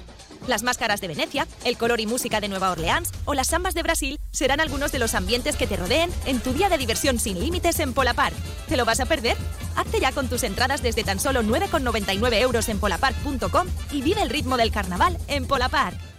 Las 0.47 0.63
máscaras 0.63 1.01
de 1.01 1.07
Venecia, 1.07 1.47
el 1.63 1.77
color 1.77 1.99
y 1.99 2.07
música 2.07 2.39
de 2.39 2.47
Nueva 2.47 2.71
Orleans 2.71 3.11
o 3.25 3.33
las 3.33 3.47
sambas 3.47 3.73
de 3.73 3.83
Brasil 3.83 4.19
serán 4.31 4.59
algunos 4.59 4.91
de 4.91 4.99
los 4.99 5.15
ambientes 5.15 5.55
que 5.55 5.67
te 5.67 5.77
rodeen 5.77 6.09
en 6.25 6.39
tu 6.39 6.53
día 6.53 6.69
de 6.69 6.77
diversión 6.77 7.19
sin 7.19 7.39
límites 7.39 7.79
en 7.79 7.93
Polapark. 7.93 8.35
¿Te 8.67 8.77
lo 8.77 8.85
vas 8.85 8.99
a 8.99 9.05
perder? 9.05 9.37
Hazte 9.75 9.99
ya 9.99 10.11
con 10.11 10.27
tus 10.27 10.43
entradas 10.43 10.81
desde 10.81 11.03
tan 11.03 11.19
solo 11.19 11.43
9,99 11.43 12.41
euros 12.41 12.69
en 12.69 12.79
polapark.com 12.79 13.67
y 13.91 14.01
vive 14.01 14.21
el 14.21 14.29
ritmo 14.29 14.57
del 14.57 14.71
carnaval 14.71 15.17
en 15.27 15.45
Polapark. 15.45 16.18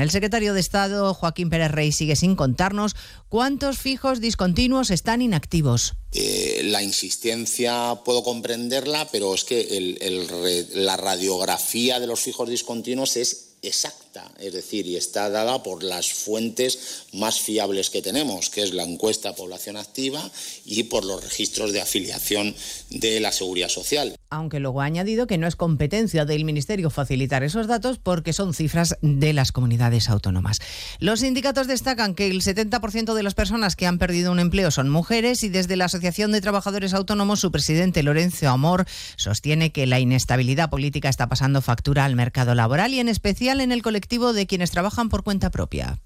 El 0.00 0.10
secretario 0.10 0.54
de 0.54 0.60
Estado, 0.60 1.14
Joaquín 1.14 1.50
Pérez 1.50 1.70
Rey, 1.70 1.92
sigue 1.92 2.16
sin 2.16 2.36
contarnos 2.36 2.96
cuántos 3.28 3.78
fijos 3.78 4.20
discontinuos 4.20 4.90
están 4.90 5.22
inactivos. 5.22 5.94
Eh, 6.12 6.62
la 6.64 6.82
insistencia 6.82 8.00
puedo 8.04 8.22
comprenderla, 8.22 9.08
pero 9.10 9.34
es 9.34 9.44
que 9.44 10.68
la 10.74 10.96
radiografía 10.96 12.00
de 12.00 12.06
los 12.06 12.20
fijos 12.20 12.48
discontinuos 12.48 13.16
es 13.16 13.56
exacta, 13.62 14.07
es 14.38 14.52
decir, 14.52 14.86
y 14.86 14.96
está 14.96 15.30
dada 15.30 15.62
por 15.62 15.82
las 15.82 16.12
fuentes 16.12 17.06
más 17.12 17.40
fiables 17.40 17.90
que 17.90 18.02
tenemos, 18.02 18.50
que 18.50 18.62
es 18.62 18.74
la 18.74 18.84
encuesta 18.84 19.34
población 19.34 19.76
activa 19.76 20.30
y 20.64 20.84
por 20.84 21.04
los 21.04 21.22
registros 21.22 21.72
de 21.72 21.80
afiliación 21.80 22.54
de 22.90 23.20
la 23.20 23.32
seguridad 23.32 23.68
social. 23.68 24.14
Aunque 24.30 24.60
luego 24.60 24.82
ha 24.82 24.84
añadido 24.84 25.26
que 25.26 25.38
no 25.38 25.46
es 25.46 25.56
competencia 25.56 26.24
del 26.24 26.44
Ministerio 26.44 26.90
facilitar 26.90 27.42
esos 27.42 27.66
datos 27.66 27.98
porque 27.98 28.32
son 28.32 28.52
cifras 28.52 28.96
de 29.00 29.32
las 29.32 29.52
comunidades 29.52 30.08
autónomas. 30.10 30.58
Los 30.98 31.20
sindicatos 31.20 31.66
destacan 31.66 32.14
que 32.14 32.28
el 32.28 32.42
70% 32.42 33.14
de 33.14 33.22
las 33.22 33.34
personas 33.34 33.74
que 33.74 33.86
han 33.86 33.98
perdido 33.98 34.30
un 34.30 34.40
empleo 34.40 34.70
son 34.70 34.90
mujeres 34.90 35.42
y 35.44 35.48
desde 35.48 35.76
la 35.76 35.86
Asociación 35.86 36.32
de 36.32 36.40
Trabajadores 36.40 36.92
Autónomos 36.92 37.40
su 37.40 37.50
presidente 37.50 38.02
Lorenzo 38.02 38.48
Amor 38.48 38.86
sostiene 39.16 39.72
que 39.72 39.86
la 39.86 40.00
inestabilidad 40.00 40.70
política 40.70 41.08
está 41.08 41.28
pasando 41.28 41.62
factura 41.62 42.04
al 42.04 42.16
mercado 42.16 42.54
laboral 42.54 42.92
y 42.92 43.00
en 43.00 43.08
especial 43.08 43.60
en 43.60 43.72
el 43.72 43.82
colectivo 43.82 43.97
de 44.00 44.46
quienes 44.46 44.70
trabajan 44.70 45.08
por 45.08 45.24
cuenta 45.24 45.50
propia. 45.50 45.98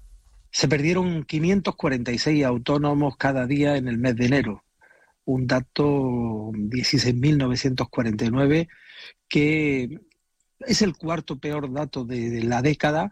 Se 0.51 0.67
perdieron 0.67 1.23
546 1.23 2.43
autónomos 2.45 3.15
cada 3.17 3.45
día 3.47 3.77
en 3.77 3.87
el 3.87 3.97
mes 3.97 4.15
de 4.15 4.25
enero, 4.25 4.63
un 5.25 5.47
dato 5.47 6.51
16.949 6.53 8.67
que 9.27 9.99
es 10.59 10.81
el 10.81 10.95
cuarto 10.95 11.39
peor 11.39 11.69
dato 11.71 12.05
de, 12.05 12.43
la 12.43 12.61
década 12.61 13.11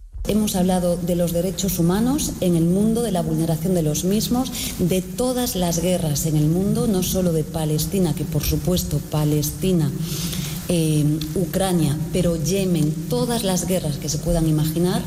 Hemos 0.27 0.55
hablado 0.55 0.97
de 0.97 1.15
los 1.15 1.33
derechos 1.33 1.79
humanos 1.79 2.33
en 2.41 2.55
el 2.55 2.63
mundo, 2.63 3.01
de 3.01 3.11
la 3.11 3.23
vulneración 3.23 3.73
de 3.73 3.81
los 3.81 4.03
mismos, 4.03 4.51
de 4.77 5.01
todas 5.01 5.55
las 5.55 5.81
guerras 5.81 6.27
en 6.27 6.37
el 6.37 6.45
mundo, 6.45 6.85
no 6.87 7.01
solo 7.01 7.33
de 7.33 7.43
Palestina, 7.43 8.13
que 8.13 8.23
por 8.23 8.43
supuesto 8.43 8.99
Palestina, 9.09 9.91
eh, 10.69 11.03
Ucrania, 11.33 11.97
pero 12.13 12.35
Yemen, 12.35 12.93
todas 13.09 13.43
las 13.43 13.67
guerras 13.67 13.97
que 13.97 14.09
se 14.09 14.19
puedan 14.19 14.47
imaginar 14.47 15.01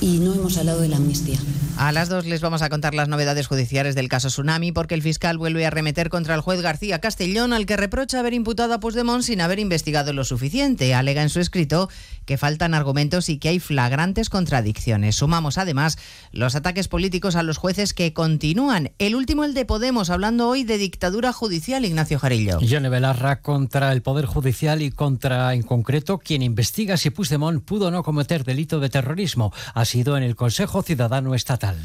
y 0.00 0.18
no 0.18 0.34
hemos 0.34 0.56
hablado 0.58 0.80
de 0.80 0.88
la 0.88 0.96
amnistía. 0.96 1.38
A 1.76 1.90
las 1.90 2.08
dos 2.08 2.24
les 2.24 2.40
vamos 2.40 2.62
a 2.62 2.68
contar 2.68 2.94
las 2.94 3.08
novedades 3.08 3.48
judiciales 3.48 3.96
del 3.96 4.08
caso 4.08 4.28
Tsunami 4.28 4.70
porque 4.70 4.94
el 4.94 5.02
fiscal 5.02 5.38
vuelve 5.38 5.66
a 5.66 5.70
remeter 5.70 6.08
contra 6.08 6.36
el 6.36 6.40
juez 6.40 6.60
García 6.60 7.00
Castellón 7.00 7.52
al 7.52 7.66
que 7.66 7.76
reprocha 7.76 8.20
haber 8.20 8.32
imputado 8.32 8.74
a 8.74 8.80
Puigdemont 8.80 9.24
sin 9.24 9.40
haber 9.40 9.58
investigado 9.58 10.12
lo 10.12 10.22
suficiente. 10.22 10.94
Alega 10.94 11.22
en 11.22 11.30
su 11.30 11.40
escrito 11.40 11.88
que 12.26 12.38
faltan 12.38 12.74
argumentos 12.74 13.28
y 13.28 13.38
que 13.38 13.48
hay 13.48 13.58
flagrantes 13.58 14.30
contradicciones. 14.30 15.16
Sumamos 15.16 15.58
además 15.58 15.98
los 16.30 16.54
ataques 16.54 16.86
políticos 16.86 17.34
a 17.34 17.42
los 17.42 17.58
jueces 17.58 17.92
que 17.92 18.12
continúan. 18.12 18.92
El 18.98 19.16
último 19.16 19.44
el 19.44 19.52
de 19.52 19.64
Podemos, 19.64 20.10
hablando 20.10 20.48
hoy 20.48 20.62
de 20.62 20.78
dictadura 20.78 21.32
judicial, 21.32 21.84
Ignacio 21.84 22.20
Jarillo. 22.20 22.60
Yone 22.60 22.88
Belarra 22.88 23.42
contra 23.42 23.92
el 23.92 24.00
Poder 24.00 24.26
Judicial 24.26 24.80
y 24.80 24.92
contra, 24.92 25.52
en 25.54 25.62
concreto, 25.62 26.18
quien 26.18 26.42
investiga 26.42 26.96
si 26.96 27.10
Puigdemont 27.10 27.64
pudo 27.64 27.88
o 27.88 27.90
no 27.90 28.04
cometer 28.04 28.44
delito 28.44 28.78
de 28.78 28.90
terrorismo. 28.90 29.52
Ha 29.84 29.86
sido 29.86 30.16
en 30.16 30.22
el 30.22 30.34
Consejo 30.34 30.82
Ciudadano 30.82 31.34
Estatal 31.34 31.76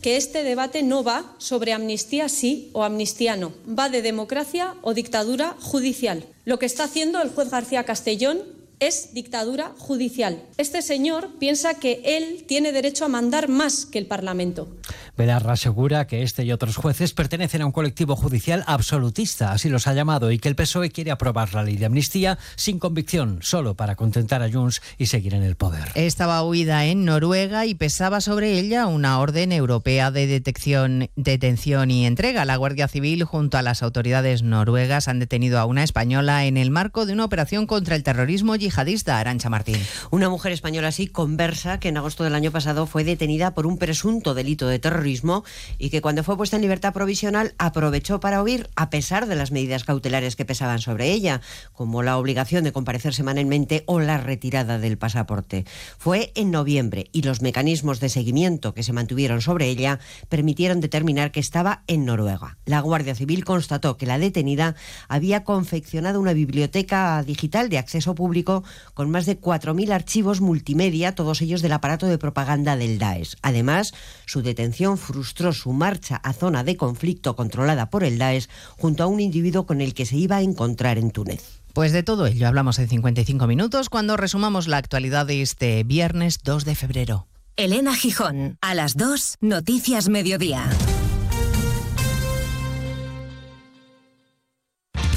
que 0.00 0.16
este 0.16 0.44
debate 0.44 0.84
no 0.84 1.02
va 1.02 1.34
sobre 1.38 1.72
amnistía 1.72 2.28
sí 2.28 2.70
o 2.72 2.84
amnistía 2.84 3.36
no, 3.36 3.52
va 3.68 3.88
de 3.88 4.00
democracia 4.00 4.76
o 4.82 4.94
dictadura 4.94 5.56
judicial. 5.60 6.24
Lo 6.44 6.60
que 6.60 6.66
está 6.66 6.84
haciendo 6.84 7.20
el 7.20 7.30
juez 7.30 7.50
García 7.50 7.82
Castellón 7.82 8.38
es 8.80 9.14
dictadura 9.14 9.72
judicial. 9.78 10.42
Este 10.56 10.82
señor 10.82 11.30
piensa 11.38 11.74
que 11.74 12.00
él 12.04 12.44
tiene 12.46 12.72
derecho 12.72 13.04
a 13.04 13.08
mandar 13.08 13.48
más 13.48 13.86
que 13.86 13.98
el 13.98 14.06
Parlamento. 14.06 14.68
Belarra 15.16 15.54
asegura 15.54 16.06
que 16.06 16.22
este 16.22 16.44
y 16.44 16.52
otros 16.52 16.76
jueces 16.76 17.12
pertenecen 17.12 17.62
a 17.62 17.66
un 17.66 17.72
colectivo 17.72 18.14
judicial 18.14 18.62
absolutista, 18.66 19.52
así 19.52 19.68
los 19.68 19.88
ha 19.88 19.94
llamado, 19.94 20.30
y 20.30 20.38
que 20.38 20.48
el 20.48 20.54
PSOE 20.54 20.90
quiere 20.90 21.10
aprobar 21.10 21.54
la 21.54 21.64
ley 21.64 21.76
de 21.76 21.86
amnistía 21.86 22.38
sin 22.54 22.78
convicción, 22.78 23.40
solo 23.42 23.74
para 23.74 23.96
contentar 23.96 24.42
a 24.42 24.50
Junts 24.50 24.80
y 24.96 25.06
seguir 25.06 25.34
en 25.34 25.42
el 25.42 25.56
poder. 25.56 25.88
Estaba 25.96 26.42
huida 26.44 26.86
en 26.86 27.04
Noruega 27.04 27.66
y 27.66 27.74
pesaba 27.74 28.20
sobre 28.20 28.60
ella 28.60 28.86
una 28.86 29.18
orden 29.18 29.50
europea 29.50 30.12
de 30.12 30.28
detección, 30.28 31.10
detención 31.16 31.90
y 31.90 32.06
entrega. 32.06 32.44
La 32.44 32.56
Guardia 32.56 32.86
Civil, 32.86 33.24
junto 33.24 33.58
a 33.58 33.62
las 33.62 33.82
autoridades 33.82 34.42
noruegas, 34.42 35.08
han 35.08 35.18
detenido 35.18 35.58
a 35.58 35.64
una 35.64 35.82
española 35.82 36.46
en 36.46 36.56
el 36.56 36.70
marco 36.70 37.06
de 37.06 37.12
una 37.12 37.24
operación 37.24 37.66
contra 37.66 37.96
el 37.96 38.04
terrorismo 38.04 38.54
yihadista, 38.54 38.67
Arancha 38.76 39.50
Martín. 39.50 39.76
Una 40.10 40.28
mujer 40.28 40.52
española 40.52 40.88
así 40.88 41.06
conversa 41.06 41.80
que 41.80 41.88
en 41.88 41.96
agosto 41.96 42.24
del 42.24 42.34
año 42.34 42.50
pasado 42.50 42.86
fue 42.86 43.04
detenida 43.04 43.54
por 43.54 43.66
un 43.66 43.78
presunto 43.78 44.34
delito 44.34 44.68
de 44.68 44.78
terrorismo 44.78 45.44
y 45.78 45.90
que 45.90 46.00
cuando 46.00 46.24
fue 46.24 46.36
puesta 46.36 46.56
en 46.56 46.62
libertad 46.62 46.92
provisional 46.92 47.54
aprovechó 47.58 48.20
para 48.20 48.42
huir 48.42 48.68
a 48.76 48.90
pesar 48.90 49.26
de 49.26 49.36
las 49.36 49.52
medidas 49.52 49.84
cautelares 49.84 50.36
que 50.36 50.44
pesaban 50.44 50.80
sobre 50.80 51.12
ella, 51.12 51.40
como 51.72 52.02
la 52.02 52.18
obligación 52.18 52.64
de 52.64 52.72
comparecer 52.72 53.14
semanalmente 53.14 53.84
o 53.86 54.00
la 54.00 54.18
retirada 54.18 54.78
del 54.78 54.98
pasaporte. 54.98 55.64
Fue 55.98 56.32
en 56.34 56.50
noviembre 56.50 57.08
y 57.12 57.22
los 57.22 57.42
mecanismos 57.42 58.00
de 58.00 58.08
seguimiento 58.08 58.74
que 58.74 58.82
se 58.82 58.92
mantuvieron 58.92 59.40
sobre 59.40 59.68
ella 59.68 59.98
permitieron 60.28 60.80
determinar 60.80 61.32
que 61.32 61.40
estaba 61.40 61.82
en 61.86 62.04
Noruega. 62.04 62.58
La 62.64 62.80
Guardia 62.80 63.14
Civil 63.14 63.44
constató 63.44 63.96
que 63.96 64.06
la 64.06 64.18
detenida 64.18 64.74
había 65.08 65.44
confeccionado 65.44 66.20
una 66.20 66.32
biblioteca 66.32 67.22
digital 67.22 67.68
de 67.68 67.78
acceso 67.78 68.14
público 68.14 68.57
con 68.94 69.10
más 69.10 69.26
de 69.26 69.40
4.000 69.40 69.92
archivos 69.92 70.40
multimedia, 70.40 71.14
todos 71.14 71.40
ellos 71.42 71.62
del 71.62 71.72
aparato 71.72 72.06
de 72.06 72.18
propaganda 72.18 72.76
del 72.76 72.98
Daesh. 72.98 73.36
Además, 73.42 73.92
su 74.26 74.42
detención 74.42 74.98
frustró 74.98 75.52
su 75.52 75.72
marcha 75.72 76.16
a 76.16 76.32
zona 76.32 76.64
de 76.64 76.76
conflicto 76.76 77.36
controlada 77.36 77.90
por 77.90 78.04
el 78.04 78.18
Daesh 78.18 78.48
junto 78.76 79.02
a 79.02 79.06
un 79.06 79.20
individuo 79.20 79.66
con 79.66 79.80
el 79.80 79.94
que 79.94 80.06
se 80.06 80.16
iba 80.16 80.36
a 80.36 80.42
encontrar 80.42 80.98
en 80.98 81.10
Túnez. 81.10 81.60
Pues 81.72 81.92
de 81.92 82.02
todo 82.02 82.26
ello 82.26 82.48
hablamos 82.48 82.78
en 82.78 82.88
55 82.88 83.46
minutos 83.46 83.88
cuando 83.88 84.16
resumamos 84.16 84.66
la 84.66 84.78
actualidad 84.78 85.26
de 85.26 85.42
este 85.42 85.84
viernes 85.84 86.40
2 86.42 86.64
de 86.64 86.74
febrero. 86.74 87.26
Elena 87.56 87.94
Gijón, 87.94 88.56
a 88.60 88.74
las 88.74 88.96
2, 88.96 89.38
Noticias 89.40 90.08
Mediodía. 90.08 90.68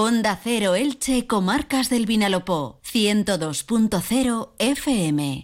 Onda 0.00 0.38
Cero 0.40 0.76
Elche, 0.76 1.26
Comarcas 1.26 1.90
del 1.90 2.06
Vinalopó, 2.06 2.80
102.0 2.84 4.54
FM. 4.60 5.42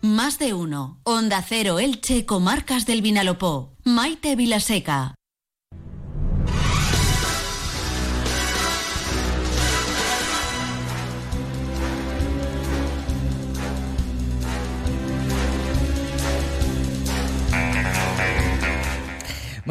Más 0.00 0.38
de 0.38 0.54
uno. 0.54 0.98
Onda 1.04 1.44
Cero 1.46 1.78
Elche, 1.78 2.24
Comarcas 2.24 2.86
del 2.86 3.02
Vinalopó. 3.02 3.76
Maite 3.84 4.34
Vilaseca. 4.34 5.14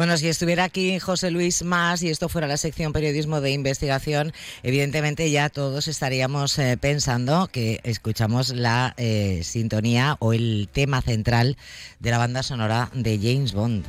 Bueno, 0.02 0.16
si 0.16 0.26
estuviera 0.26 0.64
aquí 0.64 0.98
José 0.98 1.30
Luis 1.30 1.62
Más 1.62 2.02
y 2.02 2.08
esto 2.10 2.28
fuera 2.28 2.48
la 2.48 2.56
sección 2.56 2.92
periodismo 2.92 3.40
de 3.40 3.52
investigación, 3.52 4.32
evidentemente 4.64 5.30
ya 5.30 5.48
todos 5.48 5.86
estaríamos 5.86 6.58
eh, 6.58 6.76
pensando 6.76 7.46
que 7.46 7.78
escuchamos 7.84 8.48
la 8.48 8.94
eh, 8.96 9.42
sintonía 9.44 10.16
o 10.18 10.32
el 10.32 10.68
tema 10.72 11.02
central 11.02 11.56
de 12.00 12.10
la 12.10 12.18
banda 12.18 12.42
sonora 12.42 12.90
de 12.92 13.16
James 13.16 13.52
Bond. 13.52 13.84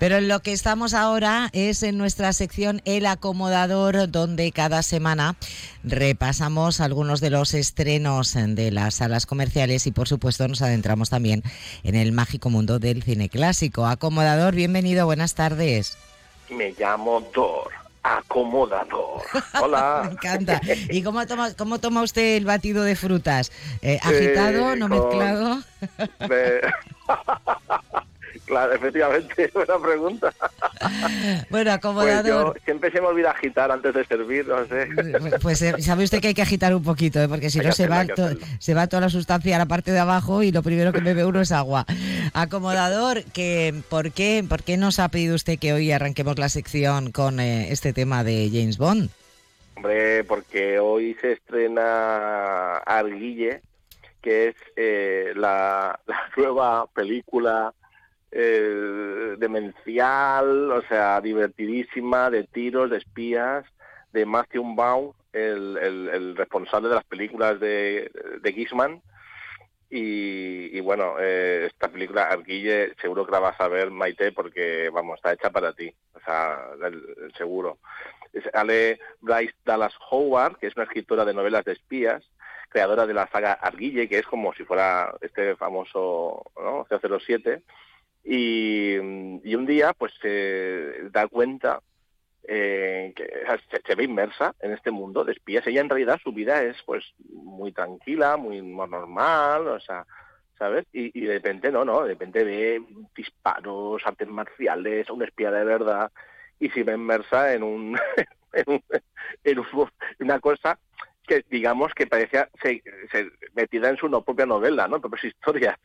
Pero 0.00 0.16
en 0.16 0.28
lo 0.28 0.40
que 0.40 0.52
estamos 0.52 0.94
ahora 0.94 1.50
es 1.52 1.82
en 1.82 1.98
nuestra 1.98 2.32
sección 2.32 2.80
El 2.86 3.04
Acomodador, 3.04 4.10
donde 4.10 4.50
cada 4.50 4.82
semana 4.82 5.36
repasamos 5.84 6.80
algunos 6.80 7.20
de 7.20 7.28
los 7.28 7.52
estrenos 7.52 8.32
de 8.34 8.70
las 8.70 8.94
salas 8.94 9.26
comerciales 9.26 9.86
y 9.86 9.92
por 9.92 10.08
supuesto 10.08 10.48
nos 10.48 10.62
adentramos 10.62 11.10
también 11.10 11.42
en 11.84 11.96
el 11.96 12.12
mágico 12.12 12.48
mundo 12.48 12.78
del 12.78 13.02
cine 13.02 13.28
clásico. 13.28 13.84
Acomodador, 13.86 14.54
bienvenido, 14.54 15.04
buenas 15.04 15.34
tardes. 15.34 15.98
Me 16.48 16.72
llamo 16.78 17.20
Dor. 17.34 17.70
Acomodador. 18.02 19.20
Hola. 19.60 20.00
Me 20.06 20.12
encanta. 20.12 20.62
¿Y 20.88 21.02
cómo 21.02 21.26
toma, 21.26 21.52
cómo 21.52 21.78
toma 21.78 22.00
usted 22.02 22.38
el 22.38 22.46
batido 22.46 22.82
de 22.84 22.96
frutas? 22.96 23.52
Eh, 23.82 24.00
¿Agitado, 24.02 24.72
Eh, 24.72 24.76
no 24.76 24.88
con- 24.88 24.98
mezclado? 24.98 25.62
Me- 26.20 26.60
claro, 28.50 28.72
efectivamente, 28.74 29.50
buena 29.54 29.78
pregunta. 29.78 30.32
Bueno, 31.50 31.50
Pues 31.50 31.68
acomodador. 31.68 32.54
yo 32.56 32.60
siempre 32.64 32.90
se 32.90 33.00
me 33.00 33.06
olvida 33.08 33.30
agitar 33.30 33.70
antes 33.70 33.92
de 33.94 34.04
servir, 34.04 34.46
no 34.46 34.64
sé. 34.66 34.88
Pues 35.42 35.60
eh, 35.62 35.74
sabe 35.80 36.04
usted 36.04 36.20
que 36.20 36.28
hay 36.28 36.34
que 36.34 36.42
agitar 36.42 36.74
un 36.74 36.82
poquito, 36.82 37.20
¿eh? 37.22 37.28
porque 37.28 37.50
si 37.50 37.60
Hay 37.60 37.66
no 37.66 37.72
se 37.72 37.86
va, 37.86 38.04
se 38.58 38.74
va 38.74 38.86
toda 38.86 39.02
la 39.02 39.08
sustancia 39.10 39.56
a 39.56 39.58
la 39.58 39.66
parte 39.66 39.92
de 39.92 39.98
abajo 39.98 40.42
y 40.42 40.52
lo 40.52 40.62
primero 40.62 40.92
que 40.92 41.00
bebe 41.00 41.24
uno 41.24 41.40
es 41.40 41.52
agua. 41.52 41.84
Acomodador, 42.32 43.24
que, 43.32 43.74
¿por, 43.88 44.12
qué, 44.12 44.44
¿por 44.48 44.62
qué 44.62 44.76
nos 44.76 44.98
ha 44.98 45.08
pedido 45.08 45.34
usted 45.34 45.58
que 45.58 45.72
hoy 45.72 45.92
arranquemos 45.92 46.38
la 46.38 46.48
sección 46.48 47.12
con 47.12 47.40
eh, 47.40 47.70
este 47.72 47.92
tema 47.92 48.24
de 48.24 48.48
James 48.52 48.78
Bond? 48.78 49.10
Hombre, 49.76 50.24
porque 50.24 50.78
hoy 50.78 51.16
se 51.20 51.32
estrena 51.32 52.78
Arguille, 52.78 53.60
que 54.22 54.48
es 54.48 54.54
eh, 54.76 55.32
la, 55.36 55.98
la 56.06 56.20
nueva 56.36 56.86
película 56.94 57.72
eh, 58.32 59.34
demencial, 59.38 60.70
o 60.70 60.82
sea, 60.82 61.20
divertidísima, 61.20 62.30
de 62.30 62.44
tiros, 62.44 62.90
de 62.90 62.98
espías, 62.98 63.64
de 64.12 64.24
Matthew 64.26 64.74
Baum, 64.74 65.12
el, 65.32 65.76
el- 65.78 66.36
responsable 66.36 66.88
de 66.88 66.94
las 66.96 67.04
películas 67.04 67.58
de, 67.60 68.10
de 68.40 68.52
Gizman. 68.52 69.02
Y, 69.92 70.78
bueno, 70.80 71.16
eh, 71.18 71.66
esta 71.66 71.88
película, 71.88 72.22
Arguille, 72.24 72.94
seguro 73.00 73.26
que 73.26 73.32
la 73.32 73.40
vas 73.40 73.60
a 73.60 73.66
ver, 73.66 73.90
Maite, 73.90 74.30
porque, 74.30 74.88
vamos, 74.90 75.16
está 75.16 75.32
hecha 75.32 75.50
para 75.50 75.72
ti, 75.72 75.92
o 76.14 76.20
sea, 76.20 76.60
el 76.84 77.32
seguro. 77.36 77.78
Sale 78.52 79.00
Bryce 79.20 79.54
Dallas 79.64 79.92
Howard, 80.10 80.58
que 80.58 80.68
es 80.68 80.76
una 80.76 80.84
escritora 80.84 81.24
de 81.24 81.34
novelas 81.34 81.64
de 81.64 81.72
espías, 81.72 82.22
creadora 82.68 83.04
de 83.04 83.14
la 83.14 83.26
saga 83.28 83.54
Arguille, 83.54 84.08
que 84.08 84.18
es 84.18 84.26
como 84.26 84.52
si 84.54 84.64
fuera 84.64 85.12
este 85.20 85.56
famoso 85.56 86.44
¿no? 86.56 86.86
007. 87.18 87.62
Y, 88.24 88.94
y 88.96 89.54
un 89.54 89.66
día, 89.66 89.92
pues, 89.94 90.12
se 90.20 91.08
da 91.10 91.26
cuenta 91.28 91.80
eh, 92.48 93.12
que 93.16 93.28
se, 93.86 93.94
ve 93.94 94.04
inmersa 94.04 94.54
en 94.60 94.72
este 94.72 94.90
mundo 94.90 95.24
de 95.24 95.32
espías. 95.32 95.66
Ella, 95.66 95.80
en 95.82 95.88
realidad, 95.90 96.20
su 96.22 96.32
vida 96.32 96.62
es, 96.62 96.76
pues, 96.86 97.04
muy 97.30 97.72
tranquila, 97.72 98.36
muy 98.36 98.62
normal, 98.62 99.68
o 99.68 99.80
sea, 99.80 100.06
¿sabes? 100.58 100.86
Y, 100.92 101.18
y 101.18 101.26
de 101.26 101.34
repente, 101.34 101.70
no, 101.72 101.84
no, 101.84 102.02
de 102.02 102.08
repente 102.10 102.44
ve 102.44 102.82
disparos, 103.16 104.02
artes 104.04 104.28
marciales, 104.28 105.08
un 105.10 105.22
espía 105.22 105.50
de 105.50 105.64
verdad, 105.64 106.10
y 106.58 106.68
se 106.70 106.84
ve 106.84 106.94
inmersa 106.94 107.54
en 107.54 107.62
un, 107.62 107.98
en, 108.52 108.64
un- 108.66 108.84
en 109.44 109.58
un- 109.58 109.66
en 110.18 110.24
una 110.26 110.40
cosa 110.40 110.78
que 111.26 111.44
digamos 111.50 111.92
que 111.94 112.06
parecía 112.06 112.48
se, 112.62 112.82
metida 113.54 113.88
en 113.90 113.96
su 113.96 114.10
propia 114.24 114.46
novela, 114.46 114.88
¿no? 114.88 115.00
Propias 115.00 115.24
historias. 115.24 115.78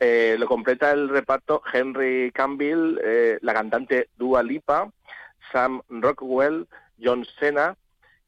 Eh, 0.00 0.36
lo 0.38 0.46
completa 0.46 0.90
el 0.92 1.08
reparto 1.10 1.62
Henry 1.72 2.32
Campbell, 2.32 2.98
eh, 3.04 3.38
la 3.42 3.52
cantante 3.52 4.08
Dua 4.16 4.42
Lipa, 4.42 4.90
Sam 5.52 5.82
Rockwell, 5.90 6.66
John 7.02 7.26
Cena 7.38 7.76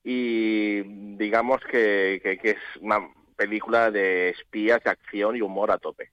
y 0.04 0.82
digamos 1.16 1.60
que, 1.70 2.20
que- 2.22 2.36
que 2.38 2.50
es 2.50 2.56
una 2.80 2.98
película 3.36 3.90
de 3.90 4.30
espías, 4.30 4.82
de 4.84 4.90
acción 4.90 5.36
y 5.36 5.40
humor 5.40 5.70
a 5.70 5.78
tope. 5.78 6.10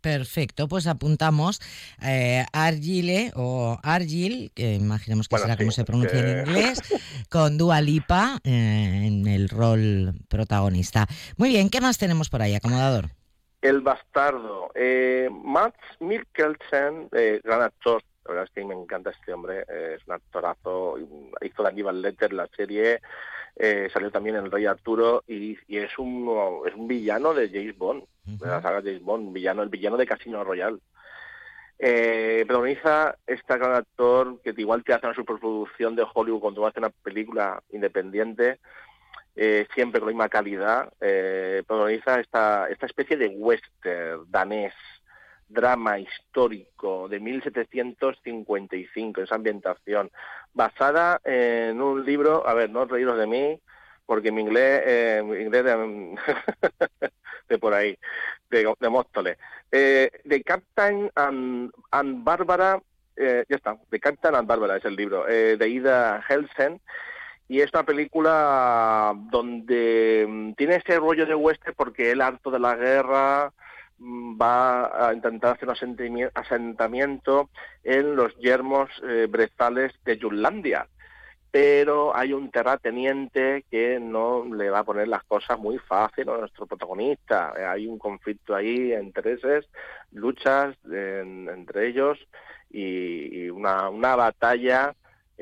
Perfecto, 0.00 0.66
pues 0.66 0.86
apuntamos 0.88 1.60
eh, 2.04 2.44
Argile 2.52 3.30
o 3.36 3.78
Argil, 3.84 4.50
que 4.54 4.74
imaginemos 4.74 5.28
que 5.28 5.34
Bueno, 5.34 5.44
será 5.44 5.54
sí, 5.54 5.58
como 5.60 5.70
se 5.70 5.84
pronuncia 5.84 6.18
en 6.18 6.40
inglés, 6.40 6.80
con 7.30 7.56
Dua 7.56 7.80
Lipa 7.80 8.38
eh, 8.42 9.04
en 9.06 9.28
el 9.28 9.48
rol 9.48 10.14
protagonista. 10.28 11.06
Muy 11.36 11.50
bien, 11.50 11.70
¿qué 11.70 11.80
más 11.80 11.98
tenemos 11.98 12.30
por 12.30 12.42
ahí, 12.42 12.54
acomodador? 12.56 13.10
El 13.62 13.80
bastardo. 13.80 14.70
Eh, 14.74 15.30
Max 15.30 15.78
Mikkelsen, 16.00 17.08
eh, 17.12 17.40
gran 17.42 17.62
actor, 17.62 18.02
la 18.24 18.30
verdad 18.30 18.44
es 18.44 18.50
que 18.50 18.64
me 18.64 18.74
encanta 18.74 19.10
este 19.10 19.32
hombre, 19.32 19.64
eh, 19.68 19.96
es 19.96 20.06
un 20.06 20.14
actorazo, 20.14 20.98
hizo 21.40 21.62
de 21.62 21.68
Aníbal 21.68 22.02
Lecter 22.02 22.32
la 22.32 22.48
serie, 22.48 23.00
eh, 23.56 23.88
salió 23.92 24.10
también 24.10 24.36
en 24.36 24.44
El 24.44 24.50
Rey 24.50 24.66
Arturo 24.66 25.22
y, 25.28 25.56
y 25.68 25.78
es, 25.78 25.96
un, 25.98 26.62
es 26.66 26.74
un 26.74 26.88
villano 26.88 27.34
de 27.34 27.48
James 27.48 27.78
Bond, 27.78 28.04
de 28.24 28.46
la 28.46 28.60
saga 28.62 28.82
James 28.82 29.02
Bond, 29.02 29.32
villano, 29.32 29.62
el 29.62 29.68
villano 29.68 29.96
de 29.96 30.06
Casino 30.06 30.42
Royale. 30.42 30.78
Eh, 31.78 32.44
protagoniza 32.46 33.16
este 33.26 33.58
gran 33.58 33.74
actor 33.74 34.40
que 34.42 34.54
igual 34.56 34.84
te 34.84 34.92
hace 34.92 35.06
una 35.06 35.16
superproducción 35.16 35.96
de 35.96 36.06
Hollywood 36.14 36.40
cuando 36.40 36.66
hace 36.66 36.78
una 36.78 36.90
película 36.90 37.62
independiente, 37.70 38.60
eh, 39.36 39.66
siempre 39.74 40.00
con 40.00 40.08
la 40.08 40.12
misma 40.12 40.28
calidad. 40.28 40.92
Eh, 41.00 41.62
protagoniza 41.66 42.20
esta, 42.20 42.68
esta 42.68 42.86
especie 42.86 43.16
de 43.16 43.28
western 43.28 44.30
danés, 44.30 44.74
drama 45.48 45.98
histórico 45.98 47.08
de 47.08 47.20
1755, 47.20 49.22
esa 49.22 49.34
ambientación, 49.34 50.10
basada 50.52 51.20
en 51.24 51.80
un 51.80 52.04
libro, 52.04 52.46
a 52.46 52.54
ver, 52.54 52.70
no 52.70 52.84
reíros 52.84 53.18
de 53.18 53.26
mí, 53.26 53.60
porque 54.06 54.32
mi 54.32 54.42
inglés, 54.42 54.82
eh, 54.84 55.22
inglés 55.22 55.64
de, 55.64 56.16
de 57.48 57.58
por 57.58 57.74
ahí, 57.74 57.98
de, 58.50 58.72
de 58.78 58.88
Móstoles. 58.88 59.38
Eh, 59.70 60.10
de 60.24 60.42
Captain 60.42 61.10
and, 61.14 61.70
and 61.90 62.24
Bárbara, 62.24 62.80
eh, 63.16 63.44
ya 63.48 63.56
está, 63.56 63.76
de 63.90 64.00
Captain 64.00 64.34
and 64.34 64.48
Bárbara 64.48 64.76
es 64.76 64.84
el 64.84 64.96
libro, 64.96 65.28
eh, 65.28 65.56
de 65.56 65.68
Ida 65.68 66.24
Helsen, 66.28 66.80
y 67.48 67.60
es 67.60 67.70
una 67.72 67.84
película 67.84 69.14
donde 69.30 70.26
mm, 70.28 70.52
tiene 70.54 70.76
ese 70.76 70.98
rollo 70.98 71.26
de 71.26 71.34
western 71.34 71.74
porque 71.76 72.10
el 72.10 72.20
harto 72.20 72.50
de 72.50 72.58
la 72.60 72.74
guerra 72.76 73.52
mm, 73.98 74.40
va 74.40 75.08
a 75.08 75.14
intentar 75.14 75.54
hacer 75.56 75.68
un 75.68 76.30
asentamiento 76.34 77.50
en 77.84 78.16
los 78.16 78.34
yermos 78.38 78.88
eh, 79.06 79.26
brezales 79.28 79.92
de 80.04 80.18
Jutlandia 80.18 80.86
pero 81.50 82.16
hay 82.16 82.32
un 82.32 82.50
terrateniente 82.50 83.66
que 83.70 84.00
no 84.00 84.46
le 84.54 84.70
va 84.70 84.78
a 84.78 84.84
poner 84.84 85.06
las 85.06 85.22
cosas 85.24 85.58
muy 85.58 85.76
fácil 85.78 86.26
a 86.30 86.38
nuestro 86.38 86.66
protagonista. 86.66 87.52
Eh, 87.58 87.62
Hay 87.66 87.86
un 87.86 87.98
conflicto 87.98 88.54
ahí, 88.54 88.94
intereses, 88.94 89.68
luchas 90.12 90.74
en- 90.90 91.50
entre 91.50 91.88
ellos 91.88 92.18
y, 92.70 93.44
y 93.44 93.50
una, 93.50 93.90
una 93.90 94.16
batalla 94.16 94.94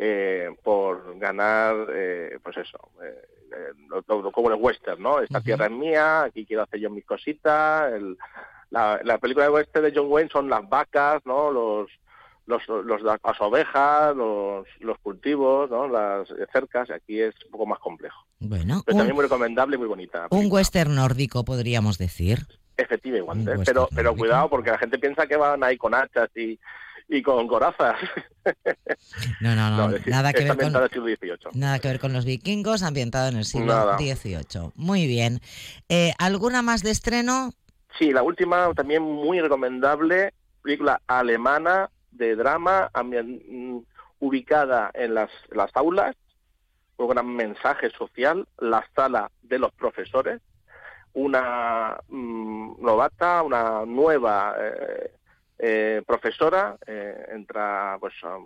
eh, 0.03 0.49
por 0.63 1.19
ganar, 1.19 1.77
eh, 1.93 2.39
pues 2.43 2.57
eso, 2.57 2.79
eh, 3.03 3.23
eh, 3.53 4.03
como 4.33 4.49
el 4.51 4.57
western, 4.59 5.03
¿no? 5.03 5.21
Esta 5.21 5.43
tierra 5.43 5.67
es 5.67 5.73
mía, 5.73 6.23
aquí 6.23 6.47
quiero 6.47 6.63
hacer 6.63 6.81
yo 6.81 6.89
mis 6.89 7.05
cositas. 7.05 7.93
el- 7.93 8.17
la, 8.71 8.99
la 9.05 9.19
película 9.19 9.45
de 9.47 9.51
western 9.51 9.85
de 9.85 9.93
John 9.95 10.07
Wayne 10.11 10.31
son 10.31 10.49
las 10.49 10.67
vacas, 10.69 11.21
¿no? 11.27 11.51
Los, 11.51 11.91
los, 12.47 12.67
los- 12.69 13.03
las 13.03 13.21
ovejas, 13.41 14.15
los, 14.17 14.67
los 14.79 14.97
cultivos, 15.01 15.69
¿no? 15.71 15.87
las 15.89 16.29
cercas, 16.53 16.89
aquí 16.91 17.21
es 17.21 17.35
un 17.45 17.51
poco 17.51 17.67
más 17.67 17.79
complejo. 17.81 18.25
Bueno, 18.39 18.83
Pero 18.87 18.95
un, 18.95 18.99
también 19.01 19.17
muy 19.17 19.25
recomendable 19.25 19.75
y 19.77 19.79
muy 19.81 19.89
bonita. 19.89 20.29
un 20.31 20.47
western 20.51 20.95
nórdico 20.95 21.45
podríamos 21.45 21.99
decir. 21.99 22.39
Efectiva 22.77 23.19
igual, 23.19 23.39
Un 23.41 23.49
western 23.49 23.65
pero, 23.67 23.89
pero 23.95 24.17
cuidado 24.17 24.49
porque 24.49 24.71
la 24.71 24.79
gente 24.79 24.99
piensa 24.99 25.27
que 25.27 25.37
van 25.37 25.63
ahí 25.63 25.77
con 25.77 25.93
hachas 25.95 26.31
y, 26.37 26.59
y 27.13 27.23
con 27.23 27.47
corazas. 27.49 27.97
No, 29.41 29.55
no, 29.57 29.69
no, 29.71 29.89
No, 29.89 29.97
es- 29.97 30.07
nada 30.07 30.33
que 30.33 30.45
ver 30.45 30.57
con 30.57 30.73
nada 30.73 31.79
que 31.81 31.89
ver 31.89 31.99
con 32.01 32.13
los 32.13 32.25
vikingos, 32.25 32.83
ambientado 32.83 33.29
en 33.29 33.37
el 33.37 33.45
siglo 33.45 33.75
Nada. 33.75 33.99
XVIII. 33.99 34.71
Muy 34.77 35.07
bien. 35.07 35.41
Eh, 35.89 36.13
¿Alguna 36.19 36.63
más 36.63 36.83
de 36.83 36.91
estreno? 36.93 37.53
Sí, 37.99 38.13
la 38.13 38.23
última 38.23 38.73
también 38.75 39.03
muy 39.03 39.41
recomendable, 39.41 40.33
película 40.63 41.03
alemana 41.09 41.91
de 42.13 42.37
drama 42.37 42.91
mm, 42.95 43.79
ubicada 44.21 44.91
en 44.95 45.15
las, 45.15 45.31
las 45.51 45.71
aulas, 45.75 46.15
con 46.97 47.07
un 47.09 47.13
gran 47.15 47.27
mensaje 47.35 47.91
social, 47.91 48.47
la 48.59 48.87
sala 48.95 49.31
de 49.43 49.59
los 49.59 49.73
profesores, 49.73 50.41
una 51.13 51.99
mm, 52.09 52.83
novata, 52.85 53.43
una 53.43 53.85
nueva 53.85 54.55
eh, 54.61 55.11
eh, 55.63 56.03
profesora 56.07 56.77
eh, 56.87 57.27
entra 57.33 57.97
pues 58.01 58.15
a, 58.23 58.39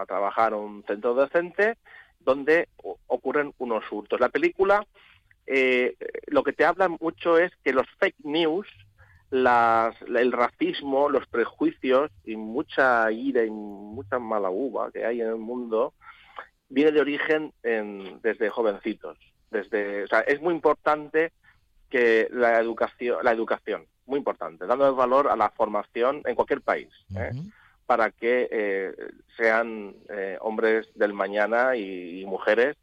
a 0.00 0.06
trabajar 0.06 0.52
en 0.52 0.58
un 0.58 0.84
centro 0.84 1.14
docente 1.14 1.76
donde 2.20 2.68
ocurren 3.06 3.52
unos 3.58 3.84
hurtos. 3.90 4.18
La 4.20 4.30
película 4.30 4.84
eh, 5.46 5.94
lo 6.26 6.42
que 6.42 6.52
te 6.52 6.64
habla 6.64 6.88
mucho 6.88 7.38
es 7.38 7.52
que 7.62 7.72
los 7.72 7.86
fake 8.00 8.24
news, 8.24 8.66
las, 9.30 9.94
el 10.02 10.32
racismo, 10.32 11.08
los 11.08 11.26
prejuicios 11.28 12.10
y 12.24 12.36
mucha 12.36 13.10
ira 13.12 13.44
y 13.44 13.50
mucha 13.50 14.18
mala 14.18 14.50
uva 14.50 14.90
que 14.90 15.04
hay 15.04 15.20
en 15.20 15.28
el 15.28 15.36
mundo 15.36 15.94
viene 16.68 16.90
de 16.90 17.00
origen 17.00 17.52
en- 17.62 18.20
desde 18.22 18.50
jovencitos. 18.50 19.18
Desde, 19.50 20.04
o 20.04 20.08
sea, 20.08 20.20
es 20.20 20.40
muy 20.40 20.54
importante 20.54 21.32
que 21.90 22.28
la 22.32 22.58
educación, 22.60 23.18
la 23.22 23.32
educación, 23.32 23.86
muy 24.06 24.18
importante, 24.18 24.66
dando 24.66 24.88
el 24.88 24.94
valor 24.94 25.28
a 25.28 25.36
la 25.36 25.50
formación 25.50 26.22
en 26.24 26.34
cualquier 26.34 26.60
país, 26.60 26.88
¿eh? 27.16 27.30
para 27.86 28.10
que 28.10 28.48
eh, 28.50 28.92
sean 29.36 29.94
eh, 30.08 30.36
hombres 30.40 30.88
del 30.94 31.12
mañana 31.12 31.76
y, 31.76 32.20
y 32.22 32.24
mujeres 32.26 32.76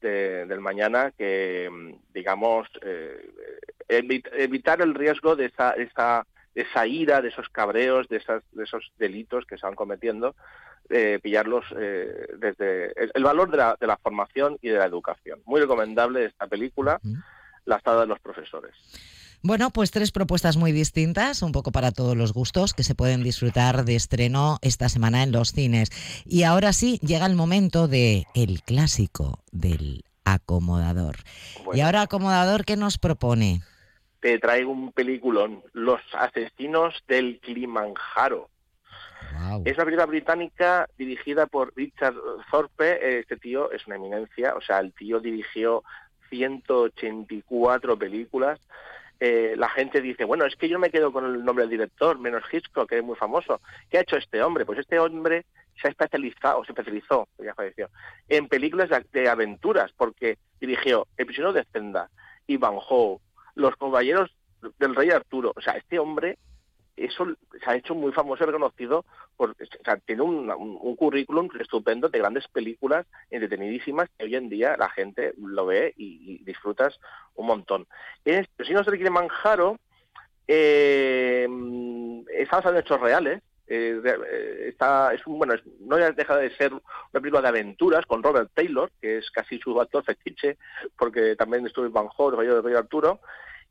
de- 0.00 0.46
del 0.46 0.60
mañana 0.60 1.12
que, 1.16 1.68
digamos, 2.12 2.68
eh, 2.82 3.30
evi- 3.88 4.28
evitar 4.34 4.80
el 4.82 4.94
riesgo 4.94 5.34
de 5.34 5.46
esa, 5.46 5.72
esa, 5.72 6.26
esa 6.54 6.86
ira, 6.86 7.20
de 7.22 7.28
esos 7.30 7.48
cabreos, 7.48 8.06
de, 8.08 8.18
esas, 8.18 8.42
de 8.52 8.64
esos 8.64 8.92
delitos 8.98 9.44
que 9.46 9.56
se 9.58 9.66
van 9.66 9.74
cometiendo, 9.74 10.36
eh, 10.90 11.18
pillarlos 11.22 11.64
eh, 11.78 12.26
desde 12.36 12.92
el, 13.02 13.10
el 13.14 13.24
valor 13.24 13.50
de 13.50 13.56
la, 13.56 13.76
de 13.80 13.86
la 13.86 13.96
formación 13.96 14.58
y 14.60 14.68
de 14.68 14.78
la 14.78 14.84
educación. 14.84 15.40
Muy 15.46 15.60
recomendable 15.60 16.26
esta 16.26 16.46
película, 16.46 17.00
La 17.64 17.76
estada 17.76 18.02
de 18.02 18.06
los 18.06 18.20
profesores. 18.20 18.74
Bueno, 19.46 19.68
pues 19.68 19.90
tres 19.90 20.10
propuestas 20.10 20.56
muy 20.56 20.72
distintas, 20.72 21.42
un 21.42 21.52
poco 21.52 21.70
para 21.70 21.92
todos 21.92 22.16
los 22.16 22.32
gustos, 22.32 22.72
que 22.72 22.82
se 22.82 22.94
pueden 22.94 23.22
disfrutar 23.22 23.84
de 23.84 23.94
estreno 23.94 24.58
esta 24.62 24.88
semana 24.88 25.22
en 25.22 25.32
los 25.32 25.52
cines. 25.52 25.90
Y 26.24 26.44
ahora 26.44 26.72
sí, 26.72 26.98
llega 27.02 27.26
el 27.26 27.34
momento 27.34 27.86
de 27.86 28.24
el 28.34 28.62
clásico 28.62 29.40
del 29.52 30.02
acomodador. 30.24 31.16
Y 31.74 31.80
ahora, 31.80 32.00
acomodador, 32.00 32.64
¿qué 32.64 32.76
nos 32.76 32.96
propone? 32.96 33.60
Te 34.20 34.38
traigo 34.38 34.72
un 34.72 34.92
peliculón, 34.92 35.62
Los 35.74 36.00
asesinos 36.14 36.94
del 37.06 37.38
Kilimanjaro. 37.40 38.48
Es 39.64 39.74
una 39.74 39.84
película 39.84 40.06
británica 40.06 40.88
dirigida 40.96 41.46
por 41.46 41.72
Richard 41.76 42.14
Thorpe. 42.50 43.18
Este 43.18 43.36
tío 43.36 43.70
es 43.72 43.86
una 43.86 43.96
eminencia, 43.96 44.54
o 44.54 44.62
sea, 44.62 44.78
el 44.78 44.94
tío 44.94 45.20
dirigió 45.20 45.82
184 46.34 47.98
películas. 47.98 48.60
Eh, 49.20 49.54
la 49.56 49.68
gente 49.68 50.00
dice, 50.00 50.24
bueno, 50.24 50.44
es 50.44 50.56
que 50.56 50.68
yo 50.68 50.78
me 50.78 50.90
quedo 50.90 51.12
con 51.12 51.24
el 51.24 51.44
nombre 51.44 51.62
del 51.62 51.70
director, 51.70 52.18
menos 52.18 52.42
Hitchcock, 52.52 52.88
que 52.88 52.98
es 52.98 53.04
muy 53.04 53.16
famoso. 53.16 53.60
¿Qué 53.88 53.98
ha 53.98 54.02
hecho 54.02 54.16
este 54.16 54.42
hombre? 54.42 54.66
Pues 54.66 54.80
este 54.80 54.98
hombre 54.98 55.46
se 55.80 55.88
ha 55.88 55.90
especializado, 55.90 56.64
se 56.64 56.72
especializó, 56.72 57.28
ya 57.38 57.54
falleció, 57.54 57.88
en 58.28 58.48
películas 58.48 58.90
de, 58.90 59.06
de 59.12 59.28
aventuras, 59.28 59.92
porque 59.96 60.38
dirigió 60.60 61.06
El 61.16 61.26
prisionero 61.26 61.52
de 61.52 61.64
Zenda, 61.72 62.10
Ivanhoe, 62.48 63.18
Los 63.54 63.76
caballeros 63.76 64.34
del 64.78 64.94
rey 64.94 65.10
Arturo. 65.10 65.52
O 65.54 65.60
sea, 65.60 65.74
este 65.74 65.98
hombre 65.98 66.38
eso 66.96 67.26
se 67.62 67.70
ha 67.70 67.76
hecho 67.76 67.94
muy 67.94 68.12
famoso 68.12 68.44
y 68.44 68.46
reconocido, 68.46 69.04
por, 69.36 69.54
tiene 70.06 70.22
un, 70.22 70.96
currículum 70.96 71.48
estupendo 71.58 72.08
de 72.08 72.18
grandes 72.18 72.46
películas 72.48 73.06
entretenidísimas 73.30 74.08
que 74.16 74.24
hoy 74.24 74.36
en 74.36 74.48
día 74.48 74.76
la 74.78 74.88
gente 74.90 75.34
lo 75.38 75.66
ve 75.66 75.92
y, 75.96 76.34
y 76.40 76.44
disfrutas 76.44 76.98
un 77.34 77.46
montón. 77.46 77.86
Este, 78.24 78.64
si 78.64 78.72
no 78.72 78.84
se 78.84 78.90
le 78.90 78.96
quiere 78.96 79.10
Manjaro, 79.10 79.78
eh, 80.46 81.44
en 81.44 82.24
hechos 82.78 83.00
reales, 83.00 83.42
eh, 83.66 83.98
de- 84.02 84.20
eh, 84.30 84.68
está, 84.68 85.14
es 85.14 85.22
bueno, 85.24 85.54
es- 85.54 85.62
no 85.80 85.96
deja 85.96 86.36
de 86.36 86.54
ser 86.56 86.72
una 86.72 86.82
película 87.12 87.40
de 87.42 87.48
aventuras 87.48 88.04
con 88.06 88.22
Robert 88.22 88.50
Taylor, 88.54 88.90
que 89.00 89.18
es 89.18 89.30
casi 89.30 89.58
su 89.58 89.80
actor 89.80 90.04
fetiche, 90.04 90.58
porque 90.98 91.34
también 91.36 91.66
estuvo 91.66 91.86
en 91.86 91.92
Gogh, 91.92 92.40
el 92.40 92.62
Rey 92.62 92.74
Arturo, 92.74 93.20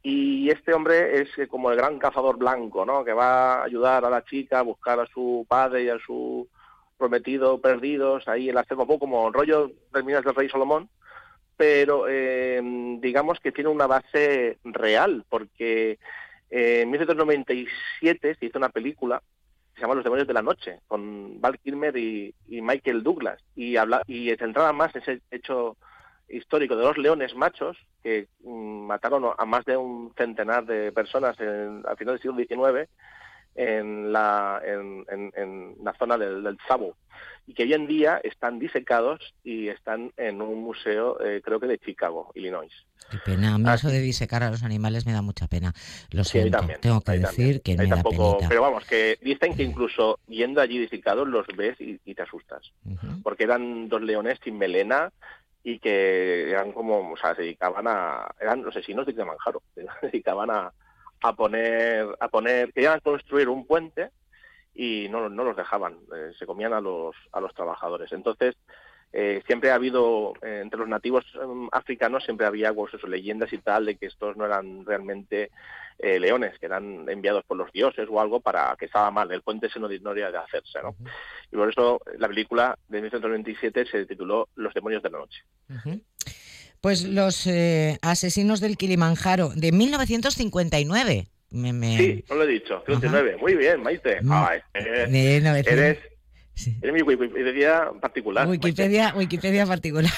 y 0.06 0.50
este 0.50 0.74
hombre 0.74 1.22
es 1.22 1.30
eh, 1.38 1.48
como 1.48 1.72
el 1.72 1.78
gran 1.78 1.98
cazador 1.98 2.38
blanco, 2.38 2.86
¿no? 2.86 3.06
Que 3.06 3.14
va 3.14 3.62
a 3.62 3.64
ayudar 3.64 4.04
a 4.04 4.10
la 4.10 4.26
chica 4.26 4.60
a 4.60 4.64
buscar 4.64 5.00
a 5.00 5.08
su 5.08 5.46
padre 5.48 5.84
y 5.86 5.90
a 5.90 5.98
su 6.06 6.48
prometido 6.98 7.60
perdidos 7.62 8.28
ahí 8.28 8.50
en 8.50 8.56
la 8.56 8.66
selva, 8.66 8.86
poco 8.86 9.00
como 9.00 9.32
rollo 9.32 9.72
de 9.94 10.04
del 10.04 10.36
Rey 10.36 10.50
Salomón, 10.50 10.90
pero 11.56 12.06
eh, 12.10 12.62
digamos 13.00 13.40
que 13.40 13.54
tiene 13.54 13.70
una 13.70 13.88
base 13.88 14.58
real, 14.66 15.24
porque 15.30 15.98
eh, 16.50 16.82
en 16.82 16.92
1997 16.92 18.36
se 18.38 18.46
hizo 18.46 18.58
una 18.58 18.70
película 18.70 19.22
que 19.74 19.80
se 19.80 19.82
llama 19.82 19.96
Los 19.96 20.04
demonios 20.04 20.28
de 20.28 20.34
la 20.34 20.42
noche, 20.42 20.80
con 20.88 21.40
Val 21.40 21.60
Kilmer 21.60 21.96
y, 21.98 22.36
Michael 22.50 23.04
Douglas, 23.04 23.40
y, 23.56 23.78
habla, 23.78 24.04
centraba 24.38 24.74
más 24.74 24.94
ese 24.96 25.22
hecho 25.32 25.78
histórico 26.30 26.76
de 26.76 26.84
los 26.84 26.98
leones 26.98 27.36
machos 27.36 27.78
que 28.02 28.28
mm, 28.44 28.86
mataron 28.88 29.26
a 29.38 29.46
más 29.46 29.66
de 29.66 29.78
un 29.78 30.14
centenar 30.18 30.66
de 30.66 30.92
personas 30.92 31.40
en, 31.40 31.84
al 31.88 31.98
final 31.98 32.16
del 32.16 32.22
siglo 32.22 32.38
XIX 32.38 32.90
en 33.56 34.12
la, 34.12 34.62
en, 34.66 35.06
en, 35.10 35.76
la 35.84 35.94
zona 35.94 36.18
del, 36.18 36.44
del 36.44 36.58
Sabo 36.68 36.96
y 37.46 37.54
que 37.54 37.64
hoy 37.64 37.74
en 37.74 37.88
día 37.88 38.20
están 38.24 38.60
disecados 38.60 39.34
y 39.44 39.68
están 39.68 40.12
en 40.18 40.42
un 40.42 40.64
museo, 40.64 41.20
eh, 41.24 41.42
creo 41.44 41.60
que 41.60 41.68
de 41.68 41.78
Chicago, 41.78 42.32
Illinois. 42.36 42.72
Qué 43.12 43.18
pena, 43.18 43.56
a 43.56 43.58
mí 43.58 43.70
eso 43.70 43.90
de 43.90 44.00
disecar 44.00 44.44
a 44.44 44.50
los 44.50 44.64
animales 44.64 45.06
me 45.06 45.12
da 45.12 45.22
mucha 45.22 45.48
pena. 45.48 45.74
Lo 46.12 46.24
siento, 46.24 46.60
tengo 46.80 47.02
que 47.02 47.12
decir 47.14 47.62
que 47.62 47.76
me 47.76 47.88
da 47.88 48.02
penita. 48.02 48.48
Pero 48.48 48.62
vamos, 48.62 48.86
que 48.86 49.18
dicen 49.22 49.56
que 49.56 49.64
incluso 49.64 50.20
yendo 50.28 50.62
allí 50.62 50.80
disecados 50.80 51.28
los 51.28 51.46
ves 51.48 51.76
y, 51.80 51.98
te 52.14 52.22
asustas. 52.22 52.72
Porque 53.22 53.44
eran 53.44 53.90
dos 53.90 54.02
leones 54.02 54.40
sin 54.44 54.58
melena 54.58 55.12
y 55.64 55.80
que 55.80 56.52
eran 56.52 56.74
como, 56.74 57.14
o 57.14 57.18
sea, 57.18 57.36
se 57.36 57.44
dedicaban 57.44 57.88
a, 57.88 58.30
eran 58.40 58.64
los 58.64 58.76
asesinos 58.76 59.06
de 59.06 59.14
Kilimanjaro, 59.14 59.62
se 59.76 59.86
dedicaban 60.02 60.52
a, 60.52 60.74
a 61.22 61.34
poner, 61.34 62.08
a 62.20 62.28
poner, 62.28 62.74
querían 62.74 63.00
construir 63.00 63.48
un 63.48 63.66
puente 63.66 64.12
y 64.76 65.08
no, 65.10 65.30
no 65.30 65.44
los 65.44 65.56
dejaban, 65.56 65.98
eh, 66.16 66.32
se 66.38 66.46
comían 66.46 66.74
a 66.74 66.82
los, 66.82 67.16
a 67.32 67.40
los 67.40 67.54
trabajadores. 67.54 68.12
Entonces, 68.12 68.56
eh, 69.16 69.44
siempre 69.46 69.70
ha 69.70 69.76
habido, 69.76 70.34
eh, 70.42 70.62
entre 70.64 70.80
los 70.80 70.90
nativos 70.90 71.24
em, 71.40 71.70
africanos, 71.72 72.24
siempre 72.24 72.48
había 72.48 72.74
pues, 72.74 72.92
leyendas 73.08 73.54
y 73.54 73.60
tal 73.60 73.86
de 73.86 73.96
que 73.96 74.08
estos 74.08 74.36
no 74.36 74.46
eran 74.46 74.86
realmente 74.86 75.52
leones, 76.00 76.58
que 76.60 76.66
eran 76.66 77.08
enviados 77.08 77.46
por 77.46 77.56
los 77.56 77.72
dioses 77.72 78.08
o 78.10 78.20
algo 78.20 78.42
para 78.42 78.76
que 78.78 78.86
estaba 78.86 79.10
mal, 79.10 79.32
el 79.32 79.42
puente 79.42 79.70
se 79.70 79.80
no, 79.80 79.88
no 79.88 80.14
de 80.14 80.26
hacerse. 80.26 80.82
¿no? 80.82 80.96
Y 81.50 81.56
por 81.56 81.70
eso 81.70 82.02
la 82.18 82.28
película 82.28 82.78
de 82.90 82.98
1927 82.98 83.86
se 83.86 84.06
tituló 84.06 84.50
Los 84.56 84.74
demonios 84.74 85.02
de 85.02 85.10
la 85.12 85.20
noche. 85.20 85.44
Pues 86.82 87.06
los 87.06 87.48
asesinos 88.02 88.60
del 88.60 88.76
Kilimanjaro, 88.76 89.52
de 89.56 89.72
1959. 89.72 91.28
Sí, 91.54 92.26
no 92.30 92.36
lo 92.36 92.44
he 92.44 92.48
dicho, 92.48 92.82
39. 92.86 93.38
Muy 93.40 93.54
bien, 93.56 93.82
Maite. 93.84 94.20
Mm. 94.24 94.32
eres, 94.74 96.00
eres, 96.56 96.94
mi 96.94 97.02
Wikipedia 97.02 97.92
particular. 98.00 98.48
Wikipedia, 98.48 99.14
Wikipedia 99.16 99.66
particular. 99.68 100.12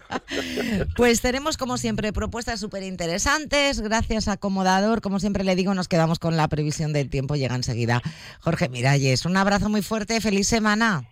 pues 0.96 1.20
tenemos, 1.20 1.56
como 1.56 1.76
siempre, 1.76 2.12
propuestas 2.12 2.60
súper 2.60 2.82
interesantes. 2.82 3.80
Gracias, 3.80 4.28
acomodador. 4.28 5.00
Como 5.00 5.20
siempre 5.20 5.44
le 5.44 5.56
digo, 5.56 5.74
nos 5.74 5.88
quedamos 5.88 6.18
con 6.18 6.36
la 6.36 6.48
previsión 6.48 6.92
del 6.92 7.10
tiempo. 7.10 7.36
Llega 7.36 7.54
enseguida 7.54 8.02
Jorge 8.40 8.68
Miralles. 8.68 9.26
Un 9.26 9.36
abrazo 9.36 9.68
muy 9.68 9.82
fuerte. 9.82 10.20
Feliz 10.20 10.48
semana. 10.48 11.04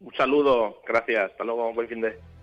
Un 0.00 0.14
saludo. 0.14 0.82
Gracias. 0.86 1.30
Hasta 1.32 1.44
luego. 1.44 1.72
Buen 1.72 1.88
fin 1.88 2.00
de. 2.00 2.35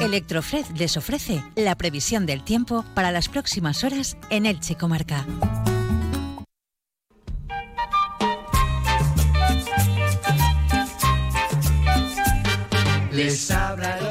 Electrofred 0.00 0.64
les 0.76 0.96
ofrece 0.96 1.42
la 1.56 1.76
previsión 1.76 2.24
del 2.24 2.44
tiempo 2.44 2.84
para 2.94 3.10
las 3.10 3.28
próximas 3.28 3.82
horas 3.82 4.16
en 4.30 4.46
Elche 4.46 4.76
Comarca. 4.76 5.26
Les 13.12 13.50
habla 13.50 14.07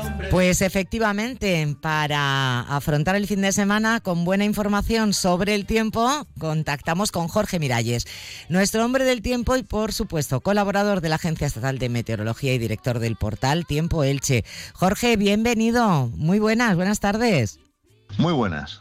pues 0.48 0.62
efectivamente, 0.62 1.76
para 1.82 2.62
afrontar 2.62 3.18
el 3.18 3.28
fin 3.28 3.42
de 3.42 3.52
semana 3.52 4.00
con 4.00 4.24
buena 4.24 4.46
información 4.46 5.14
sobre 5.14 5.54
el 5.54 5.66
tiempo, 5.66 6.26
contactamos 6.40 7.12
con 7.12 7.28
Jorge 7.28 7.60
Miralles, 7.60 8.06
nuestro 8.48 8.86
hombre 8.86 9.04
del 9.04 9.22
tiempo 9.22 9.58
y 9.58 9.64
por 9.64 9.92
supuesto 9.92 10.40
colaborador 10.40 11.02
de 11.02 11.10
la 11.10 11.16
Agencia 11.16 11.48
Estatal 11.48 11.80
de 11.80 11.90
Meteorología 11.90 12.54
y 12.54 12.60
director 12.60 13.00
del 13.00 13.18
portal 13.18 13.66
Tiempo 13.66 14.06
Elche. 14.06 14.46
Jorge, 14.72 15.18
bienvenido. 15.18 16.08
Muy 16.16 16.40
buenas, 16.40 16.78
buenas 16.78 17.02
tardes. 17.02 17.60
Muy 18.18 18.32
buenas. 18.32 18.80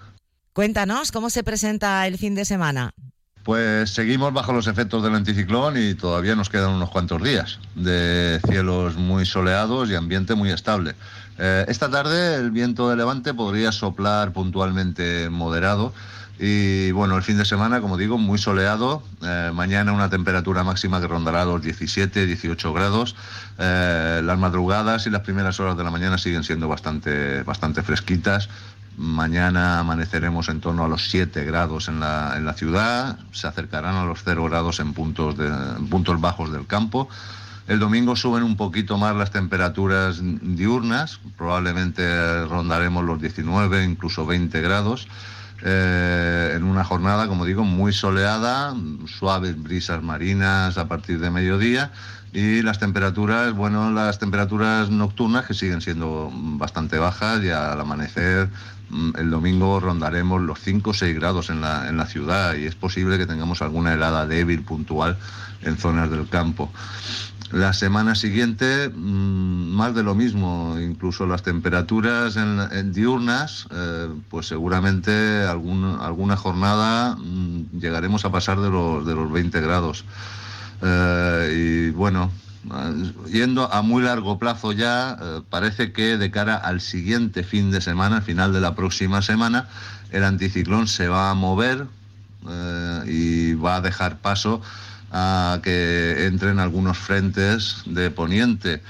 Cuéntanos 0.53 1.11
cómo 1.11 1.31
se 1.31 1.43
presenta 1.43 2.07
el 2.07 2.17
fin 2.17 2.37
de 2.37 2.45
semana. 2.45 2.93
Pues 3.43 3.91
seguimos 3.91 4.33
bajo 4.33 4.53
los 4.53 4.67
efectos 4.67 5.05
del 5.05 5.15
anticiclón 5.15 5.77
y 5.77 5.95
todavía 5.95 6.35
nos 6.35 6.49
quedan 6.49 6.71
unos 6.71 6.91
cuantos 6.91 7.23
días 7.23 7.61
de 7.77 8.41
cielos 8.49 8.97
muy 8.97 9.25
soleados 9.25 9.89
y 9.89 9.95
ambiente 9.95 10.35
muy 10.35 10.51
estable. 10.51 10.95
Eh, 11.39 11.65
esta 11.69 11.91
tarde 11.91 12.37
el 12.37 12.51
viento 12.51 12.89
de 12.89 12.97
levante 12.97 13.35
podría 13.35 13.73
soplar 13.73 14.33
puntualmente 14.33 15.29
moderado. 15.31 15.93
Y 16.39 16.91
bueno, 16.91 17.17
el 17.17 17.23
fin 17.23 17.39
de 17.39 17.47
semana, 17.47 17.81
como 17.81 17.97
digo, 17.97 18.19
muy 18.19 18.39
soleado. 18.39 19.03
Eh, 19.23 19.51
mañana 19.55 19.93
una 19.93 20.11
temperatura 20.11 20.65
máxima 20.65 21.01
que 21.01 21.07
rondará 21.07 21.45
los 21.47 21.63
17, 21.63 22.27
18 22.27 22.73
grados. 22.75 23.17
Eh, 23.59 24.21
las 24.23 24.39
madrugadas 24.39 25.07
y 25.07 25.11
las 25.11 25.23
primeras 25.23 25.59
horas 25.61 25.79
de 25.79 25.85
la 25.85 25.91
mañana 25.91 26.19
siguen 26.19 26.45
siendo 26.45 26.69
bastante, 26.69 27.43
bastante 27.43 27.83
fresquitas. 27.83 28.51
Mañana 28.99 29.79
amaneceremos 29.79 30.49
en 30.49 30.61
torno 30.61 30.85
a 30.85 30.89
los 30.89 31.11
7 31.11 31.45
grados 31.45 31.89
en 31.89 32.01
la, 32.01 32.35
en 32.37 32.47
la 32.47 32.55
ciudad, 32.55 33.19
se 33.31 33.47
acercarán 33.47 33.95
a 33.95 34.07
los 34.07 34.21
0 34.25 34.45
grados 34.45 34.81
en 34.81 34.95
puntos, 34.95 35.37
de, 35.37 35.51
puntos 35.91 36.19
bajos 36.21 36.51
del 36.51 36.67
campo. 36.67 37.09
El 37.69 37.81
domingo 37.81 38.15
suben 38.15 38.45
un 38.45 38.57
poquito 38.57 38.97
más 38.97 39.17
las 39.17 39.33
temperaturas 39.33 40.21
diurnas, 40.23 41.19
probablemente 41.37 42.45
rondaremos 42.45 43.05
los 43.05 43.21
19, 43.21 43.85
incluso 43.85 44.25
20 44.25 44.61
grados. 44.61 45.09
Eh, 45.63 46.53
en 46.55 46.63
una 46.65 46.85
jornada, 46.85 47.27
como 47.27 47.45
digo, 47.45 47.65
muy 47.65 47.93
soleada, 47.93 48.75
suaves 49.07 49.61
brisas 49.61 50.03
marinas 50.03 50.79
a 50.79 50.87
partir 50.87 51.19
de 51.19 51.31
mediodía 51.31 51.91
y 52.33 52.63
las 52.63 52.79
temperaturas, 52.79 53.53
bueno, 53.55 53.91
las 53.91 54.19
temperaturas 54.19 54.91
nocturnas 54.91 55.47
que 55.47 55.55
siguen 55.55 55.81
siendo 55.81 56.31
bastante 56.33 56.99
bajas 56.99 57.43
y 57.43 57.49
al 57.49 57.81
amanecer 57.81 58.51
mm, 58.91 59.13
el 59.17 59.31
domingo 59.31 59.81
rondaremos 59.81 60.43
los 60.43 60.61
5 60.61 60.91
o 60.91 60.95
6 60.95 61.15
grados 61.15 61.49
en 61.49 61.63
la, 61.63 61.89
en 61.89 61.97
la 61.97 62.07
ciudad 62.07 62.55
y 62.55 62.67
es 62.67 62.75
posible 62.75 63.17
que 63.17 63.27
tengamos 63.27 63.63
alguna 63.63 63.95
helada 63.95 64.27
débil 64.27 64.63
puntual 64.63 65.17
en 65.63 65.79
zonas 65.79 66.11
del 66.11 66.29
campo. 66.29 66.71
La 67.53 67.73
semana 67.73 68.17
siguiente, 68.17 68.89
mm, 68.89 69.71
más 69.71 69.95
de 69.95 70.03
lo 70.03 70.15
mismo, 70.17 70.77
incluso 70.81 71.27
las 71.27 71.43
temperaturas 71.43 72.37
en, 72.37 72.93
diurnas, 72.93 73.69
eh, 73.71 74.09
pues 74.31 74.49
seguramente 74.49 75.45
alguna 75.45 76.37
jornada 76.37 77.17
mm, 77.17 77.79
llegaremos 77.79 78.25
a 78.25 78.33
pasar 78.33 78.61
de 78.61 78.69
los, 78.69 79.07
de 79.07 79.15
los 79.15 79.31
20 79.31 79.61
grados. 79.61 80.05
Eh, 80.83 81.89
y 81.89 81.91
bueno, 81.91 82.33
eh, 82.65 83.13
yendo 83.31 83.73
a 83.73 83.81
muy 83.83 84.03
largo 84.03 84.41
plazo 84.41 84.73
ya, 84.73 85.17
parece 85.49 85.93
que 85.93 86.19
de 86.19 86.31
cara 86.33 86.57
al 86.57 86.81
siguiente 86.81 87.45
fin 87.45 87.71
de 87.71 87.81
semana, 87.81 88.17
al 88.17 88.23
final 88.23 88.53
de 88.53 88.61
la 88.61 88.75
próxima 88.75 89.23
semana, 89.23 89.69
el 90.11 90.25
anticiclón 90.25 90.89
se 90.89 91.07
va 91.07 91.31
a 91.31 91.35
mover 91.35 91.87
y 93.07 93.55
va 93.55 93.77
a 93.77 93.81
dejar 93.81 94.19
paso 94.19 94.63
a 95.13 95.61
que 95.63 96.27
entren 96.27 96.59
algunos 96.59 96.99
frentes 96.99 97.83
de 97.87 98.11
poniente. 98.11 98.83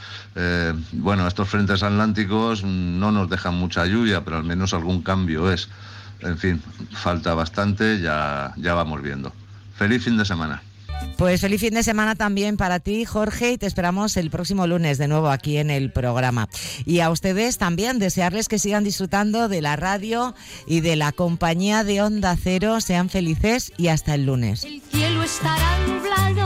bueno, 0.93 1.27
estos 1.27 1.49
frentes 1.49 1.83
atlánticos 1.83 2.65
no 2.65 3.13
nos 3.13 3.29
dejan 3.31 3.55
mucha 3.55 3.87
lluvia, 3.87 4.25
pero 4.25 4.37
al 4.37 4.45
menos 4.45 4.75
algún 4.75 5.03
cambio 5.03 5.51
es. 5.51 5.69
En 6.21 6.39
fin, 6.39 6.63
falta 6.93 7.35
bastante, 7.35 8.01
ya, 8.01 8.53
ya 8.57 8.75
vamos 8.75 9.03
viendo. 9.03 9.33
Feliz 9.77 10.03
fin 10.03 10.17
de 10.17 10.25
semana. 10.25 10.63
Pues 11.17 11.41
feliz 11.41 11.63
fin 11.63 11.73
de 11.73 11.83
semana 11.83 12.15
también 12.15 12.59
para 12.59 12.79
ti, 12.79 13.07
Jorge, 13.07 13.53
y 13.53 13.59
te 13.59 13.67
esperamos 13.67 14.19
el 14.19 14.31
próximo 14.31 14.67
lunes 14.67 14.99
de 14.99 15.09
nuevo 15.09 15.31
aquí 15.31 15.57
en 15.57 15.71
el 15.71 15.91
programa. 15.91 16.47
Y 16.85 17.01
a 17.01 17.11
ustedes 17.11 17.57
también 17.57 17.99
desearles 17.99 18.49
que 18.49 18.59
sigan 18.59 18.85
disfrutando 18.85 19.49
de 19.49 19.63
la 19.63 19.77
radio 19.77 20.35
y 20.67 20.81
de 20.81 20.95
la 20.95 21.13
compañía 21.13 21.85
de 21.85 22.03
Onda 22.03 22.37
Cero. 22.37 22.83
Sean 22.83 23.09
felices 23.09 23.73
y 23.79 23.89
hasta 23.89 24.15
el 24.15 24.27
lunes. 24.27 24.65
El 24.65 24.83
cielo 24.83 25.23
estará 25.23 25.79
nublado 25.87 26.46